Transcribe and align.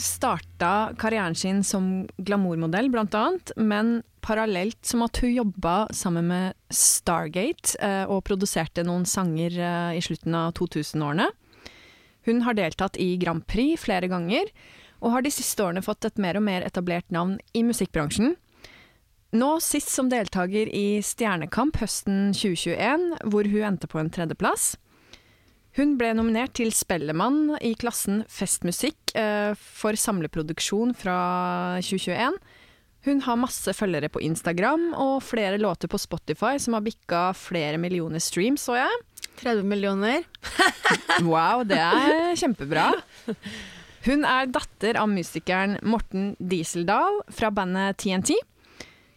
starta 0.00 0.92
karrieren 1.00 1.36
sin 1.38 1.62
som 1.64 2.06
glamourmodell, 2.18 2.90
blant 2.92 3.14
annet, 3.14 3.52
men 3.56 4.00
parallelt 4.22 4.78
som 4.86 5.02
at 5.06 5.18
hun 5.22 5.34
jobba 5.34 5.76
sammen 5.94 6.28
med 6.30 6.58
Stargate 6.72 7.74
eh, 7.82 8.04
og 8.06 8.22
produserte 8.28 8.84
noen 8.86 9.06
sanger 9.08 9.56
eh, 9.58 9.98
i 9.98 10.04
slutten 10.04 10.36
av 10.38 10.54
2000-årene. 10.58 11.28
Hun 12.28 12.44
har 12.46 12.54
deltatt 12.54 12.98
i 13.02 13.16
Grand 13.18 13.42
Prix 13.50 13.82
flere 13.82 14.08
ganger, 14.10 14.52
og 15.02 15.16
har 15.16 15.24
de 15.24 15.32
siste 15.34 15.64
årene 15.64 15.82
fått 15.82 16.06
et 16.06 16.20
mer 16.22 16.38
og 16.38 16.46
mer 16.46 16.62
etablert 16.62 17.08
navn 17.10 17.40
i 17.58 17.64
musikkbransjen. 17.66 18.36
Nå 19.32 19.48
sist 19.64 19.88
som 19.90 20.10
deltaker 20.12 20.68
i 20.68 21.00
Stjernekamp 21.02 21.80
høsten 21.80 22.34
2021, 22.36 23.06
hvor 23.32 23.48
hun 23.48 23.68
endte 23.72 23.88
på 23.90 23.98
en 23.98 24.12
tredjeplass. 24.12 24.74
Hun 25.78 25.94
ble 25.96 26.10
nominert 26.12 26.52
til 26.58 26.68
Spellemann 26.76 27.54
i 27.64 27.72
klassen 27.80 28.26
Festmusikk 28.28 29.14
eh, 29.16 29.54
for 29.56 29.96
samleproduksjon 29.96 30.92
fra 30.98 31.16
2021. 31.80 32.36
Hun 33.08 33.22
har 33.24 33.40
masse 33.40 33.72
følgere 33.74 34.10
på 34.12 34.20
Instagram 34.22 34.90
og 34.92 35.22
flere 35.24 35.56
låter 35.58 35.88
på 35.90 35.98
Spotify 35.98 36.58
som 36.60 36.76
har 36.76 36.84
bikka 36.84 37.30
flere 37.34 37.80
millioner 37.80 38.20
streams, 38.22 38.68
så 38.68 38.76
jeg. 38.82 39.00
30 39.40 39.64
millioner. 39.66 40.28
wow, 41.32 41.64
det 41.66 41.80
er 41.80 42.36
kjempebra. 42.38 42.90
Hun 44.04 44.26
er 44.28 44.52
datter 44.52 45.00
av 45.00 45.08
musikeren 45.10 45.78
Morten 45.88 46.34
Dieseldal 46.36 47.22
fra 47.32 47.50
bandet 47.54 47.96
TNT. 48.02 48.36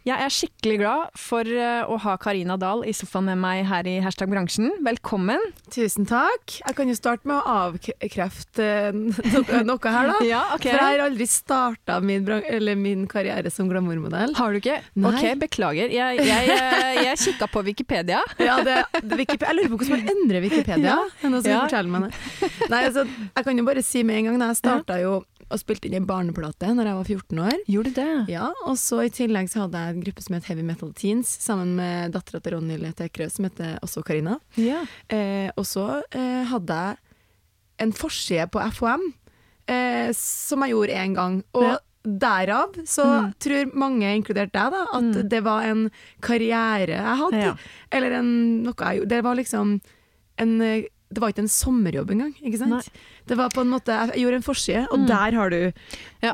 Jeg 0.05 0.21
er 0.21 0.29
skikkelig 0.29 0.75
glad 0.83 1.15
for 1.17 1.49
uh, 1.49 1.89
å 1.89 1.95
ha 2.03 2.11
Karina 2.21 2.59
Dahl 2.61 2.83
i 2.85 2.91
sofaen 2.93 3.25
med 3.25 3.39
meg 3.41 3.63
her 3.65 3.87
i 3.89 3.95
Hashtag 4.05 4.29
bransjen. 4.29 4.67
Velkommen. 4.85 5.41
Tusen 5.73 6.05
takk. 6.05 6.59
Jeg 6.59 6.77
kan 6.77 6.91
jo 6.91 6.93
starte 6.93 7.25
med 7.25 7.39
å 7.39 7.55
avkrefte 7.65 8.67
noe, 8.93 9.63
noe 9.65 9.93
her, 9.95 10.11
da. 10.11 10.19
ja, 10.29 10.43
okay. 10.53 10.69
For 10.69 10.77
jeg 10.77 10.99
har 10.99 11.03
aldri 11.07 11.25
starta 11.25 11.97
min, 12.05 12.29
min, 12.83 13.07
karriere 13.09 13.49
som 13.49 13.65
glamourmodell. 13.71 14.37
Har 14.37 14.53
du 14.53 14.61
ikke? 14.61 14.77
Nei. 14.93 15.09
Ok, 15.09 15.41
beklager. 15.47 15.89
Jeg, 15.97 16.21
jeg, 16.21 16.53
jeg, 16.53 17.01
jeg 17.07 17.21
kikka 17.23 17.49
på 17.49 17.65
Wikipedia. 17.65 18.21
ja, 18.51 18.59
det, 18.61 18.83
det 19.01 19.21
Wikipedia. 19.23 19.55
Jeg 19.55 19.63
lurer 19.63 19.73
på 19.73 19.81
hvordan 19.81 19.95
man 20.05 20.13
endrer 20.13 20.45
Wikipedia. 20.45 20.99
ja. 20.99 20.99
Noen 21.25 21.41
som 21.41 21.49
ja. 21.49 21.85
meg 21.95 22.11
det. 22.11 22.51
Nei, 22.69 22.85
altså, 22.91 23.09
jeg 23.09 23.49
kan 23.49 23.57
jo 23.57 23.65
bare 23.73 23.89
si 23.89 24.05
med 24.05 24.21
en 24.21 24.29
gang, 24.29 24.43
da. 24.45 24.53
Jeg 24.53 24.61
starta 24.61 25.01
jo 25.01 25.23
og 25.45 25.61
spilte 25.61 25.89
inn 25.89 25.97
ei 25.99 26.05
barneplate 26.05 26.71
når 26.73 26.89
jeg 26.89 26.97
var 26.99 27.09
14 27.13 27.41
år. 27.45 27.57
Gjorde 27.69 27.91
du 27.91 27.97
det? 27.99 28.13
Ja, 28.33 28.49
Og 28.65 28.77
så 28.81 29.01
i 29.05 29.11
tillegg 29.13 29.49
så 29.51 29.65
hadde 29.65 29.81
jeg 29.81 29.95
en 29.95 30.05
gruppe 30.05 30.25
som 30.25 30.37
het 30.37 30.47
Heavy 30.49 30.65
Metal 30.65 30.93
Teens, 30.97 31.31
sammen 31.43 31.75
med 31.77 32.15
dattera 32.15 32.41
til 32.41 32.55
Ronny 32.55 32.79
Letekrø, 32.81 33.27
som 33.31 33.47
heter 33.47 33.75
også 33.85 34.03
Karina. 34.05 34.39
Ja. 34.57 34.83
Eh, 35.09 35.51
og 35.55 35.67
så 35.69 36.01
eh, 36.09 36.45
hadde 36.49 36.79
jeg 36.79 37.85
en 37.85 37.93
forside 37.93 38.47
på 38.53 38.63
FOM, 38.77 39.03
eh, 39.69 40.09
som 40.17 40.65
jeg 40.65 40.73
gjorde 40.73 41.03
én 41.03 41.17
gang. 41.17 41.43
Og 41.57 41.69
ja. 41.73 41.75
Derav 42.05 42.75
så 42.85 43.01
mm. 43.05 43.29
tror 43.41 43.71
mange, 43.81 44.09
inkludert 44.13 44.51
deg, 44.53 44.73
da, 44.75 44.83
at 44.93 45.07
mm. 45.07 45.29
det 45.29 45.39
var 45.45 45.65
en 45.65 45.87
karriere 46.21 46.99
jeg 46.99 47.21
hadde. 47.21 47.45
Ja. 47.47 47.55
Eller 47.97 48.19
en, 48.19 48.27
noe 48.65 48.77
jeg 48.77 48.99
gjorde. 48.99 49.09
Det 49.15 49.21
var 49.25 49.39
liksom 49.39 49.79
en 50.43 50.53
eh, 50.61 50.91
det 51.15 51.21
var 51.21 51.31
ikke 51.31 51.45
en 51.45 51.51
sommerjobb 51.51 52.11
engang. 52.15 52.33
ikke 52.41 52.59
sant? 52.59 52.73
Nei. 52.75 53.03
Det 53.25 53.37
var 53.39 53.49
på 53.49 53.63
en 53.65 53.71
måte, 53.73 53.95
Jeg 54.13 54.21
gjorde 54.21 54.37
en 54.39 54.45
forside, 54.45 54.83
og 54.91 54.99
mm. 55.01 55.07
der 55.09 55.37
har 55.39 55.49
du. 55.49 55.59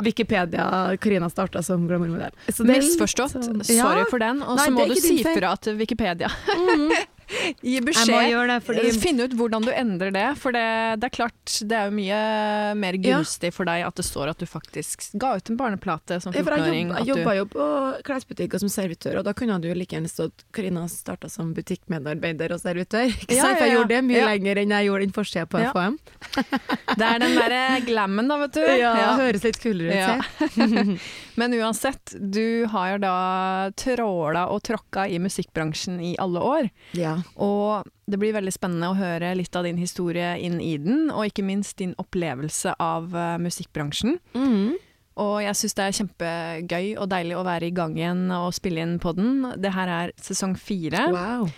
Wikipedia 0.03 0.65
Karina 0.99 1.29
starta 1.31 1.63
som 1.63 1.87
glamourmodell. 1.87 2.35
Misforstått. 2.67 3.31
Så, 3.31 3.55
Sorry 3.67 4.05
for 4.11 4.19
den. 4.23 4.43
Og 4.43 4.59
så 4.59 4.71
må 4.71 4.85
du 4.87 4.95
si 4.99 5.21
fra 5.23 5.55
til 5.59 5.79
Wikipedia. 5.79 6.31
Mm. 6.51 6.91
Gi 7.61 7.81
beskjed. 7.85 8.51
Fordi... 8.65 8.91
Finne 9.01 9.27
ut 9.27 9.35
hvordan 9.37 9.65
du 9.65 9.71
endrer 9.73 10.13
det. 10.15 10.25
For 10.41 10.55
det, 10.55 10.63
det, 11.01 11.09
er 11.09 11.15
klart, 11.15 11.55
det 11.67 11.77
er 11.77 11.89
jo 11.89 11.95
mye 11.95 12.21
mer 12.79 12.97
gunstig 13.01 13.51
ja. 13.51 13.55
for 13.55 13.69
deg 13.69 13.85
at 13.87 13.97
det 13.97 14.05
står 14.07 14.33
at 14.33 14.41
du 14.41 14.47
faktisk 14.49 15.09
ga 15.21 15.33
ut 15.39 15.51
en 15.51 15.59
barneplate 15.59 16.19
som 16.23 16.33
14-åring. 16.33 16.93
Jeg, 16.97 17.07
jobb, 17.11 17.21
jobba 17.21 17.35
jo 17.37 17.47
på 17.53 17.67
klesbutikk 18.07 18.57
og 18.57 18.65
som 18.65 18.73
servitør, 18.73 19.21
og 19.21 19.27
da 19.27 19.35
kunne 19.37 19.59
du 19.63 19.69
like 19.71 19.95
gjerne 19.95 20.11
stått 20.11 20.45
Karina 20.55 20.85
starta 20.91 21.29
som 21.31 21.53
butikkmedarbeider 21.57 22.55
og 22.55 22.61
servitør. 22.63 23.09
Ikke 23.11 23.37
ja, 23.37 23.45
sant? 23.45 23.59
For 23.59 23.67
jeg 23.67 23.77
gjorde 23.77 23.93
det 23.95 24.01
mye 24.07 24.25
lenger 24.27 24.61
enn 24.63 24.75
jeg 24.77 24.89
gjorde 24.89 25.07
den 25.07 25.15
forsida 25.15 25.47
på 25.49 25.63
FHM. 25.71 25.97
det 26.97 27.07
er 27.07 27.23
den 27.23 27.37
derre 27.37 27.63
glammen, 27.87 28.31
da, 28.31 28.39
vet 28.45 28.57
du. 28.57 28.63
Ja, 28.81 28.93
ja. 28.97 29.09
høres 29.19 29.43
litt 29.45 29.59
kulere 29.61 30.15
ut, 30.17 30.93
Men 31.39 31.53
uansett, 31.53 32.13
du 32.19 32.65
har 32.71 32.93
jo 32.93 32.99
da 33.03 33.15
tråla 33.79 34.47
og 34.51 34.63
tråkka 34.67 35.07
i 35.07 35.19
musikkbransjen 35.21 36.01
i 36.03 36.13
alle 36.21 36.43
år. 36.43 36.69
Ja. 36.97 37.17
Og 37.35 37.87
det 38.11 38.19
blir 38.19 38.35
veldig 38.35 38.53
spennende 38.53 38.91
å 38.91 38.97
høre 38.99 39.33
litt 39.39 39.55
av 39.55 39.67
din 39.67 39.79
historie 39.79 40.33
inn 40.43 40.59
i 40.63 40.75
den, 40.81 41.09
og 41.13 41.29
ikke 41.29 41.45
minst 41.47 41.77
din 41.79 41.95
opplevelse 42.01 42.75
av 42.81 43.11
uh, 43.15 43.37
musikkbransjen. 43.41 44.19
Mm. 44.35 44.75
Og 45.21 45.37
jeg 45.43 45.57
syns 45.59 45.77
det 45.77 45.85
er 45.85 45.97
kjempegøy 45.97 46.85
og 46.95 47.09
deilig 47.11 47.35
å 47.37 47.47
være 47.47 47.67
i 47.67 47.75
gang 47.75 47.97
igjen 47.99 48.27
og 48.35 48.53
spille 48.55 48.83
inn 48.83 48.97
på 49.01 49.13
den. 49.17 49.43
Det 49.61 49.73
her 49.75 49.91
er 49.91 50.13
sesong 50.19 50.55
fire. 50.59 51.07
Wow. 51.13 51.49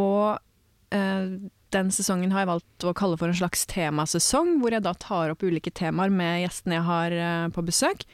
Og 0.00 0.96
uh, 0.96 1.26
den 1.72 1.90
sesongen 1.94 2.32
har 2.34 2.44
jeg 2.44 2.50
valgt 2.50 2.86
å 2.86 2.92
kalle 2.96 3.18
for 3.20 3.30
en 3.30 3.38
slags 3.38 3.64
temasesong, 3.70 4.58
hvor 4.60 4.74
jeg 4.74 4.84
da 4.84 4.92
tar 5.00 5.32
opp 5.32 5.42
ulike 5.44 5.72
temaer 5.74 6.12
med 6.12 6.42
gjestene 6.42 6.78
jeg 6.78 6.86
har 6.88 7.16
uh, 7.16 7.48
på 7.54 7.64
besøk, 7.66 8.04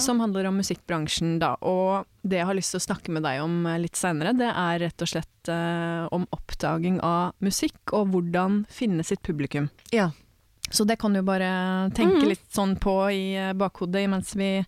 som 0.00 0.22
handler 0.22 0.48
om 0.50 0.60
musikkbransjen, 0.60 1.38
da. 1.42 1.54
Og 1.64 2.06
det 2.28 2.40
jeg 2.42 2.48
har 2.50 2.58
lyst 2.58 2.74
til 2.74 2.82
å 2.82 2.86
snakke 2.88 3.14
med 3.14 3.24
deg 3.26 3.42
om 3.44 3.60
uh, 3.66 3.76
litt 3.80 3.98
seinere, 3.98 4.36
det 4.36 4.50
er 4.52 4.80
rett 4.84 5.04
og 5.04 5.10
slett 5.10 5.50
eh, 5.52 6.04
om 6.12 6.26
oppdaging 6.34 6.98
av 7.04 7.36
musikk, 7.44 7.78
og 7.96 8.12
hvordan 8.12 8.62
finne 8.72 9.06
sitt 9.06 9.22
publikum. 9.24 9.70
Ja. 9.94 10.10
Så 10.68 10.84
det 10.84 10.98
kan 11.00 11.14
du 11.16 11.22
bare 11.24 11.48
tenke 11.96 12.20
mm. 12.20 12.28
litt 12.28 12.44
sånn 12.52 12.74
på 12.76 12.92
i 13.08 13.24
bakhodet 13.56 14.02
mens 14.12 14.34
vi 14.36 14.58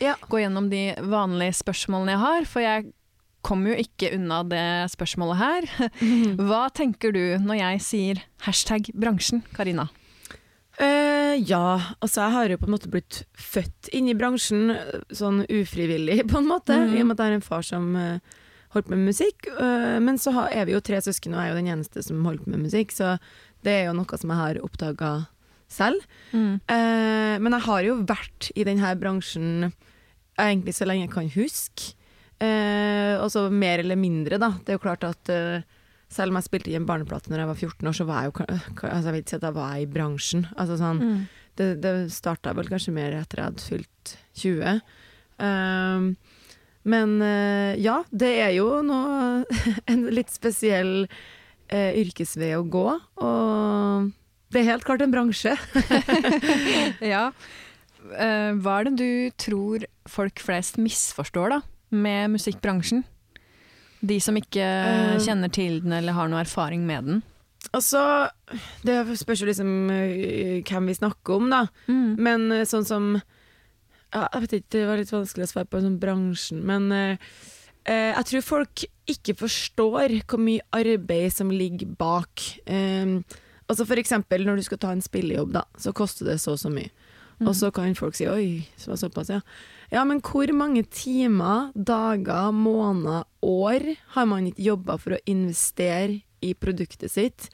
ja. 0.00 0.14
går 0.28 0.46
gjennom 0.46 0.70
de 0.72 0.86
vanlige 1.04 1.58
spørsmålene 1.58 2.14
jeg 2.14 2.22
har, 2.22 2.48
for 2.48 2.64
jeg 2.64 2.88
kommer 3.46 3.72
jo 3.72 3.84
ikke 3.84 4.12
unna 4.16 4.42
det 4.48 4.66
spørsmålet 4.92 5.40
her. 5.40 5.70
Mhm. 6.00 6.36
Hva 6.48 6.66
tenker 6.74 7.14
du 7.14 7.22
når 7.42 7.60
jeg 7.60 7.86
sier 7.86 8.22
hashtag 8.46 8.92
bransjen, 8.94 9.42
Karina? 9.56 9.88
Uh, 10.80 11.36
ja, 11.44 11.92
altså 12.00 12.22
jeg 12.22 12.32
har 12.32 12.52
jo 12.52 12.60
på 12.62 12.68
en 12.70 12.72
måte 12.72 12.90
blitt 12.92 13.22
født 13.36 13.90
inn 13.92 14.06
i 14.08 14.16
bransjen 14.16 14.72
sånn 15.12 15.42
ufrivillig, 15.44 16.22
på 16.30 16.40
en 16.40 16.48
måte. 16.48 16.76
Mm. 16.76 16.94
I 16.94 17.02
og 17.02 17.10
med 17.10 17.18
at 17.18 17.20
jeg 17.20 17.28
har 17.28 17.36
en 17.36 17.44
far 17.44 17.66
som 17.66 17.90
uh, 17.98 18.38
holdt 18.76 18.88
med 18.92 19.04
musikk. 19.10 19.50
Uh, 19.58 19.98
men 20.00 20.16
så 20.20 20.32
har, 20.36 20.48
er 20.56 20.68
vi 20.68 20.76
jo 20.76 20.80
tre 20.84 21.02
søsken, 21.04 21.36
og 21.36 21.42
jeg 21.42 21.50
er 21.50 21.52
jo 21.52 21.60
den 21.60 21.72
eneste 21.74 22.06
som 22.06 22.24
holdt 22.24 22.48
med 22.48 22.64
musikk, 22.64 22.96
så 22.96 23.18
det 23.66 23.76
er 23.76 23.86
jo 23.90 23.98
noe 23.98 24.20
som 24.22 24.32
jeg 24.32 24.40
har 24.40 24.64
oppdaga 24.64 25.12
selv. 25.70 26.02
Mm. 26.34 26.58
men 26.66 27.54
jeg 27.54 27.62
har 27.62 27.84
jo 27.86 27.92
vært 28.02 28.48
i 28.58 28.64
denne 28.66 28.88
bransjen 28.98 29.68
egentlig 30.34 30.74
så 30.74 30.88
lenge 30.88 31.04
jeg 31.04 31.12
kan 31.12 31.28
huske. 31.30 31.92
Eh, 32.40 33.14
altså 33.20 33.48
mer 33.52 33.82
eller 33.82 33.98
mindre, 34.00 34.38
da. 34.40 34.54
Det 34.64 34.72
er 34.72 34.78
jo 34.78 34.84
klart 34.86 35.04
at 35.04 35.30
eh, 35.32 35.66
selv 36.10 36.32
om 36.32 36.38
jeg 36.40 36.48
spilte 36.48 36.72
i 36.72 36.78
en 36.78 36.88
barneplate 36.88 37.30
når 37.30 37.42
jeg 37.42 37.50
var 37.50 37.60
14 37.60 37.90
år, 37.90 37.96
så 37.96 38.06
var 38.08 38.22
jeg 38.22 38.30
jo 38.30 38.46
altså 38.88 39.10
Jeg 39.10 39.16
vet 39.16 39.28
ikke 39.28 39.42
da 39.44 39.52
var 39.54 39.74
jeg 39.74 39.86
i 39.86 39.92
bransjen. 39.94 40.46
Altså 40.56 40.80
sånn 40.80 41.02
mm. 41.02 41.20
Det, 41.60 41.66
det 41.82 41.92
starta 42.14 42.54
vel 42.56 42.70
kanskje 42.70 42.94
mer 42.96 43.12
etter 43.18 43.42
jeg 43.42 43.50
hadde 43.50 43.64
fylt 43.66 44.12
20. 44.40 44.62
Um, 44.64 44.78
ehm, 45.44 46.06
men 46.88 47.10
uh, 47.20 47.74
ja, 47.76 47.98
det 48.08 48.30
er 48.40 48.54
jo 48.54 48.78
nå 48.86 49.00
En 49.90 50.06
litt 50.14 50.30
spesiell 50.32 51.04
uh, 51.04 51.90
yrkesvei 52.00 52.54
å 52.56 52.62
gå, 52.64 52.86
og 53.20 54.08
det 54.54 54.62
er 54.62 54.70
helt 54.70 54.86
klart 54.86 55.04
en 55.04 55.12
bransje. 55.12 55.52
ja. 57.12 57.28
Uh, 58.00 58.56
hva 58.62 58.78
er 58.78 58.88
det 58.88 58.94
du 58.98 59.36
tror 59.38 59.84
folk 60.08 60.40
flest 60.42 60.80
misforstår, 60.80 61.58
da? 61.58 61.60
Med 61.90 62.36
musikkbransjen? 62.36 63.04
De 64.00 64.16
som 64.22 64.36
ikke 64.38 64.64
uh, 64.64 65.18
kjenner 65.20 65.52
til 65.52 65.82
den 65.84 65.92
eller 65.92 66.16
har 66.16 66.30
noe 66.30 66.40
erfaring 66.40 66.86
med 66.88 67.08
den. 67.08 67.22
Altså, 67.76 68.30
det 68.82 69.18
spørs 69.20 69.42
jo 69.42 69.46
liksom 69.50 69.90
øh, 69.92 70.62
hvem 70.64 70.86
vi 70.88 70.94
snakker 70.96 71.36
om, 71.36 71.50
da. 71.52 71.66
Men 72.16 72.48
øh, 72.56 72.64
sånn 72.66 72.86
som 72.88 73.10
ja, 73.14 74.24
Jeg 74.32 74.40
vet 74.42 74.54
ikke, 74.56 74.70
det 74.74 74.86
var 74.88 74.98
litt 74.98 75.12
vanskelig 75.12 75.44
å 75.46 75.50
svare 75.52 75.68
på 75.70 75.82
sånn 75.84 76.00
bransjen, 76.02 76.64
men 76.66 76.88
øh, 76.96 77.34
jeg 77.86 78.26
tror 78.26 78.42
folk 78.46 78.82
ikke 79.10 79.36
forstår 79.38 80.16
hvor 80.28 80.40
mye 80.42 80.64
arbeid 80.74 81.30
som 81.34 81.52
ligger 81.52 81.92
bak. 81.98 82.42
Um, 82.66 83.22
altså 83.70 83.86
for 83.88 83.98
eksempel 84.02 84.44
når 84.46 84.60
du 84.60 84.66
skal 84.66 84.80
ta 84.82 84.90
en 84.94 85.04
spillejobb, 85.04 85.54
da, 85.54 85.62
så 85.80 85.94
koster 85.96 86.28
det 86.28 86.40
så 86.42 86.56
og 86.56 86.60
så 86.62 86.72
mye. 86.72 86.90
Og 87.40 87.54
så 87.56 87.70
kan 87.72 87.94
folk 87.96 88.14
si 88.14 88.26
'oi, 88.28 88.68
så 88.76 88.90
var 88.90 89.00
såpass', 89.00 89.32
ja. 89.32 89.40
Ja, 89.90 90.04
men 90.06 90.22
hvor 90.22 90.50
mange 90.54 90.84
timer, 90.86 91.70
dager, 91.74 92.50
måneder, 92.54 93.26
år 93.42 93.94
har 94.14 94.26
man 94.30 94.46
ikke 94.46 94.68
jobba 94.70 94.98
for 95.00 95.16
å 95.16 95.22
investere 95.30 96.20
i 96.40 96.54
produktet 96.56 97.12
sitt, 97.12 97.50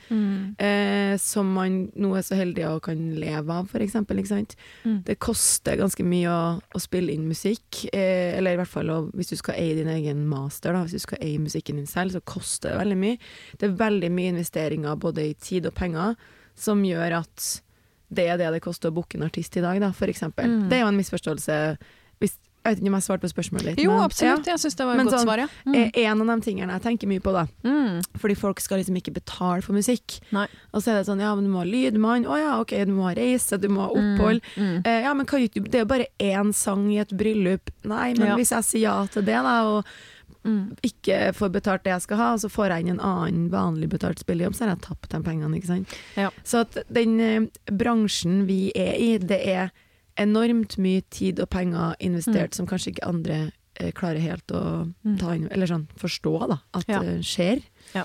eh, 0.62 1.17
som 1.19 1.49
man 1.56 1.79
nå 1.99 2.12
er 2.15 2.23
så 2.23 2.37
heldig 2.38 2.67
å 2.69 2.77
kan 2.83 3.00
leve 3.19 3.50
av, 3.50 3.67
for 3.71 3.83
eksempel. 3.83 4.21
Mm. 4.23 5.00
Det 5.06 5.19
koster 5.19 5.79
ganske 5.81 6.06
mye 6.06 6.31
å, 6.31 6.44
å 6.62 6.83
spille 6.83 7.15
inn 7.17 7.27
musikk, 7.27 7.83
eh, 7.91 8.37
eller 8.39 8.55
i 8.55 8.61
hvert 8.61 8.71
fall 8.71 8.93
å, 8.94 9.00
hvis 9.17 9.32
du 9.32 9.37
skal 9.41 9.59
eie 9.59 9.75
din 9.81 9.91
egen 9.91 10.23
master, 10.31 10.77
da, 10.77 10.85
hvis 10.87 11.00
du 11.00 11.06
skal 11.09 11.23
eie 11.25 11.43
musikken 11.43 11.81
din 11.81 11.91
selv, 11.91 12.15
så 12.15 12.23
koster 12.23 12.75
det 12.75 12.82
veldig 12.85 13.00
mye. 13.03 13.21
Det 13.59 13.71
er 13.71 13.79
veldig 13.82 14.12
mye 14.15 14.35
investeringer 14.37 15.03
både 15.03 15.31
i 15.32 15.35
tid 15.35 15.67
og 15.67 15.75
penger, 15.75 16.15
som 16.56 16.85
gjør 16.87 17.21
at 17.25 17.53
det 18.17 18.29
er 18.31 18.39
det 18.39 18.53
det 18.55 18.62
koster 18.62 18.93
å 18.93 18.94
booke 18.94 19.19
en 19.19 19.27
artist 19.27 19.56
i 19.59 19.65
dag, 19.65 19.81
da, 19.82 19.91
for 19.97 20.11
eksempel. 20.12 20.47
Mm. 20.47 20.67
Det 20.71 20.79
er 20.79 20.85
jo 20.85 20.91
en 20.93 21.00
misforståelse. 21.00 21.56
Jeg 22.67 22.75
vet 22.75 22.83
ikke 22.83 22.91
om 22.91 22.97
jeg 22.99 23.07
svarte 23.07 23.23
på 23.23 23.31
spørsmålet 23.31 23.65
litt. 23.71 23.79
Jo, 23.85 23.93
men- 23.95 24.05
absolutt. 24.09 24.47
Jeg 24.51 24.59
syns 24.59 24.75
det 24.77 24.87
var 24.87 24.93
et 24.93 24.97
Men 24.99 25.07
godt 25.07 25.15
sånn, 25.15 25.27
svar, 25.29 25.39
ja. 25.39 25.49
Ja, 25.73 25.85
er 25.95 26.11
en 26.11 26.21
av 26.23 26.27
de 26.33 26.37
tingene 26.51 26.73
jeg 26.75 26.83
tenker 26.83 27.07
mye 27.09 27.21
på, 27.23 27.33
da. 27.33 27.47
Mm. 27.65 28.03
Fordi 28.19 28.37
folk 28.37 28.61
skal 28.61 28.79
liksom 28.83 28.97
ikke 28.99 29.15
betale 29.15 29.63
for 29.63 29.73
musikk. 29.73 30.19
Nei. 30.33 30.47
Og 30.75 30.83
så 30.83 30.91
er 30.91 30.99
det 30.99 31.07
sånn, 31.07 31.21
ja, 31.23 31.35
men 31.37 31.45
du 31.47 31.51
må 31.51 31.63
ha 31.63 31.69
lydmann, 31.71 32.27
å 32.27 32.37
ja, 32.37 32.59
ok, 32.61 32.75
du 32.85 32.93
må 32.93 33.07
ha 33.09 33.15
reise, 33.15 33.61
du 33.61 33.69
må 33.69 33.87
ha 33.87 33.89
opphold. 33.95 34.43
Mm. 34.57 34.83
Eh, 34.85 35.03
ja, 35.03 35.15
men 35.15 35.25
kan 35.27 35.41
det 35.47 35.75
er 35.75 35.85
jo 35.85 35.85
bare 35.87 36.07
én 36.19 36.53
sang 36.55 36.91
i 36.91 36.99
et 36.99 37.09
bryllup. 37.17 37.71
Nei, 37.85 38.15
men 38.19 38.27
Ja. 38.29 38.37
hvis 38.37 38.51
jeg 38.51 38.65
sier 38.65 38.81
ja 38.83 39.07
til 39.07 39.23
det, 39.23 39.35
da, 39.43 39.63
og 39.65 39.85
Mm. 40.47 40.77
ikke 40.83 41.35
får 41.35 41.51
betalt 41.51 41.83
det 41.83 41.91
jeg 41.91 42.03
skal 42.03 42.17
ha, 42.19 42.33
og 42.35 42.39
så 42.39 42.49
får 42.49 42.69
jeg 42.71 42.81
inn 42.87 42.91
en 42.91 43.01
annen 43.01 43.51
vanlig 43.51 43.89
betalt 43.89 44.19
spillejobb, 44.19 44.55
så 44.55 44.61
har 44.67 44.77
jeg 44.77 44.81
tapt 44.83 45.09
de 45.11 45.19
pengene, 45.23 45.57
ikke 45.57 45.67
sant. 45.67 45.89
Ja. 46.17 46.31
Så 46.45 46.61
at 46.61 46.77
den 46.93 47.19
eh, 47.21 47.41
bransjen 47.71 48.47
vi 48.47 48.71
er 48.77 48.95
i, 48.95 49.19
det 49.19 49.41
er 49.47 49.73
enormt 50.19 50.77
mye 50.79 51.03
tid 51.11 51.41
og 51.41 51.51
penger 51.51 51.95
investert 52.01 52.55
som 52.55 52.67
kanskje 52.67 52.93
ikke 52.95 53.09
andre 53.09 53.53
eh, 53.79 53.91
klarer 53.93 54.21
helt 54.21 54.47
å 54.57 54.93
Mm. 55.05 55.19
ta 55.21 55.35
inn, 55.35 55.49
eller 55.53 55.67
sånn 55.67 55.87
forstå 56.01 56.49
da, 56.49 56.59
at 56.75 56.85
Ja. 56.89 57.01
det 57.01 57.21
skjer. 57.25 57.63
Ja. 57.95 58.05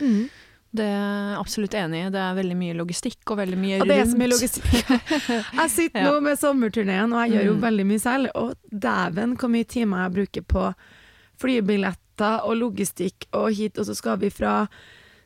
Mm. 0.00 0.28
Det 0.74 0.84
er 0.84 0.88
jeg 0.88 1.38
absolutt 1.38 1.74
enig 1.74 2.06
i. 2.06 2.10
Det 2.10 2.18
er 2.18 2.34
veldig 2.34 2.56
mye 2.56 2.74
logistikk 2.74 3.30
og 3.30 3.36
veldig 3.38 3.58
mye 3.60 3.78
rundt. 3.78 3.82
Og 3.82 3.88
det 3.88 3.98
er 3.98 4.06
så 4.08 4.16
mye 4.16 4.32
logistikk. 4.32 5.52
jeg 5.60 5.70
sitter 5.70 6.00
Ja. 6.00 6.10
nå 6.10 6.22
med 6.22 6.38
sommerturneen, 6.38 7.12
og 7.12 7.20
jeg 7.28 7.36
gjør 7.38 7.44
jo 7.44 7.54
Mm. 7.54 7.60
veldig 7.60 7.86
mye 7.86 8.00
selv. 8.00 8.30
Og 8.34 8.54
dæven 8.72 9.36
hvor 9.36 9.50
mye 9.52 9.64
timer 9.68 10.02
jeg 10.08 10.14
bruker 10.16 10.42
på 10.42 10.74
flybilletter 11.42 12.40
og 12.46 12.56
logistikk 12.56 13.26
og 13.32 13.52
hit, 13.52 13.78
og 13.78 13.86
så 13.88 13.94
skal 13.98 14.16
vi 14.22 14.30
fra 14.30 14.66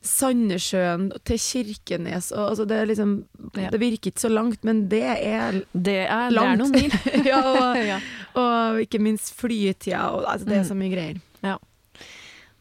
Sandnessjøen 0.06 1.08
til 1.26 1.38
Kirkenes, 1.42 2.30
og 2.32 2.52
altså 2.52 2.66
det 2.70 2.80
liksom 2.92 3.16
Ja. 3.56 3.70
Det 3.72 3.80
virker 3.80 4.10
ikke 4.12 4.20
så 4.24 4.28
langt, 4.32 4.64
men 4.64 4.88
det 4.88 5.02
er 5.02 5.62
Det 5.72 5.98
er, 6.06 6.30
det 6.30 6.42
er 6.42 6.56
noen 6.60 6.72
mil. 6.72 6.90
ja, 7.30 7.40
og, 7.42 7.76
ja. 7.92 8.00
og 8.34 8.80
ikke 8.84 9.00
minst 9.02 9.34
flytida, 9.38 10.10
og 10.12 10.24
altså, 10.28 10.46
det 10.46 10.56
er 10.56 10.62
Mm. 10.62 10.68
så 10.68 10.74
mye 10.78 10.92
greier. 10.94 11.22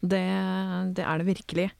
Det, 0.06 0.20
det 0.94 1.02
er 1.04 1.18
det 1.18 1.26
virkelig. 1.26 1.70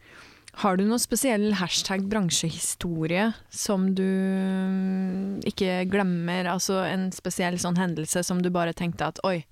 Har 0.63 0.79
du 0.79 0.85
noen 0.89 0.99
spesiell 0.99 1.51
hashtag 1.61 2.07
bransjehistorie 2.09 3.27
som 3.53 3.91
du 3.95 4.03
mm, 4.03 5.43
ikke 5.47 5.83
glemmer? 5.93 6.49
Altså 6.49 6.81
en 6.89 7.11
spesiell 7.13 7.59
sånn 7.61 7.77
hendelse 7.77 8.23
som 8.25 8.41
du 8.43 8.49
bare 8.51 8.73
tenkte 8.73 9.11
at 9.13 9.21
oi, 9.29 9.43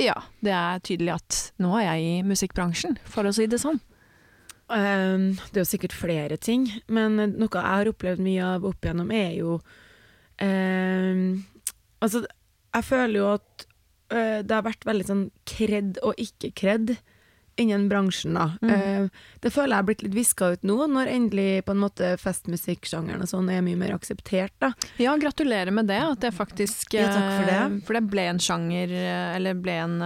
ja, 0.00 0.16
det 0.44 0.52
er 0.56 0.80
tydelig 0.84 1.12
at 1.14 1.38
nå 1.62 1.74
er 1.78 1.86
jeg 1.90 2.08
i 2.08 2.16
musikkbransjen, 2.26 2.96
for 3.04 3.28
å 3.28 3.34
si 3.36 3.46
det 3.48 3.60
sånn. 3.62 3.78
Um, 4.66 5.36
det 5.52 5.60
er 5.60 5.62
jo 5.62 5.68
sikkert 5.70 5.94
flere 5.94 6.36
ting, 6.42 6.64
men 6.90 7.20
noe 7.38 7.46
jeg 7.46 7.62
har 7.62 7.86
opplevd 7.86 8.22
mye 8.24 8.46
av 8.56 8.64
opp 8.66 8.82
igjennom, 8.82 9.12
er 9.14 9.36
jo 9.38 9.60
um, 10.42 11.20
Altså, 12.02 12.24
jeg 12.74 12.84
føler 12.84 13.20
jo 13.20 13.28
at 13.36 13.66
uh, 14.12 14.40
det 14.42 14.52
har 14.52 14.64
vært 14.66 14.82
veldig 14.88 15.06
sånn 15.06 15.22
kred 15.48 16.00
og 16.02 16.18
ikke 16.20 16.50
kred 16.58 16.96
innen 17.56 17.86
bransjen, 17.88 18.34
da. 18.36 18.50
Mm. 18.60 18.72
Uh, 18.74 19.22
det 19.40 19.52
føler 19.54 19.72
jeg 19.72 19.80
har 19.80 19.86
blitt 19.88 20.02
litt 20.04 20.16
viska 20.18 20.48
ut 20.56 20.66
nå, 20.66 20.76
når 20.92 21.12
endelig 21.14 21.62
på 21.64 21.72
en 21.72 21.80
måte 21.86 22.10
festmusikksjangeren 22.20 23.22
og 23.24 23.30
sånn 23.30 23.48
er 23.54 23.62
mye 23.64 23.78
mer 23.80 23.94
akseptert, 23.94 24.52
da. 24.60 24.72
Ja, 25.00 25.14
gratulerer 25.16 25.72
med 25.72 25.88
det, 25.88 26.02
at 26.04 26.26
det 26.26 26.34
faktisk 26.36 26.98
Ja, 26.98 27.06
for 27.14 27.46
det. 27.48 27.60
eh, 27.62 27.78
For 27.86 27.96
det 27.96 28.02
ble 28.10 28.26
en 28.34 28.42
sjanger, 28.42 28.92
eh, 28.92 29.36
eller 29.38 29.56
ble 29.62 29.78
en 29.86 29.96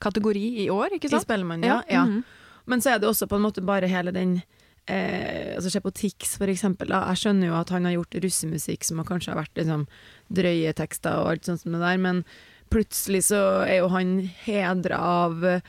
kategori 0.00 0.44
i 0.66 0.68
år, 0.70 1.00
ikke 1.00 1.10
sant? 1.10 1.24
I? 1.24 1.26
Spellemann, 1.26 1.64
ja. 1.66 1.80
ja. 1.88 2.04
mhm. 2.06 2.22
Men 2.66 2.80
så 2.80 2.94
er 2.94 2.98
det 2.98 3.08
også 3.08 3.26
på 3.28 3.36
en 3.36 3.42
måte 3.46 3.62
bare 3.64 3.88
hele 3.88 4.12
den 4.12 4.42
eh, 4.86 5.54
altså 5.56 5.70
Se 5.70 5.80
på 5.80 5.92
Tix, 5.94 6.36
for 6.38 6.46
eksempel. 6.50 6.88
Da. 6.88 7.04
Jeg 7.12 7.16
skjønner 7.24 7.46
jo 7.50 7.58
at 7.60 7.68
han 7.70 7.84
har 7.84 7.92
gjort 7.98 8.14
russemusikk 8.24 8.84
som 8.84 8.98
har 8.98 9.06
kanskje 9.06 9.32
har 9.34 9.40
vært 9.42 9.54
liksom, 9.60 9.86
drøye 10.32 10.72
tekster 10.74 11.20
og 11.20 11.30
alt 11.34 11.44
sånt 11.44 11.60
som 11.62 11.72
det 11.76 11.80
der, 11.80 11.96
men 11.98 12.24
plutselig 12.70 13.24
så 13.30 13.64
er 13.66 13.80
jo 13.80 13.88
han 13.88 14.16
hedra 14.46 14.98
av 14.98 15.60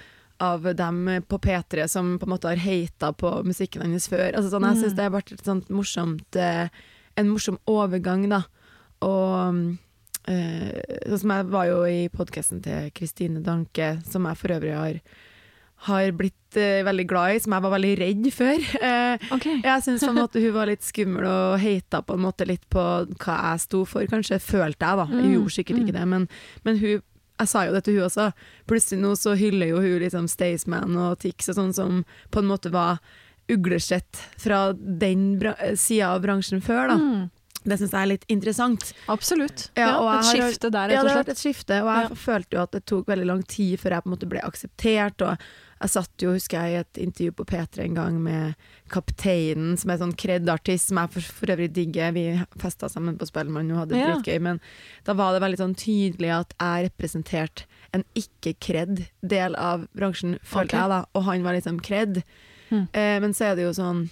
av 0.42 0.64
dem 0.74 1.06
på 1.30 1.38
P3 1.38 1.84
som 1.88 2.16
på 2.18 2.26
en 2.26 2.32
måte 2.34 2.50
har 2.50 2.58
heita 2.58 3.12
på 3.14 3.30
musikken 3.46 3.84
hans 3.86 4.08
før. 4.10 4.32
Altså, 4.34 4.50
sånn, 4.50 4.64
jeg 4.66 4.74
Mm. 4.74 4.82
syns 4.82 4.96
det 4.98 5.04
har 5.06 5.12
vært 5.14 5.32
et 5.36 5.44
sånt 5.46 5.68
morsomt 5.70 6.36
eh, 6.36 6.70
en 7.16 7.30
morsom 7.30 7.60
overgang, 7.70 8.24
da. 8.28 8.40
Og 9.06 9.78
eh, 10.26 10.82
sånn 11.06 11.20
som 11.22 11.30
jeg 11.36 11.46
var 11.52 11.68
jo 11.70 11.84
i 11.86 12.10
podkasten 12.10 12.62
til 12.66 12.90
Kristine 12.98 13.44
Danke, 13.46 14.02
som 14.10 14.26
jeg 14.26 14.38
for 14.42 14.56
øvrig 14.58 14.74
har 14.74 15.00
har 15.88 16.12
blitt 16.14 16.58
uh, 16.58 16.82
veldig 16.86 17.06
glad 17.10 17.36
i, 17.36 17.40
som 17.42 17.54
jeg 17.56 17.64
var 17.66 17.72
veldig 17.76 17.94
redd 18.00 18.28
før. 18.36 18.66
Uh, 18.82 19.26
okay. 19.36 19.62
jeg 19.64 19.86
syns 19.88 20.04
hun 20.06 20.54
var 20.54 20.70
litt 20.70 20.84
skummel 20.86 21.26
og 21.26 21.56
heita 21.64 22.02
på 22.06 22.14
en 22.18 22.26
måte 22.28 22.46
litt 22.46 22.68
på 22.70 22.84
hva 23.18 23.38
jeg 23.52 23.64
sto 23.66 23.84
for, 23.90 24.06
kanskje. 24.12 24.38
Følte 24.44 24.86
jeg, 24.86 24.98
da. 25.02 25.08
Jeg 25.10 25.26
Mm, 25.26 25.34
gjorde 25.38 25.56
sikkert 25.56 25.82
ikke 25.82 25.96
det, 25.98 26.06
men, 26.08 26.28
men 26.64 26.78
hun 26.84 27.02
jeg 27.42 27.50
sa 27.50 27.64
jo 27.66 27.72
det 27.74 27.80
til 27.88 27.96
hun 27.98 28.06
også. 28.06 28.28
Plutselig 28.70 29.00
nå 29.02 29.16
så 29.18 29.32
hyller 29.34 29.72
jo 29.72 29.80
hun 29.82 29.96
liksom 30.04 30.28
Staysman 30.30 30.94
og 31.02 31.16
Tix 31.24 31.50
og 31.50 31.56
sånn 31.58 31.72
som 31.74 32.04
på 32.30 32.38
en 32.44 32.46
måte 32.52 32.70
var 32.70 33.00
uglesett 33.50 34.20
fra 34.38 34.74
den 34.78 35.40
bra 35.42 35.56
sida 35.76 36.12
av 36.14 36.22
bransjen 36.22 36.62
før, 36.62 36.92
da. 36.94 36.98
Mm, 37.02 37.30
Det 37.64 37.76
syns 37.78 37.92
jeg 37.94 38.02
er 38.02 38.10
litt 38.10 38.24
interessant. 38.30 38.94
absolutt. 39.08 39.68
Ja, 39.78 39.88
Ja, 39.88 39.98
og 40.02 40.08
et 40.20 40.26
har- 40.26 40.34
skifte 40.52 40.72
der, 40.72 40.90
Ja, 40.90 41.02
det 41.04 41.12
og 41.12 41.16
har 41.16 41.24
vært 41.24 41.30
et 41.30 41.38
skifte, 41.38 41.82
og 41.84 41.90
jeg 42.10 42.18
følte 42.18 42.50
jo 42.58 42.62
at 42.62 42.72
det 42.72 42.86
tok 42.86 43.06
veldig 43.06 43.26
lang 43.28 43.44
tid 43.44 43.80
før 43.80 43.90
jeg 43.92 44.04
på 44.04 44.08
en 44.10 44.16
måte 44.18 44.30
ble 44.30 44.40
akseptert. 44.42 45.22
Og 45.22 45.38
jeg 45.82 45.90
satt 45.96 46.22
jo, 46.22 46.36
husker 46.36 46.62
jeg, 46.62 46.72
i 46.72 46.82
et 46.84 47.00
intervju 47.08 47.34
på 47.40 47.46
P3 47.50 47.86
en 47.88 47.96
gang 47.98 48.18
med 48.22 48.68
Kapteinen, 48.94 49.74
som 49.82 49.90
er 49.90 49.98
sånn 50.02 50.14
kred-artist, 50.20 50.92
som 50.92 51.00
jeg 51.02 51.14
for, 51.16 51.30
for 51.40 51.54
øvrig 51.56 51.72
digger. 51.74 52.14
Vi 52.14 52.26
festa 52.62 52.90
sammen 52.92 53.18
på 53.18 53.26
Spellemann 53.30 53.72
og 53.74 53.84
hadde 53.84 53.96
det 53.96 54.04
Ja. 54.04 54.12
dritgøy, 54.14 54.38
men 54.46 54.62
da 55.08 55.16
var 55.18 55.34
det 55.34 55.42
veldig 55.42 55.62
sånn 55.64 55.76
tydelig 55.80 56.32
at 56.36 56.54
jeg 56.54 56.92
representerte 56.92 57.66
en 57.98 58.06
ikke-kred-del 58.14 59.58
av 59.58 59.88
bransjen, 59.98 60.38
følte 60.44 60.78
okay. 60.78 60.84
jeg 60.84 60.94
da, 60.94 61.02
og 61.18 61.26
han 61.32 61.44
var 61.44 61.58
liksom 61.58 61.82
kred. 61.82 62.22
Mm. 62.70 62.86
Eh, 62.94 63.18
men 63.26 63.34
så 63.34 63.50
er 63.50 63.58
det 63.58 63.66
jo 63.66 63.74
sånn 63.76 64.10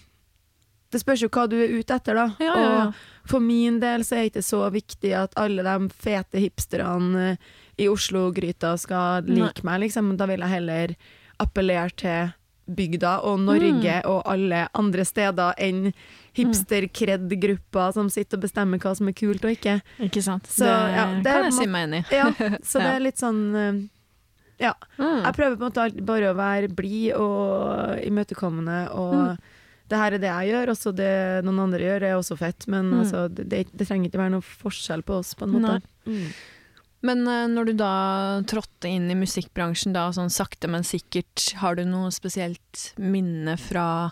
Det 0.91 0.99
spørs 0.99 1.21
jo 1.21 1.29
hva 1.29 1.45
du 1.47 1.53
er 1.61 1.69
ute 1.69 1.93
etter, 1.93 2.17
da. 2.17 2.25
Ja, 2.41 2.55
ja, 2.57 2.69
ja. 2.73 2.85
Og 2.89 3.29
for 3.29 3.39
min 3.45 3.77
del 3.79 4.01
så 4.01 4.17
er 4.17 4.25
det 4.25 4.31
ikke 4.33 4.47
så 4.47 4.63
viktig 4.73 5.11
at 5.13 5.37
alle 5.37 5.61
de 5.61 5.89
fete 5.93 6.41
hipsterne 6.41 7.27
eh, 7.29 7.49
i 7.77 7.85
Oslo-gryta 7.87 8.73
skal 8.81 9.29
like 9.29 9.61
meg, 9.63 9.83
liksom. 9.85 10.15
Da 10.17 10.25
vil 10.25 10.41
jeg 10.41 10.49
heller 10.49 10.95
appellere 11.39 11.89
til 11.95 12.33
bygda 12.69 13.15
og 13.25 13.39
Norge 13.41 13.95
Mm. 14.03 14.05
og 14.11 14.27
alle 14.29 14.67
andre 14.77 15.03
steder 15.05 15.55
enn 15.57 15.91
hipster-kred-grupper 16.37 17.93
som 17.95 18.09
sitter 18.13 18.37
og 18.37 18.43
bestemmer 18.45 18.79
hva 18.81 18.95
som 18.97 19.07
er 19.09 19.15
kult 19.17 19.45
og 19.45 19.53
ikke. 19.55 19.79
Ikke 20.05 20.21
sant. 20.25 20.45
Så, 20.49 20.65
det, 20.65 20.97
ja, 20.97 21.05
det 21.23 21.33
kan 21.33 21.47
jeg 21.49 21.55
si 21.57 21.65
meg 21.69 21.87
enig 21.87 22.01
i. 22.03 22.19
Ja, 22.19 22.27
så 22.63 22.79
det 22.83 22.91
er 22.95 22.99
litt 23.07 23.21
sånn 23.21 23.41
eh, 23.55 23.79
Ja. 24.59 24.73
Mm. 24.99 25.23
Jeg 25.23 25.33
prøver 25.37 25.55
på 25.55 25.63
en 25.63 25.69
måte 25.69 25.83
alltid 25.85 26.05
bare 26.05 26.33
å 26.33 26.35
være 26.37 26.69
blid 26.75 27.13
og 27.15 28.03
imøtekommende, 28.05 28.79
og 28.91 29.15
Mm. 29.15 29.37
det 29.89 29.97
her 29.97 30.13
er 30.13 30.19
det 30.21 30.29
jeg 30.29 30.49
gjør, 30.51 30.69
også 30.75 30.91
det 30.95 31.13
noen 31.47 31.59
andre 31.63 31.79
gjør 31.79 32.03
er 32.03 32.15
også 32.19 32.37
fett, 32.37 32.67
men 32.67 32.91
Mm. 32.91 32.99
altså, 33.01 33.27
det, 33.33 33.47
det, 33.49 33.87
trenger 33.87 34.09
ikke 34.11 34.19
være 34.21 34.31
noe 34.35 34.41
forskjell 34.45 35.01
på 35.01 35.17
oss, 35.21 35.33
på 35.33 35.47
en 35.47 35.55
måte. 35.55 35.81
Mm. 36.05 36.27
Men 37.05 37.23
eh, 37.27 37.45
når 37.51 37.69
du 37.69 37.73
da 37.79 37.93
trådte 38.49 38.91
inn 38.91 39.07
i 39.11 39.17
musikkbransjen, 39.17 39.95
da, 39.95 40.09
sånn 40.15 40.31
sakte, 40.33 40.67
men 40.71 40.87
sikkert, 40.87 41.53
har 41.61 41.79
du 41.79 41.85
noe 41.87 42.11
spesielt 42.11 42.89
minne 42.99 43.55
fra, 43.61 44.11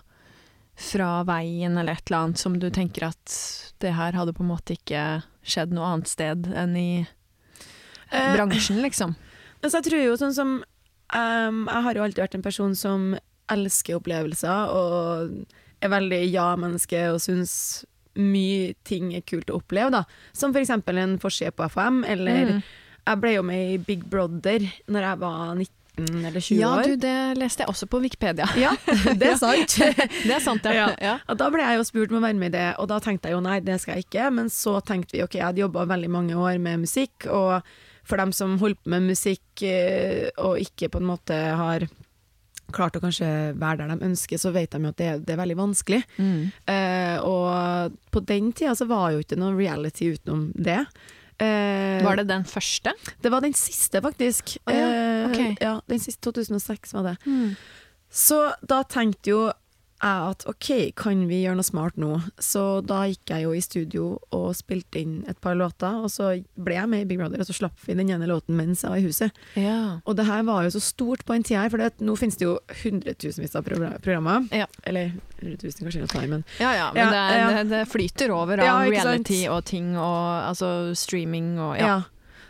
fra 0.77 1.12
veien 1.27 1.75
eller 1.77 1.98
et 1.98 2.08
eller 2.08 2.24
annet 2.24 2.41
som 2.41 2.56
du 2.62 2.70
tenker 2.72 3.10
at 3.10 3.38
det 3.84 3.94
her 3.98 4.15
hadde 4.17 4.34
på 4.38 4.46
en 4.46 4.53
måte 4.53 4.77
ikke 4.77 5.22
skjedd 5.48 5.75
noe 5.75 5.94
annet 5.94 6.12
sted 6.12 6.50
enn 6.56 6.75
i 6.79 6.89
Eh, 8.10 8.34
bransjen, 8.34 8.82
liksom? 8.82 9.15
Altså, 9.62 9.79
jeg 9.79 9.88
tror 9.88 10.03
jo 10.03 10.17
sånn 10.22 10.36
som 10.38 10.50
um, 10.62 11.62
Jeg 11.65 11.84
har 11.88 11.98
jo 11.98 12.03
alltid 12.06 12.22
vært 12.22 12.36
en 12.38 12.44
person 12.46 12.75
som 12.77 13.15
elsker 13.50 13.98
opplevelser 13.98 14.70
og 14.75 15.34
er 15.82 15.91
veldig 15.91 16.20
ja-menneske 16.29 17.00
og 17.13 17.17
syns 17.24 17.53
mye 18.18 18.74
ting 18.88 19.14
er 19.16 19.22
kult 19.22 19.50
å 19.54 19.60
oppleve, 19.62 19.92
da. 19.94 20.04
Som 20.34 20.54
for 20.54 20.60
eksempel 20.64 20.98
en 21.02 21.18
forside 21.22 21.54
på 21.56 21.66
FM, 21.70 22.04
eller 22.06 22.46
Mm. 22.58 22.62
jeg 23.08 23.20
ble 23.22 23.34
jo 23.38 23.44
med 23.44 23.74
i 23.74 23.78
Big 23.78 24.04
Brother 24.10 24.60
når 24.90 25.02
jeg 25.08 25.20
var 25.20 25.56
19 25.56 26.26
eller 26.28 26.40
20 26.42 26.60
Ja, 26.60 26.72
år. 26.78 26.84
du, 26.84 26.96
det 27.02 27.38
leste 27.40 27.64
jeg 27.64 27.70
også 27.72 27.88
på 27.90 28.02
Wikipedia. 28.04 28.46
Ja, 28.66 28.76
det 29.18 29.32
er 29.32 29.38
sant. 29.42 29.78
Det 29.80 30.34
er 30.36 30.40
sant, 30.44 30.64
ja. 30.66 30.74
Ja. 30.74 30.88
ja. 31.02 31.16
Og 31.28 31.38
da 31.40 31.48
ble 31.50 31.64
jeg 31.64 31.78
jo 31.80 31.84
spurt 31.90 32.12
om 32.12 32.20
å 32.20 32.26
være 32.28 32.38
med 32.38 32.54
i 32.54 32.58
det, 32.58 32.68
og 32.78 32.88
da 32.92 33.00
tenkte 33.00 33.30
jeg 33.32 33.38
jo 33.38 33.42
nei, 33.42 33.60
det 33.66 33.80
skal 33.82 33.96
jeg 33.98 34.06
ikke. 34.06 34.28
Men 34.32 34.50
så 34.54 34.76
tenkte 34.86 35.18
vi 35.18 35.24
ok, 35.26 35.40
jeg 35.40 35.46
hadde 35.48 35.64
jobba 35.66 35.86
veldig 35.90 36.10
mange 36.14 36.36
år 36.38 36.60
med 36.62 36.84
musikk, 36.86 37.26
og 37.34 37.62
for 38.08 38.18
dem 38.22 38.32
som 38.32 38.58
holdt 38.62 38.78
på 38.86 38.90
med 38.94 39.08
musikk 39.10 39.64
eh, 39.68 40.30
og 40.38 40.60
ikke 40.62 40.88
på 40.94 41.02
en 41.02 41.10
måte 41.10 41.34
har 41.36 41.88
klart 42.76 42.96
å 42.98 43.02
kanskje 43.04 43.28
være 43.58 43.78
der 43.84 43.94
de 43.96 44.06
ønsker, 44.10 44.38
så 44.42 44.52
vet 44.56 44.72
de 44.76 44.82
jo 44.84 44.90
at 44.92 44.98
det, 45.00 45.12
det 45.28 45.34
er 45.36 45.40
veldig 45.42 45.58
vanskelig. 45.60 46.02
Mm. 46.18 46.40
Eh, 46.74 47.18
og 47.24 47.96
på 48.12 48.24
den 48.28 48.52
tida 48.58 48.74
så 48.76 48.88
var 48.90 49.12
jo 49.16 49.22
ikke 49.24 49.38
noe 49.40 49.56
reality 49.58 50.12
utenom 50.18 50.50
det. 50.56 50.82
Eh, 51.40 52.02
Var 52.04 52.16
det 52.22 52.28
den 52.32 52.44
første? 52.50 52.94
det 53.22 53.30
var 53.32 53.42
den 53.46 53.54
siste, 53.54 54.02
faktisk. 54.02 54.58
Oh, 54.66 54.74
ja, 54.74 54.88
Eh, 54.88 55.30
ok. 55.30 55.58
ja, 55.62 55.76
den 55.88 56.00
siste 56.00 56.22
2006 56.32 56.94
var 56.98 57.12
det. 57.12 57.16
Så 58.10 58.40
da 58.66 58.82
tenkte 58.88 59.30
jo 59.34 59.42
jeg 60.01 60.30
at 60.32 60.44
ok, 60.50 60.68
kan 60.96 61.24
vi 61.30 61.42
gjøre 61.44 61.58
noe 61.58 61.66
smart 61.66 61.96
nå? 61.98 62.22
Så 62.38 62.82
da 62.86 63.04
gikk 63.10 63.32
jeg 63.34 63.44
jo 63.48 63.54
i 63.58 63.62
studio 63.66 64.04
og 64.36 64.51
spilte 64.56 65.00
inn 65.01 65.24
et 65.27 65.39
par 65.42 65.56
låter, 65.58 66.04
og 66.04 66.12
så 66.13 66.44
ble 66.56 66.75
jeg 66.77 66.89
med 66.92 67.01
i 67.01 67.08
Big 67.10 67.18
Brother, 67.18 67.39
og 67.42 67.48
så 67.50 67.56
slapp 67.58 67.77
vi 67.88 67.96
den 67.98 68.10
ene 68.13 68.27
låten 68.30 68.56
mens 68.58 68.84
jeg 68.86 68.92
var 68.94 68.98
i 69.01 69.06
huset. 69.08 69.32
Ja. 69.58 70.00
Og 70.06 70.16
det 70.20 70.25
her 70.30 70.44
var 70.48 70.63
jo 70.68 70.74
så 70.75 70.82
stort 70.84 71.25
på 71.25 71.34
den 71.34 71.44
tida 71.48 71.63
her, 71.66 71.70
for 71.74 71.82
det, 71.82 71.94
nå 72.06 72.16
finnes 72.20 72.38
det 72.38 72.46
jo 72.46 72.58
hundretusenvis 72.84 73.56
av 73.58 73.66
programmer. 73.68 74.46
Ja. 74.54 74.68
Eller 74.84 75.16
hundretusen 75.42 75.88
kanskje 75.88 76.06
å 76.06 76.27
men 76.27 76.44
Ja, 76.60 76.74
ja, 76.75 76.92
men 76.94 77.01
Ja, 77.04 77.10
det, 77.12 77.39
ja. 77.39 77.50
Det, 77.63 77.70
det 77.74 77.82
flyter 77.92 78.32
over 78.36 78.60
av 78.62 78.84
sant? 78.84 78.92
reality 78.94 79.42
og 79.50 79.63
ting 79.66 79.96
og 79.98 80.44
altså 80.51 80.94
streaming 80.98 81.58
og 81.60 81.77
ja. 81.77 81.88
ja. 81.88 81.98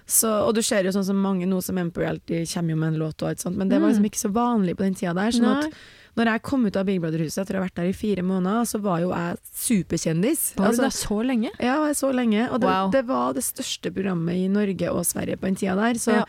Så, 0.08 0.30
og 0.48 0.54
du 0.56 0.62
ser 0.64 0.86
jo 0.88 0.92
sånn 0.96 1.04
som 1.04 1.18
mange 1.20 1.44
nå 1.50 1.58
som 1.62 1.76
er 1.78 1.84
med 1.84 1.94
på 1.96 2.00
reality, 2.00 2.46
kommer 2.48 2.72
jo 2.72 2.78
med 2.80 2.94
en 2.94 3.00
låt 3.02 3.22
og 3.24 3.28
alt 3.34 3.42
sånt, 3.44 3.58
men 3.60 3.68
det 3.68 3.82
var 3.82 3.90
Mm. 3.90 3.92
liksom 3.92 4.06
ikke 4.08 4.22
så 4.24 4.30
vanlig 4.32 4.78
på 4.80 4.84
den 4.86 4.96
tida 4.96 5.14
der. 5.14 5.32
Sånn 5.36 5.44
Nei. 5.44 5.66
at 5.68 5.74
når 6.18 6.32
jeg 6.34 6.42
kom 6.48 6.66
ut 6.66 6.76
av 6.80 6.86
Big 6.88 7.00
Brother-huset 7.04 7.44
etter 7.44 7.58
å 7.58 7.62
ha 7.62 7.66
vært 7.68 7.76
der 7.78 7.90
i 7.92 7.94
fire 7.94 8.24
måneder, 8.26 8.66
så 8.66 8.80
var 8.82 9.00
jo 9.04 9.12
jeg 9.14 9.38
superkjendis. 9.62 10.44
Var 10.58 10.66
du 10.66 10.70
Altså, 10.72 10.82
der 10.88 10.96
så 10.98 11.18
lenge? 11.26 11.52
Ja, 11.60 11.74
jeg 11.76 11.80
var 11.84 11.94
så 12.00 12.12
lenge. 12.16 12.50
Og 12.52 12.60
det, 12.62 12.68
Wow. 12.70 12.92
det 12.92 13.04
var 13.08 13.34
det 13.38 13.44
største 13.46 13.92
programmet 13.94 14.36
i 14.36 14.48
Norge 14.50 14.90
og 14.92 15.06
Sverige 15.06 15.38
på 15.38 15.46
den 15.50 15.56
tida 15.56 15.76
der. 15.76 15.94
Så 16.02 16.12
Ja. 16.18 16.26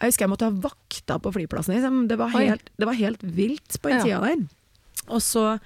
jeg 0.00 0.08
husker 0.12 0.26
jeg 0.26 0.30
måtte 0.30 0.48
ha 0.50 0.50
vakta 0.68 1.18
på 1.18 1.32
flyplassen. 1.34 1.74
Liksom. 1.74 2.08
Det, 2.08 2.18
var 2.18 2.28
helt, 2.30 2.70
det 2.78 2.86
var 2.86 2.94
helt 2.94 3.20
vilt 3.22 3.80
på 3.82 3.88
den 3.90 3.98
Ja. 3.98 4.04
tida 4.04 4.20
der. 4.20 4.48
Og 5.08 5.20
så 5.20 5.58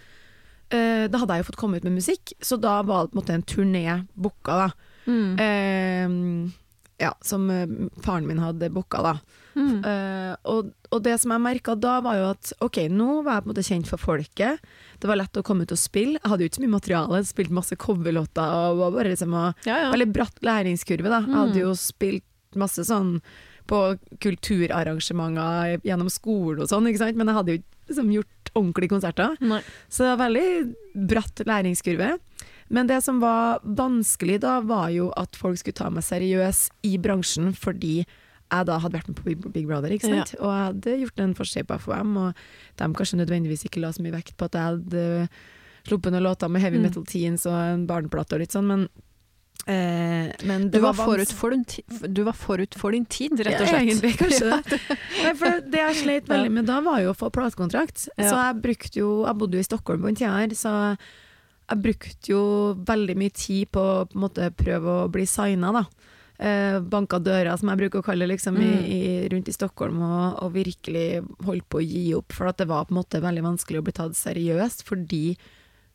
eh, 0.71 1.07
Da 1.09 1.19
hadde 1.19 1.35
jeg 1.37 1.45
jo 1.45 1.53
fått 1.53 1.57
komme 1.61 1.77
ut 1.77 1.85
med 1.85 1.93
musikk, 1.95 2.33
så 2.41 2.59
da 2.61 2.83
var 2.83 3.05
det 3.07 3.13
på 3.13 3.19
en 3.19 3.23
måte 3.23 3.35
en 3.35 3.43
turné 3.43 4.07
booka, 4.19 4.67
da. 4.67 4.71
Mm. 5.07 5.39
Eh, 5.39 6.53
ja, 7.05 7.13
som 7.23 7.49
eh, 7.51 7.67
faren 8.03 8.27
min 8.27 8.39
hadde 8.39 8.71
booka, 8.73 9.03
da. 9.03 9.21
Mm. 9.57 9.79
Eh, 9.89 10.35
og, 10.53 10.67
og 10.93 11.03
det 11.03 11.15
som 11.23 11.33
jeg 11.33 11.41
merka 11.41 11.75
da, 11.81 11.95
var 12.05 12.19
jo 12.19 12.27
at 12.35 12.53
ok, 12.61 12.77
nå 12.93 13.23
var 13.25 13.39
jeg 13.39 13.43
på 13.45 13.49
en 13.49 13.55
måte 13.55 13.65
kjent 13.67 13.89
for 13.89 13.97
folket. 14.03 14.61
Det 15.01 15.09
var 15.09 15.17
lett 15.17 15.41
å 15.41 15.43
komme 15.47 15.65
ut 15.65 15.73
og 15.73 15.81
spille. 15.81 16.21
Jeg 16.21 16.29
hadde 16.29 16.45
jo 16.45 16.51
ikke 16.51 16.59
så 16.61 16.65
mye 16.67 16.75
materiale, 16.77 17.23
spilte 17.25 17.57
masse 17.57 17.77
coverlåter 17.81 18.55
og 18.71 18.79
var 18.85 18.95
bare 18.99 19.15
liksom 19.15 19.33
og, 19.35 19.67
Ja, 19.67 19.79
ja. 19.87 19.91
Veldig 19.97 20.11
bratt 20.13 20.41
læringskurve, 20.45 21.09
da. 21.09 21.21
Jeg 21.25 21.33
Mm. 21.33 21.41
hadde 21.41 21.61
jo 21.65 21.73
spilt 21.75 22.25
masse 22.55 22.85
sånn 22.85 23.21
på 23.67 23.81
kulturarrangementer 24.23 25.81
gjennom 25.85 26.11
skolen 26.13 26.63
og 26.65 26.71
sånn, 26.71 26.87
ikke 26.91 27.03
sant. 27.03 27.17
Men 27.19 27.31
jeg 27.31 27.39
hadde 27.39 27.53
jo 27.55 27.61
ikke 27.61 27.91
liksom 27.91 28.13
gjort 28.15 28.53
ordentlige 28.57 28.93
konserter. 28.93 29.37
Nei. 29.41 29.61
Så 29.89 30.05
det 30.05 30.13
var 30.13 30.23
veldig 30.27 31.07
bratt 31.11 31.43
læringskurve. 31.47 32.19
Men 32.69 32.89
det 32.91 33.01
som 33.05 33.21
var 33.23 33.61
vanskelig 33.63 34.41
da, 34.43 34.61
var 34.61 34.89
jo 34.91 35.11
at 35.17 35.37
folk 35.39 35.59
skulle 35.61 35.77
ta 35.79 35.91
meg 35.91 36.03
seriøs 36.07 36.65
i 36.89 36.97
bransjen, 36.99 37.53
fordi 37.55 38.05
jeg 38.53 38.67
da 38.69 38.79
hadde 38.79 38.95
vært 38.99 39.09
med 39.11 39.17
på 39.19 39.53
Big- 39.53 39.67
Brother, 39.67 39.91
ikke 39.91 40.07
sant? 40.07 40.35
og 40.39 40.51
jeg 40.53 40.65
hadde 40.69 40.97
gjort 41.03 41.21
en 41.25 41.35
forside 41.35 41.67
på 41.67 41.79
FOM, 41.83 42.17
og 42.17 42.35
de 42.79 42.85
kanskje 42.95 43.19
nødvendigvis 43.19 43.65
ikke 43.67 43.81
la 43.83 43.91
så 43.91 44.03
mye 44.05 44.15
vekt 44.15 44.37
på 44.39 44.47
at 44.47 44.53
jeg 44.55 44.63
hadde 44.63 45.29
sluppet 45.87 46.13
noen 46.15 46.23
låter 46.27 46.49
med 46.51 46.63
heavy 46.63 46.79
Mm. 46.79 46.83
metal 46.89 47.05
teens 47.05 47.47
og 47.47 47.55
en 47.59 47.87
barneplate 47.87 48.35
og 48.35 48.41
litt 48.41 48.55
sånn, 48.55 48.67
men, 48.67 48.89
eh, 49.67 50.33
men 50.47 50.71
Du 50.71 50.79
var, 50.81 50.95
var, 50.95 51.07
forut 51.07 51.33
for 51.33 51.51
din 51.51 51.65
du 52.13 52.23
var 52.25 52.35
forut 52.35 52.75
for 52.75 52.91
din 52.93 53.05
tid, 53.07 53.33
rett 53.39 53.61
og 53.61 53.67
slett. 53.69 53.73
Ja, 53.73 53.83
egentlig, 53.83 54.17
kanskje 54.19 54.51
det. 54.51 54.81
Nei, 55.25 55.35
for 55.35 55.61
det 55.61 55.83
jeg 55.83 55.95
sleit 56.05 56.27
veldig 56.31 56.53
med 56.53 56.67
da, 56.67 56.81
var 56.81 57.01
jo 57.03 57.13
å 57.13 57.19
få 57.19 57.31
platekontrakt. 57.35 58.09
Ja. 58.17 58.31
Så 58.31 58.35
jeg 58.37 58.63
brukte 58.63 58.97
jo 59.03 59.25
Jeg 59.27 59.39
bodde 59.39 59.55
jo 59.59 59.61
i 59.61 59.67
Stockholm 59.71 60.03
på 60.03 60.07
den 60.13 60.17
tida 60.23 60.35
her, 60.39 60.49
så 60.55 60.97
jeg 61.67 61.83
brukte 61.83 62.31
jo 62.31 62.43
veldig 62.87 63.17
mye 63.19 63.33
tid 63.35 63.71
på 63.75 63.83
å 63.83 64.07
en 64.07 64.53
prøve 64.55 64.87
å 65.05 65.11
bli 65.11 65.27
signa, 65.27 65.73
da. 65.73 65.85
Eh, 66.39 66.81
banka 66.81 67.19
døra, 67.19 67.57
som 67.59 67.71
jeg 67.71 67.79
bruker 67.79 68.03
å 68.03 68.05
kalle 68.05 68.27
det, 68.27 68.37
liksom, 68.37 68.55
Mm. 68.57 68.85
i, 68.85 68.97
i, 69.25 69.29
rundt 69.33 69.49
i 69.49 69.53
Stockholm, 69.53 70.03
og, 70.03 70.43
og 70.43 70.53
virkelig 70.53 71.25
holdt 71.47 71.69
på 71.71 71.79
å 71.81 71.87
gi 71.87 72.15
opp. 72.15 72.31
For 72.33 72.53
det 72.53 72.67
var 72.69 72.85
på 72.85 72.93
en 72.93 72.99
måte 73.03 73.23
veldig 73.23 73.43
vanskelig 73.43 73.79
å 73.81 73.85
bli 73.87 73.93
tatt 73.97 74.13
seriøst, 74.13 74.85
fordi 74.85 75.37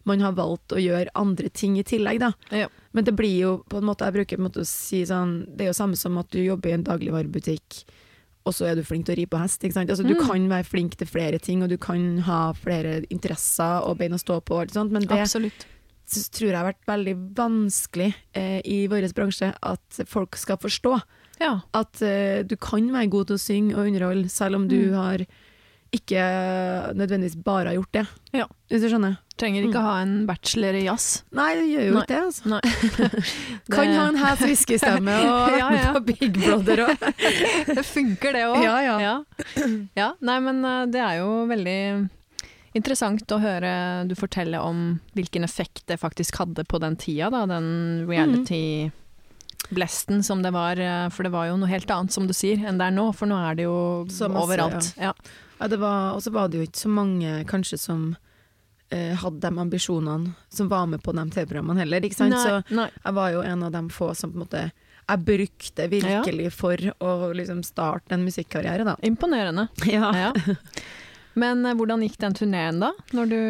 man 0.04 0.20
har 0.20 0.34
valgt 0.34 0.74
å 0.74 0.82
gjøre 0.82 1.14
andre 1.14 1.48
ting 1.54 1.78
i 1.78 1.84
tillegg, 1.84 2.20
da. 2.20 2.32
Ja. 2.50 2.68
Men 2.92 3.04
det 3.06 3.14
blir 3.16 3.38
jo 3.38 3.52
på 3.70 3.78
en 3.78 3.86
måte, 3.86 4.02
jeg 4.10 4.14
bruker 4.18 4.40
måte 4.42 4.62
å 4.64 4.66
si 4.66 5.04
sånn, 5.06 5.46
det 5.56 5.62
er 5.68 5.70
jo 5.70 5.78
samme 5.78 5.96
som 5.96 6.18
at 6.18 6.32
du 6.34 6.40
jobber 6.42 6.72
i 6.72 6.74
en 6.74 6.84
dagligvarebutikk, 6.90 7.84
og 8.44 8.54
så 8.58 8.66
er 8.72 8.76
du 8.76 8.82
flink 8.84 9.06
til 9.06 9.14
å 9.14 9.18
ri 9.20 9.26
på 9.30 9.38
hest. 9.38 9.62
Altså, 9.62 10.02
Du 10.08 10.16
Mm. 10.16 10.26
kan 10.28 10.50
være 10.50 10.66
flink 10.66 10.96
til 10.98 11.06
flere 11.06 11.38
ting, 11.40 11.62
og 11.62 11.70
du 11.70 11.78
kan 11.78 12.18
ha 12.26 12.52
flere 12.54 13.06
interesser 13.12 13.84
og 13.86 14.00
bein 14.00 14.14
å 14.14 14.18
stå 14.18 14.42
på, 14.42 14.90
men 14.90 15.04
det 15.04 15.08
tror 16.32 16.50
jeg 16.52 16.58
har 16.60 16.68
vært 16.72 16.88
veldig 16.92 17.16
vanskelig 17.38 18.10
eh, 18.38 18.60
i 18.66 18.82
vår 18.92 19.08
bransje, 19.18 19.54
at 19.64 20.02
folk 20.12 20.36
skal 20.40 20.58
forstå. 20.62 20.98
Ja. 21.42 21.56
At 21.74 22.02
eh, 22.06 22.44
du 22.46 22.56
kan 22.62 22.92
være 22.94 23.10
god 23.10 23.32
til 23.32 23.40
å 23.40 23.42
synge 23.42 23.78
og 23.78 23.88
underholde, 23.88 24.30
selv 24.30 24.56
om 24.60 24.68
du 24.70 24.78
Mm. 24.92 24.94
har 25.00 25.26
ikke 25.92 26.22
nødvendigvis 26.96 27.36
bare 27.44 27.68
har 27.68 27.76
gjort 27.76 27.92
det. 27.98 28.04
Ja. 28.38 28.46
Hvis 28.72 28.80
du 28.86 28.88
skjønner? 28.94 29.18
Trenger 29.42 29.66
ikke 29.68 29.82
ha 29.84 29.96
en 30.00 30.14
bachelor 30.30 30.78
i 30.80 30.86
jazz. 30.86 31.24
Nei, 31.36 31.50
det 31.58 31.66
gjør 31.68 31.84
jo 31.90 31.96
ikke 32.00 32.14
det, 32.14 32.20
altså. 32.30 32.52
Nei. 32.54 32.62
Kan 33.74 33.90
Det- 33.92 33.98
ha 33.98 34.06
en 34.08 34.20
hes 34.22 34.40
whiskystemme 34.46 35.18
og 35.34 35.58
Ja, 35.58 35.68
ja. 35.76 36.00
Big 36.12 36.32
Brother 36.38 36.86
òg. 36.86 37.04
Det 37.76 37.84
funker, 37.90 38.38
det 38.38 38.46
òg. 38.48 38.64
Ja, 38.64 38.78
ja. 38.86 38.96
ja. 39.04 39.16
Ja, 40.00 40.10
Nei, 40.22 40.40
men 40.48 40.64
eh, 40.64 40.86
det 40.94 41.02
er 41.04 41.20
jo 41.26 41.34
veldig 41.52 41.80
interessant 42.78 43.32
å 43.36 43.40
høre 43.42 43.72
du 44.08 44.16
fortelle 44.16 44.60
om 44.64 45.00
hvilken 45.18 45.44
effekt 45.44 45.84
det 45.92 45.98
faktisk 46.02 46.38
hadde 46.42 46.64
på 46.66 46.80
den 46.82 46.96
tida, 47.00 47.30
da, 47.34 47.46
den 47.50 48.06
reality-blesten 48.08 50.24
som 50.24 50.42
det 50.44 50.52
var. 50.56 50.80
eh, 50.80 51.10
For 51.10 51.24
det 51.24 51.32
var 51.32 51.48
jo 51.50 51.58
noe 51.58 51.68
helt 51.70 51.90
annet, 51.92 52.12
som 52.12 52.28
du 52.28 52.34
sier, 52.34 52.58
enn 52.68 52.78
det 52.80 52.86
er 52.88 52.92
nå. 52.96 53.12
For 53.16 53.26
nå 53.28 53.36
er 53.52 53.56
det 53.56 53.64
jo 53.68 54.06
masse, 54.06 54.30
overalt. 54.30 54.94
Ja. 54.98 55.14
Ja, 55.62 55.68
Ja, 55.68 56.12
og 56.16 56.22
så 56.24 56.32
var 56.34 56.48
det 56.50 56.58
jo 56.58 56.64
ikke 56.66 56.80
så 56.82 56.90
mange 56.90 57.44
kanskje 57.46 57.78
som 57.78 58.16
eh, 58.90 59.14
hadde 59.16 59.40
de 59.40 59.48
ambisjonene, 59.62 60.34
som 60.50 60.68
var 60.72 60.88
med 60.88 61.02
på 61.04 61.14
de 61.14 61.22
TV-programmene 61.30 61.80
heller. 61.84 62.02
Ikke 62.02 62.16
sant? 62.18 62.34
Så 62.34 62.64
Nei, 62.74 62.86
nei. 62.86 62.90
jeg 63.04 63.14
var 63.14 63.30
jo 63.36 63.42
en 63.46 63.64
av 63.64 63.72
de 63.72 63.90
få 63.94 64.14
som 64.16 64.32
på 64.32 64.36
en 64.40 64.44
måte 64.48 64.72
jeg 65.12 65.20
brukte 65.28 65.88
virkelig 65.92 66.52
for 66.56 66.78
å 67.04 67.34
liksom 67.36 67.64
starte 67.68 68.14
en 68.16 68.24
musikkarriere, 68.24 68.84
da. 68.88 68.94
Imponerende. 69.04 69.68
Ja. 69.86 70.12
Ja. 70.16 70.32
Men 71.36 71.66
eh, 71.66 71.74
hvordan 71.80 72.02
gikk 72.06 72.18
den 72.20 72.34
turneen 72.38 72.80
da, 72.84 72.92
når 73.16 73.30
du 73.32 73.42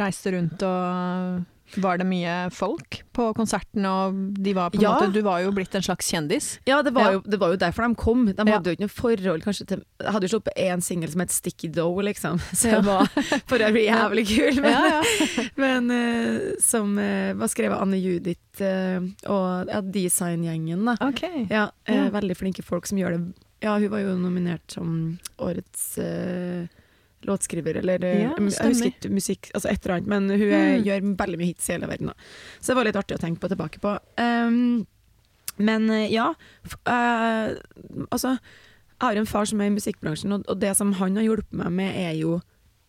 reiste 0.00 0.32
rundt 0.36 0.62
og 0.62 1.46
var 1.76 1.98
det 2.00 2.06
mye 2.08 2.34
folk 2.56 3.02
på 3.12 3.26
konserten, 3.36 3.84
og 3.84 4.14
de 4.40 4.54
var 4.56 4.70
på 4.72 4.80
Ja. 4.80 4.94
måte 4.94 5.12
Du 5.12 5.18
var 5.20 5.42
jo 5.42 5.50
blitt 5.52 5.74
en 5.76 5.82
slags 5.84 6.06
kjendis. 6.08 6.58
Ja, 6.64 6.78
det 6.80 6.94
var, 6.94 7.02
Ja. 7.10 7.12
Jo, 7.18 7.20
det 7.28 7.38
var 7.38 7.50
jo 7.52 7.56
derfor 7.60 7.86
de 7.86 7.94
kom. 7.94 8.24
De 8.24 8.32
Ja. 8.32 8.56
hadde 8.56 8.70
jo 8.70 8.72
ikke 8.72 8.86
noe 8.86 8.88
forhold 8.88 9.42
kanskje 9.44 9.66
til 9.66 9.82
Jeg 10.00 10.12
hadde 10.14 10.22
jo 10.24 10.38
sluppet 10.38 10.56
én 10.56 10.80
singel 10.80 11.10
som 11.10 11.20
het 11.20 11.30
Sticky 11.30 11.68
Dough, 11.68 12.00
liksom. 12.02 12.38
Så 12.56 12.70
jeg 12.72 12.84
var 12.84 13.04
for 13.46 13.58
øvrig 13.58 13.84
jævlig 13.84 14.24
kul. 14.30 14.62
Men, 14.62 14.72
Ja, 14.72 15.02
ja. 15.02 15.02
men 15.56 15.90
uh, 15.90 16.54
som 16.58 16.96
uh, 16.96 17.34
var 17.34 17.48
skrevet 17.48 17.76
av 17.76 17.82
Anne 17.82 18.00
Judith 18.00 18.62
uh, 18.62 19.04
og 19.28 19.68
ja, 19.68 19.82
Design-gjengen, 19.82 20.86
da. 20.86 20.96
Okay. 21.04 21.46
Ja, 21.50 21.68
Ja. 21.86 22.08
Veldig 22.08 22.36
flinke 22.36 22.64
folk 22.64 22.86
som 22.86 22.96
gjør 22.96 23.18
det 23.18 23.34
Ja, 23.60 23.76
hun 23.76 23.90
var 23.90 23.98
jo 24.00 24.16
nominert 24.16 24.70
som 24.70 25.18
årets 25.38 25.98
eh, 25.98 26.64
låtskriver, 27.26 27.76
eller 27.76 28.04
eh, 28.04 28.22
Ja, 28.22 28.34
jeg 28.38 28.72
husker 28.74 29.10
musikk, 29.10 29.50
altså 29.54 29.70
et 29.70 29.84
eller 29.84 29.96
annet, 29.96 30.06
men 30.06 30.28
hun 30.30 30.48
Mm. 30.48 30.84
gjør 30.84 31.16
veldig 31.16 31.38
mye 31.38 31.46
hits 31.50 31.68
i 31.68 31.72
hele 31.72 31.86
verden. 31.90 32.06
Da. 32.06 32.14
Så 32.60 32.66
det 32.68 32.76
var 32.76 32.84
litt 32.84 32.96
artig 32.96 33.16
å 33.18 33.20
tenke 33.20 33.40
på 33.40 33.48
tilbake 33.48 33.80
på. 33.80 33.98
Um, 34.18 34.86
men 35.58 35.90
eh, 35.90 36.08
ja, 36.12 36.34
eh, 36.86 37.56
altså 38.10 38.38
Jeg 39.00 39.06
har 39.06 39.16
en 39.16 39.26
far 39.26 39.44
som 39.46 39.60
er 39.60 39.66
i 39.70 39.74
musikkbransjen, 39.76 40.32
og, 40.34 40.44
og 40.48 40.58
det 40.58 40.76
som 40.76 40.92
han 40.98 41.14
har 41.16 41.22
hjulpet 41.22 41.52
meg 41.52 41.70
med, 41.70 41.94
er 41.94 42.14
jo 42.18 42.40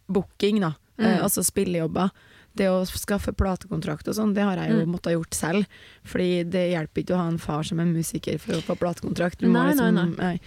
booking, 0.10 0.60
da. 0.62 0.72
Mm. 0.98 1.06
Uh, 1.06 1.24
altså 1.24 1.44
spillejobber. 1.46 2.10
Det 2.58 2.66
å 2.68 2.80
skaffe 2.90 3.32
platekontrakt 3.38 4.08
og 4.10 4.16
sånn, 4.18 4.34
det 4.34 4.42
har 4.44 4.58
jeg 4.58 4.72
jo 4.74 4.80
Mm. 4.86 4.90
måttet 4.96 5.12
ha 5.12 5.18
gjort 5.20 5.34
selv. 5.38 5.66
Fordi 6.04 6.44
det 6.50 6.72
hjelper 6.74 7.04
ikke 7.04 7.14
å 7.14 7.22
ha 7.22 7.28
en 7.30 7.38
far 7.38 7.62
som 7.64 7.80
er 7.80 7.86
musiker 7.86 8.40
for 8.40 8.54
å 8.58 8.62
få 8.66 8.76
platekontrakt. 8.76 9.38
Du 9.40 9.46
må 9.48 9.54
Nei, 9.54 9.74
nei, 9.76 9.92
liksom- 9.92 10.18
nei. 10.18 10.40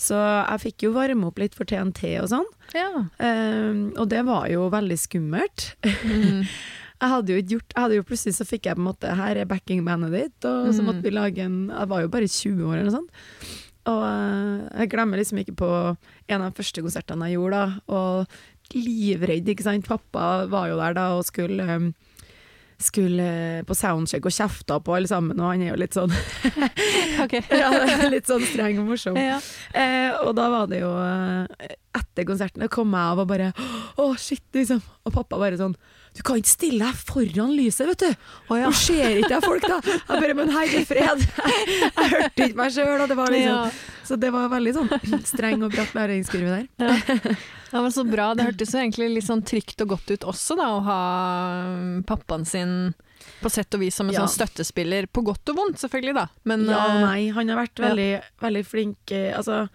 Så 0.00 0.16
jeg 0.18 0.60
fikk 0.64 0.82
jo 0.86 0.92
varme 0.96 1.26
opp 1.28 1.38
litt 1.38 1.54
for 1.54 1.64
TNT 1.68 2.16
og 2.22 2.28
sånn. 2.32 2.48
Ja. 2.74 2.88
Um, 3.18 3.92
og 4.00 4.08
det 4.10 4.24
var 4.26 4.48
jo 4.50 4.68
veldig 4.72 4.96
skummelt. 4.98 5.74
Mm. 5.84 6.44
Jeg 7.04 7.10
hadde 7.10 7.32
jo 7.34 7.40
ikke 7.42 7.52
gjort 7.56 7.72
hadde 7.76 7.96
jo 7.98 8.04
Plutselig 8.06 8.32
så 8.36 8.44
fikk 8.46 8.64
jeg 8.68 8.76
på 8.78 8.80
en 8.80 8.86
måte 8.86 9.10
Her 9.18 9.36
er 9.36 9.48
backingbandet 9.50 10.12
ditt, 10.14 10.44
og 10.46 10.70
så 10.72 10.80
Mm. 10.80 10.86
måtte 10.86 11.02
vi 11.02 11.10
lage 11.10 11.42
en 11.42 11.56
Jeg 11.68 11.88
var 11.90 12.00
jo 12.00 12.08
bare 12.08 12.28
20 12.30 12.62
år 12.70 12.76
eller 12.78 12.86
noe 12.86 12.94
sånt. 12.94 13.10
Og 13.90 14.02
eh, 14.06 14.78
jeg 14.80 14.90
glemmer 14.94 15.18
liksom 15.20 15.40
ikke 15.42 15.56
på 15.58 15.68
en 16.28 16.40
av 16.40 16.46
de 16.54 16.56
første 16.62 16.80
konsertene 16.86 17.26
jeg 17.28 17.36
gjorde, 17.36 17.58
da. 17.60 17.80
Og 17.92 18.78
livredd, 18.78 19.50
ikke 19.52 19.66
sant. 19.66 19.84
Pappa 19.90 20.46
var 20.48 20.70
jo 20.70 20.78
der 20.80 20.94
da 20.96 21.08
og 21.18 21.26
skulle 21.28 21.66
eh, 21.66 21.90
skulle 22.82 23.62
på 23.68 23.76
soundcheck 23.76 24.26
og 24.26 24.34
kjefta 24.34 24.80
på 24.82 24.96
alle 24.96 25.10
sammen, 25.10 25.38
og 25.40 25.52
han 25.52 25.62
er 25.62 25.72
jo 25.72 25.80
litt 25.80 25.96
sånn 25.96 26.12
ja, 27.62 27.70
litt 28.12 28.28
sånn 28.28 28.44
streng 28.48 28.80
og 28.82 28.90
morsom. 28.92 29.18
Ja. 29.18 29.38
Eh, 29.72 30.10
og 30.24 30.34
da 30.38 30.48
var 30.52 30.70
det 30.70 30.82
jo 30.82 30.90
eh, 30.98 31.74
Etter 31.94 32.26
konserten 32.26 32.66
kom 32.72 32.90
jeg 32.90 33.12
av 33.14 33.20
og 33.22 33.28
bare 33.30 33.52
Å, 33.54 34.06
shit, 34.18 34.42
liksom. 34.54 34.80
Og 35.06 35.14
pappa 35.14 35.38
bare 35.38 35.58
sånn 35.60 35.76
Du 36.16 36.22
kan 36.26 36.40
ikke 36.40 36.50
stille 36.50 36.88
deg 36.88 37.02
foran 37.06 37.52
lyset, 37.54 37.86
vet 37.92 38.02
du. 38.02 38.28
Å 38.50 38.58
ja. 38.58 38.70
Ser 38.74 39.20
ikke 39.20 39.30
deg 39.36 39.46
folk, 39.46 39.66
da. 39.70 39.78
Jeg 39.84 40.24
bare 40.26 40.38
Men 40.40 40.50
herre 40.54 40.84
fred. 40.88 41.26
Jeg, 41.38 41.66
jeg 41.84 42.14
hørte 42.16 42.48
ikke 42.48 42.58
meg 42.58 42.74
sjøl, 42.74 42.96
og 42.98 43.10
det 43.10 43.18
var 43.18 43.34
liksom 43.34 43.54
Ja. 43.54 43.92
Så 44.04 44.18
det 44.20 44.30
var 44.34 44.50
veldig 44.52 44.72
sånn 44.76 44.90
streng 45.24 45.62
og 45.64 45.72
bratt 45.72 45.94
læringskurve 45.96 46.58
der. 46.58 46.66
Ja, 46.82 47.36
men 47.82 47.92
Så 47.92 48.04
bra. 48.06 48.34
Det 48.34 48.44
hørtes 48.46 48.72
jo 48.74 48.78
egentlig 48.78 49.08
litt 49.16 49.26
sånn 49.26 49.42
trygt 49.46 49.80
og 49.82 49.88
godt 49.96 50.10
ut 50.14 50.24
også, 50.30 50.56
da, 50.56 50.68
å 50.76 50.82
ha 50.86 50.98
mm, 51.74 52.04
pappaen 52.06 52.44
sin 52.46 52.94
på 53.40 53.48
sett 53.50 53.72
og 53.74 53.80
vis 53.80 53.94
som 53.96 54.08
en 54.08 54.14
Ja. 54.14 54.20
sånn 54.26 54.34
støttespiller. 54.46 55.06
På 55.08 55.22
godt 55.24 55.48
og 55.50 55.56
vondt, 55.56 55.78
selvfølgelig, 55.80 56.14
da. 56.14 56.26
Men 56.44 56.66
Ja 56.68 56.78
og 56.84 56.96
eh, 56.98 57.04
nei. 57.06 57.20
Han 57.32 57.48
har 57.48 57.56
vært 57.64 57.78
ja. 57.80 57.88
veldig, 57.88 58.10
veldig 58.44 58.64
flink 58.68 59.10
eh, 59.16 59.32
Altså, 59.36 59.68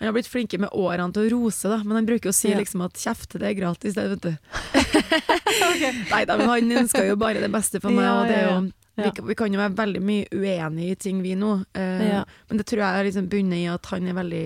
han 0.00 0.08
har 0.08 0.12
blitt 0.16 0.26
flink 0.32 0.52
med 0.58 0.70
årene 0.72 1.12
til 1.12 1.26
å 1.28 1.30
rose, 1.36 1.68
da, 1.68 1.78
men 1.84 1.98
han 2.00 2.06
bruker 2.08 2.30
å 2.32 2.34
si 2.34 2.50
Ja. 2.50 2.58
liksom 2.58 2.82
at 2.84 2.94
kjefte 2.98 3.38
det 3.38 3.50
er 3.50 3.58
gratis, 3.60 3.94
det, 3.94 4.08
vet 4.16 4.22
du. 4.22 4.32
Nei 6.10 6.24
da, 6.26 6.36
men 6.40 6.48
han 6.48 6.72
ønsker 6.84 7.06
jo 7.08 7.16
bare 7.20 7.40
det 7.42 7.50
beste 7.52 7.80
for 7.82 7.92
meg, 7.94 8.04
Ja, 8.08 8.14
og 8.22 8.28
det 8.30 8.36
er 8.38 8.46
jo 8.48 8.58
ja. 8.96 9.04
vi, 9.04 9.10
kan- 9.16 9.26
vi 9.28 9.34
kan 9.38 9.52
jo 9.54 9.60
være 9.60 9.76
veldig 9.76 10.02
mye 10.04 10.26
uenige 10.32 10.90
i 10.90 10.98
ting, 11.00 11.22
vi 11.24 11.34
nå, 11.38 11.52
uh, 11.76 12.02
Ja. 12.04 12.24
men 12.48 12.58
det 12.58 12.66
tror 12.66 12.82
jeg 12.84 13.06
liksom 13.10 13.28
bunnet 13.32 13.58
i 13.62 13.68
at 13.72 13.86
han 13.92 14.08
er 14.08 14.14
veldig 14.18 14.44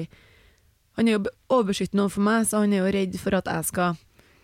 Han 0.97 1.09
er 1.09 1.17
jo 1.17 1.23
be- 1.27 1.33
overbeskyttende 1.51 2.05
overfor 2.07 2.23
meg, 2.29 2.47
så 2.47 2.61
han 2.63 2.73
er 2.73 2.85
jo 2.85 2.93
redd 2.95 3.19
for 3.19 3.35
at 3.35 3.49
jeg 3.51 3.65
skal 3.73 3.97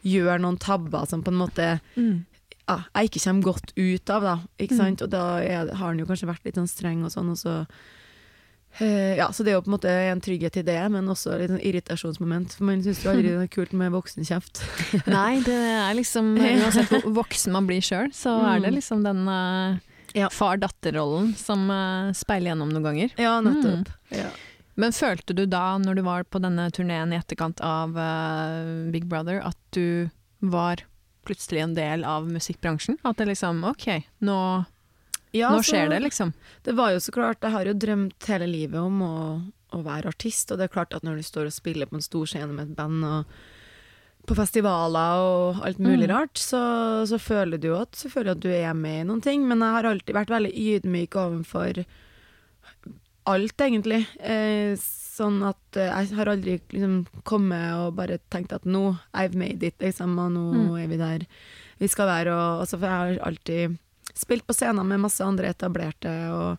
gjøre 0.02 0.38
noen 0.42 0.58
tabber 0.58 1.06
som 1.06 1.22
på 1.22 1.30
en 1.30 1.38
måte 1.42 1.66
mm. 1.96 2.24
ja, 2.68 2.76
jeg 2.96 3.10
ikke 3.10 3.22
kommer 3.26 3.42
godt 3.52 3.72
ut 3.76 4.10
av, 4.10 4.22
da. 4.22 4.34
Ikke 4.58 4.74
Mm. 4.74 4.80
sant? 4.82 5.02
Og 5.02 5.10
da 5.12 5.24
er, 5.44 5.70
har 5.74 5.86
han 5.90 5.98
jo 6.00 6.06
kanskje 6.08 6.28
vært 6.30 6.44
litt 6.48 6.56
sånn 6.58 6.70
streng 6.70 7.04
og 7.04 7.12
sånn, 7.12 7.30
og 7.34 7.38
så 7.38 7.54
uh, 8.80 9.14
Ja, 9.18 9.28
så 9.32 9.44
det 9.44 9.52
er 9.52 9.58
jo 9.58 9.62
på 9.66 9.70
en 9.72 9.76
måte 9.76 9.90
en 9.92 10.20
trygghet 10.24 10.56
i 10.60 10.64
det, 10.66 10.78
men 10.94 11.08
også 11.10 11.36
litt 11.40 11.50
sånn 11.52 11.62
irritasjonsmoment. 11.62 12.54
For 12.56 12.64
man 12.70 12.82
syns 12.84 13.02
jo 13.04 13.10
aldri 13.12 13.28
det 13.34 13.44
er 13.46 13.52
kult 13.52 13.72
med 13.76 13.92
voksenkjeft. 13.94 14.62
Nei, 15.10 15.40
det 15.46 15.54
er 15.56 15.94
liksom 15.98 16.32
Uansett 16.40 16.90
hvor 16.94 17.06
voksen 17.22 17.52
man 17.54 17.66
blir 17.70 17.82
sjøl, 17.84 18.10
så 18.16 18.36
er 18.54 18.62
det 18.64 18.74
liksom 18.78 19.04
den 19.06 19.26
uh, 19.28 19.78
Ja. 20.16 20.26
far-datter-rollen 20.34 21.34
som 21.38 21.68
uh, 21.70 22.10
speiler 22.16 22.50
gjennom 22.54 22.72
noen 22.74 22.86
ganger. 22.88 23.12
Ja, 23.20 23.36
nettopp. 23.44 23.90
Ja. 24.14 24.30
Men 24.80 24.94
følte 24.96 25.34
du 25.36 25.44
da, 25.50 25.76
når 25.82 25.98
du 26.00 26.02
var 26.06 26.24
på 26.24 26.40
denne 26.40 26.68
turneen 26.72 27.12
i 27.12 27.18
etterkant 27.20 27.60
av 27.66 27.92
uh, 27.98 28.90
Big 28.94 29.04
Brother, 29.10 29.42
at 29.44 29.58
du 29.76 30.08
var 30.40 30.80
plutselig 31.28 31.60
en 31.66 31.74
del 31.76 32.04
av 32.08 32.24
musikkbransjen? 32.32 32.96
At 33.04 33.18
det 33.20 33.28
liksom 33.28 33.60
OK, 33.68 33.86
nå, 34.24 34.38
Ja, 35.36 35.50
nå 35.52 35.60
så- 35.60 35.68
skjer 35.74 35.90
det, 35.92 36.00
liksom. 36.08 36.32
Det 36.64 36.72
var 36.78 36.94
jo 36.94 37.00
så 37.04 37.12
klart, 37.12 37.42
jeg 37.44 37.52
har 37.52 37.68
jo 37.68 37.74
drømt 37.76 38.26
hele 38.32 38.48
livet 38.50 38.80
om 38.80 39.02
å, 39.04 39.16
å 39.76 39.82
være 39.84 40.08
artist, 40.14 40.50
og 40.50 40.58
det 40.58 40.70
er 40.70 40.74
klart 40.74 40.94
at 40.96 41.04
når 41.06 41.20
du 41.20 41.22
står 41.28 41.50
og 41.50 41.52
spiller 41.54 41.86
på 41.86 42.00
en 42.00 42.06
stor 42.08 42.26
scene 42.26 42.50
med 42.56 42.70
et 42.70 42.76
band 42.78 43.04
og 43.04 43.24
på 44.28 44.34
festivaler 44.36 45.20
og 45.24 45.60
alt 45.66 45.78
mulig 45.80 46.08
Mm. 46.08 46.12
rart, 46.14 46.36
så, 46.38 46.60
så 47.08 47.18
føler 47.18 47.58
du 47.60 47.70
at, 47.76 47.92
selvfølgelig 47.96 48.36
at 48.36 48.40
du 48.44 48.50
er 48.52 48.74
med 48.74 49.00
i 49.00 49.06
noen 49.08 49.22
ting, 49.24 49.46
men 49.48 49.60
jeg 49.64 49.76
har 49.76 49.84
alltid 49.90 50.14
vært 50.14 50.30
veldig 50.34 50.52
ydmyk 50.54 51.16
overfor 51.20 51.84
alt, 53.26 53.56
egentlig. 53.60 54.06
Eh, 54.20 54.74
sånn 54.80 55.42
at 55.44 55.76
eh, 55.76 55.90
jeg 56.06 56.16
har 56.16 56.26
aldri 56.32 56.58
liksom 56.72 57.06
kommet 57.28 57.74
og 57.76 57.94
bare 57.98 58.18
tenkt 58.32 58.52
at 58.56 58.64
nå, 58.64 58.96
I've 59.14 59.34
made 59.36 59.62
it, 59.66 59.78
liksom, 59.78 60.16
og 60.18 60.32
nå 60.32 60.44
Mm. 60.54 60.82
er 60.82 60.86
vi 60.88 60.96
der 60.96 61.26
vi 61.80 61.88
skal 61.88 62.06
være. 62.06 62.32
Og, 62.32 62.60
altså, 62.64 62.78
for 62.78 62.86
jeg 62.86 63.18
har 63.18 63.26
alltid 63.28 63.78
spilt 64.14 64.46
på 64.46 64.54
scener 64.54 64.84
med 64.84 65.00
masse 65.00 65.20
andre 65.24 65.48
etablerte, 65.52 66.10
og 66.32 66.58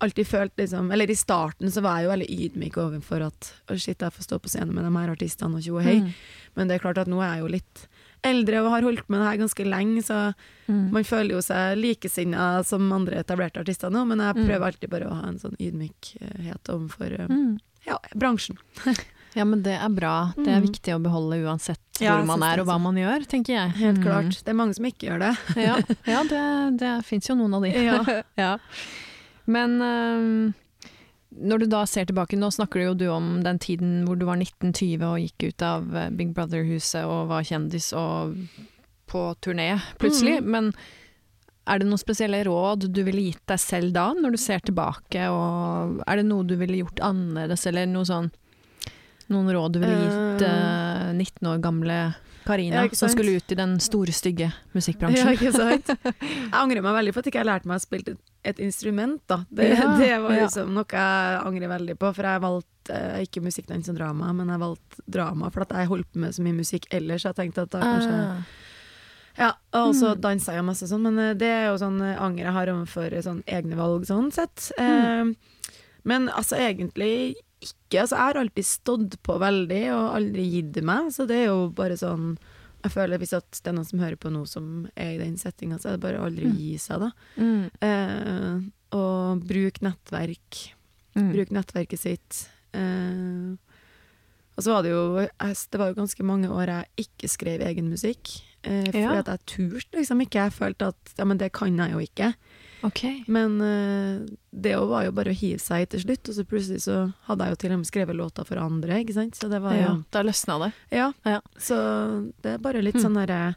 alltid 0.00 0.26
følt 0.26 0.56
liksom 0.56 0.90
Eller 0.92 1.10
i 1.10 1.14
starten 1.14 1.68
så 1.70 1.82
var 1.82 1.98
jeg 1.98 2.04
jo 2.06 2.10
veldig 2.10 2.28
ydmyk 2.40 2.76
overfor 2.80 3.26
at 3.26 3.52
å 3.68 3.76
shit, 3.78 4.00
jeg 4.00 4.12
får 4.12 4.22
stå 4.24 4.38
på 4.40 4.48
scenen 4.48 4.72
med 4.74 4.84
de 4.84 4.92
her 4.96 5.10
artistene 5.12 5.56
og 5.56 5.62
tjo 5.62 5.76
og 5.76 5.82
hei. 5.84 5.98
Mm. 6.00 6.12
Men 6.56 6.68
det 6.68 6.74
er 6.78 6.84
klart 6.84 6.98
at 6.98 7.06
nå 7.10 7.20
er 7.22 7.34
jeg 7.36 7.40
jo 7.44 7.46
litt 7.52 7.82
eldre 8.24 8.60
og 8.64 8.70
har 8.70 8.82
holdt 8.82 9.08
med 9.08 9.20
det 9.20 9.28
her 9.28 9.38
ganske 9.46 9.64
lenge, 9.66 10.02
så 10.02 10.34
Mm. 10.68 10.90
man 10.92 11.02
føler 11.04 11.30
jo 11.34 11.38
seg 11.42 11.76
likesinna 11.78 12.64
som 12.64 12.92
andre 12.92 13.16
etablerte 13.24 13.58
artister 13.60 13.90
nå, 13.90 14.06
men 14.06 14.18
jeg 14.18 14.34
Mm. 14.36 14.46
prøver 14.46 14.66
alltid 14.72 14.90
bare 14.90 15.08
å 15.10 15.14
ha 15.20 15.28
en 15.28 15.38
sånn 15.38 15.56
ydmykhet 15.58 16.68
overfor 16.68 17.12
eh, 17.20 17.26
Mm. 17.28 17.58
ja, 17.86 17.98
bransjen. 18.14 18.56
Ja, 19.32 19.44
men 19.44 19.62
det 19.62 19.78
er 19.80 19.88
bra. 19.88 20.32
Det 20.36 20.48
er 20.48 20.58
Mm. 20.60 20.66
viktig 20.66 20.90
å 20.92 21.00
beholde 21.00 21.36
uansett 21.46 21.78
hvor 21.98 22.04
ja, 22.04 22.24
man 22.24 22.42
er 22.42 22.58
og 22.60 22.66
hva 22.66 22.80
man 22.80 22.96
gjør, 22.96 23.24
tenker 23.28 23.54
jeg. 23.54 23.70
Helt 23.78 23.98
Mm. 23.98 24.02
klart. 24.04 24.42
Det 24.44 24.48
er 24.48 24.54
mange 24.58 24.74
som 24.74 24.84
ikke 24.84 25.06
gjør 25.06 25.18
det. 25.20 25.38
Ja, 25.56 25.76
ja 26.04 26.22
det, 26.32 26.78
det 26.80 27.04
fins 27.04 27.28
jo 27.28 27.36
noen 27.36 27.54
av 27.54 27.62
de. 27.62 28.24
Ja. 28.36 28.58
Men 29.46 29.78
øhm, 29.80 30.54
når 31.40 31.62
du 31.62 31.66
da 31.72 31.84
ser 31.88 32.08
tilbake, 32.08 32.38
nå 32.38 32.50
snakker 32.52 32.80
du 32.80 32.86
jo 32.86 32.96
du 33.02 33.06
om 33.12 33.28
den 33.44 33.58
tiden 33.62 34.02
hvor 34.06 34.18
du 34.20 34.26
var 34.28 34.40
1920 34.40 35.04
og 35.08 35.20
gikk 35.24 35.50
ut 35.50 35.64
av 35.66 35.96
eh, 35.96 36.10
Big 36.16 36.34
Brother-huset 36.36 37.06
og 37.08 37.30
var 37.32 37.46
kjendis 37.46 37.90
og 37.96 38.36
på 39.10 39.22
turné 39.42 39.72
plutselig. 40.00 40.38
Mm. 40.44 40.50
Men 40.54 40.72
er 41.70 41.80
det 41.80 41.88
noen 41.88 42.00
spesielle 42.00 42.42
råd 42.46 42.88
du 42.90 43.02
ville 43.06 43.28
gitt 43.28 43.42
deg 43.50 43.60
selv 43.62 43.94
da, 43.96 44.10
når 44.16 44.36
du 44.36 44.40
ser 44.40 44.62
tilbake? 44.64 45.26
Og 45.32 46.00
er 46.06 46.20
det 46.20 46.26
noe 46.28 46.46
du 46.46 46.56
ville 46.60 46.82
gjort 46.82 47.02
annerledes, 47.10 47.66
eller 47.70 47.90
noe 47.90 48.08
sånn 48.08 48.30
noen 49.30 49.52
råd 49.54 49.76
du 49.76 49.82
ville 49.82 49.98
gitt 50.00 50.42
uh, 50.42 51.10
19 51.14 51.50
år 51.52 51.60
gamle 51.62 51.98
Karina, 52.46 52.84
Ja, 52.84 52.88
som 52.96 53.08
skulle 53.12 53.36
ut 53.36 53.52
i 53.52 53.54
den 53.58 53.78
store, 53.80 54.12
stygge 54.12 54.48
Ja, 54.48 54.52
musikkbransjen? 54.74 55.32
ikke 55.36 55.52
sant? 55.52 55.88
Jeg 56.20 56.52
angrer 56.56 56.82
meg 56.82 56.94
veldig 56.96 57.12
på 57.14 57.18
at 57.20 57.26
jeg 57.28 57.32
ikke 57.34 57.42
har 57.44 57.50
lært 57.50 57.66
meg 57.68 57.76
å 57.80 57.84
spille 57.84 58.16
et, 58.44 58.58
instrument. 58.64 59.20
Da. 59.28 59.42
Det, 59.50 59.68
Ja, 59.76 59.90
det 60.00 60.10
var 60.22 60.32
ja. 60.36 60.46
liksom 60.46 60.72
noe 60.74 60.86
jeg 60.90 61.42
angrer 61.44 61.68
veldig 61.74 61.98
på, 62.00 62.10
for 62.16 62.22
jeg 62.30 62.40
valgte 62.46 62.96
eh, 62.96 63.20
ikke 63.26 63.42
musikk, 63.44 63.66
dans 63.68 63.88
og 63.92 63.98
drama, 64.00 64.32
men 64.32 64.48
jeg 64.48 64.62
valgte 64.62 65.04
drama 65.06 65.50
for 65.52 65.66
at 65.66 65.76
jeg 65.76 65.90
holdt 65.92 66.08
på 66.12 66.22
med 66.24 66.34
så 66.34 66.42
mye 66.46 66.56
musikk 66.56 66.88
ellers. 66.96 67.26
Jeg 67.28 67.36
tenkte 67.38 67.66
at 67.68 67.70
da 67.76 67.80
kanskje 67.84 68.16
Ah. 68.20 68.42
Ja, 69.38 69.52
og 69.78 69.92
så 69.94 70.14
Mm. 70.16 70.20
dansa 70.20 70.52
jeg 70.56 70.64
masse 70.66 70.86
sånn, 70.90 71.04
men 71.06 71.18
eh, 71.18 71.34
det 71.38 71.46
er 71.48 71.66
jo 71.70 71.76
sånn 71.78 72.00
eh, 72.02 72.16
anger 72.20 72.44
jeg 72.44 72.52
har 72.56 72.66
overfor 72.72 73.14
sånn 73.22 73.42
egne 73.46 73.76
valg 73.78 74.02
sånn 74.08 74.32
sett. 74.34 74.70
Mm. 74.76 74.90
Eh, 74.90 75.70
men 76.04 76.28
altså 76.28 76.56
egentlig 76.58 77.36
ikke. 77.60 78.00
Altså 78.02 78.16
jeg 78.16 78.24
har 78.26 78.40
alltid 78.40 78.64
stått 78.66 79.16
på 79.22 79.38
veldig 79.40 79.82
og 79.94 80.14
aldri 80.16 80.44
gitt 80.50 80.82
meg, 80.86 81.10
så 81.12 81.26
det 81.28 81.36
er 81.42 81.46
jo 81.50 81.68
bare 81.76 81.96
sånn 82.00 82.36
Jeg 82.82 82.92
føler 82.94 83.18
hvis 83.20 83.34
at 83.36 83.50
det 83.60 83.68
er 83.68 83.74
noen 83.76 83.84
som 83.84 83.98
hører 84.00 84.16
på 84.16 84.30
noe 84.32 84.46
som 84.48 84.86
er 84.96 85.10
i 85.12 85.18
den 85.20 85.34
settinga, 85.36 85.76
så 85.78 85.90
er 85.90 85.98
det 85.98 86.00
bare 86.00 86.16
å 86.16 86.24
aldri 86.30 86.46
Mm. 86.48 86.54
gi 86.56 86.78
seg, 86.80 87.00
da. 87.00 87.10
Mm. 87.36 87.70
Eh, 87.84 88.70
og 88.96 89.42
bruk 89.44 89.82
nettverk. 89.84 90.72
Mm. 91.14 91.32
Bruk 91.34 91.50
nettverket 91.52 91.98
sitt. 92.00 92.48
Eh, 92.72 93.52
og 94.56 94.64
så 94.64 94.72
var 94.72 94.82
det 94.82 94.90
jo 94.94 95.28
Det 95.44 95.78
var 95.78 95.88
jo 95.92 96.00
ganske 96.00 96.24
mange 96.24 96.48
år 96.48 96.66
jeg 96.72 97.06
ikke 97.06 97.28
skrev 97.28 97.60
egen 97.68 97.90
musikk. 97.90 98.40
Eh, 98.64 98.84
fordi 98.88 98.98
Ja. 99.02 99.18
at 99.18 99.26
jeg 99.26 99.44
turte 99.46 99.98
liksom 100.00 100.20
ikke. 100.24 100.40
Jeg 100.48 100.52
følte 100.52 100.88
at 100.88 101.14
ja, 101.18 101.24
men 101.24 101.36
det 101.36 101.52
kan 101.52 101.76
jeg 101.76 101.92
jo 101.92 101.98
ikke. 101.98 102.34
Ok. 102.86 103.02
Men 103.28 103.60
eh, 103.60 104.20
det 104.50 104.74
var 104.76 105.04
jo 105.06 105.12
bare 105.16 105.32
å 105.32 105.36
hive 105.36 105.60
seg 105.62 105.84
i 105.84 105.88
til 105.92 106.00
slutt, 106.04 106.28
og 106.30 106.36
så 106.38 106.44
plutselig 106.48 106.82
så 106.86 106.98
hadde 107.28 107.44
jeg 107.46 107.54
jo 107.54 107.60
til 107.64 107.74
og 107.74 107.80
med 107.82 107.90
skrevet 107.90 108.16
låter 108.16 108.46
for 108.48 108.60
andre, 108.62 109.00
ikke 109.04 109.16
sant. 109.16 109.36
Så 109.36 109.50
det 109.52 109.60
var 109.64 109.76
jo 109.76 109.82
Ja, 109.84 109.94
da 110.16 110.22
løsna 110.26 110.58
det. 110.64 110.70
Ja. 110.96 111.10
Ja. 111.28 111.40
Så 111.60 111.76
det 112.42 112.54
er 112.56 112.62
bare 112.64 112.82
litt 112.82 112.96
Mm. 112.96 113.02
sånn 113.04 113.18
derre 113.20 113.56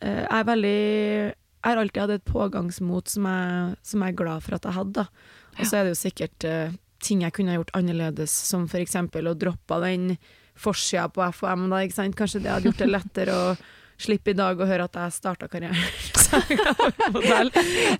eh, 0.00 0.22
Jeg 0.24 0.40
er 0.40 0.44
veldig 0.44 1.34
Jeg 1.64 1.70
har 1.70 1.76
alltid 1.80 2.02
hatt 2.02 2.10
et 2.10 2.24
pågangsmot 2.24 3.08
som 3.08 3.24
jeg, 3.24 3.76
som 3.82 4.00
jeg 4.04 4.12
er 4.12 4.16
glad 4.24 4.42
for 4.42 4.54
at 4.54 4.64
jeg 4.68 4.72
hadde. 4.76 5.06
Og 5.58 5.64
så 5.64 5.76
er 5.78 5.84
det 5.84 5.94
jo 5.94 6.00
sikkert 6.02 6.44
uh, 6.44 6.72
ting 7.00 7.22
jeg 7.22 7.32
kunne 7.32 7.54
gjort 7.54 7.70
annerledes, 7.72 8.30
som 8.30 8.66
eksempel 8.68 9.28
å 9.30 9.34
droppe 9.38 9.78
den 9.80 10.18
forsida 10.54 11.08
på 11.08 11.24
FHM, 11.32 11.70
da. 11.70 11.80
Kanskje 11.88 12.42
det 12.42 12.50
hadde 12.52 12.68
gjort 12.68 12.82
det 12.82 12.90
lettere 12.90 13.32
å 13.32 13.56
slippe 13.98 14.30
i 14.30 14.36
dag 14.38 14.58
å 14.60 14.66
høre 14.66 14.84
at 14.84 14.92
jeg 14.98 15.12
starta 15.12 15.46
karrieren 15.48 15.76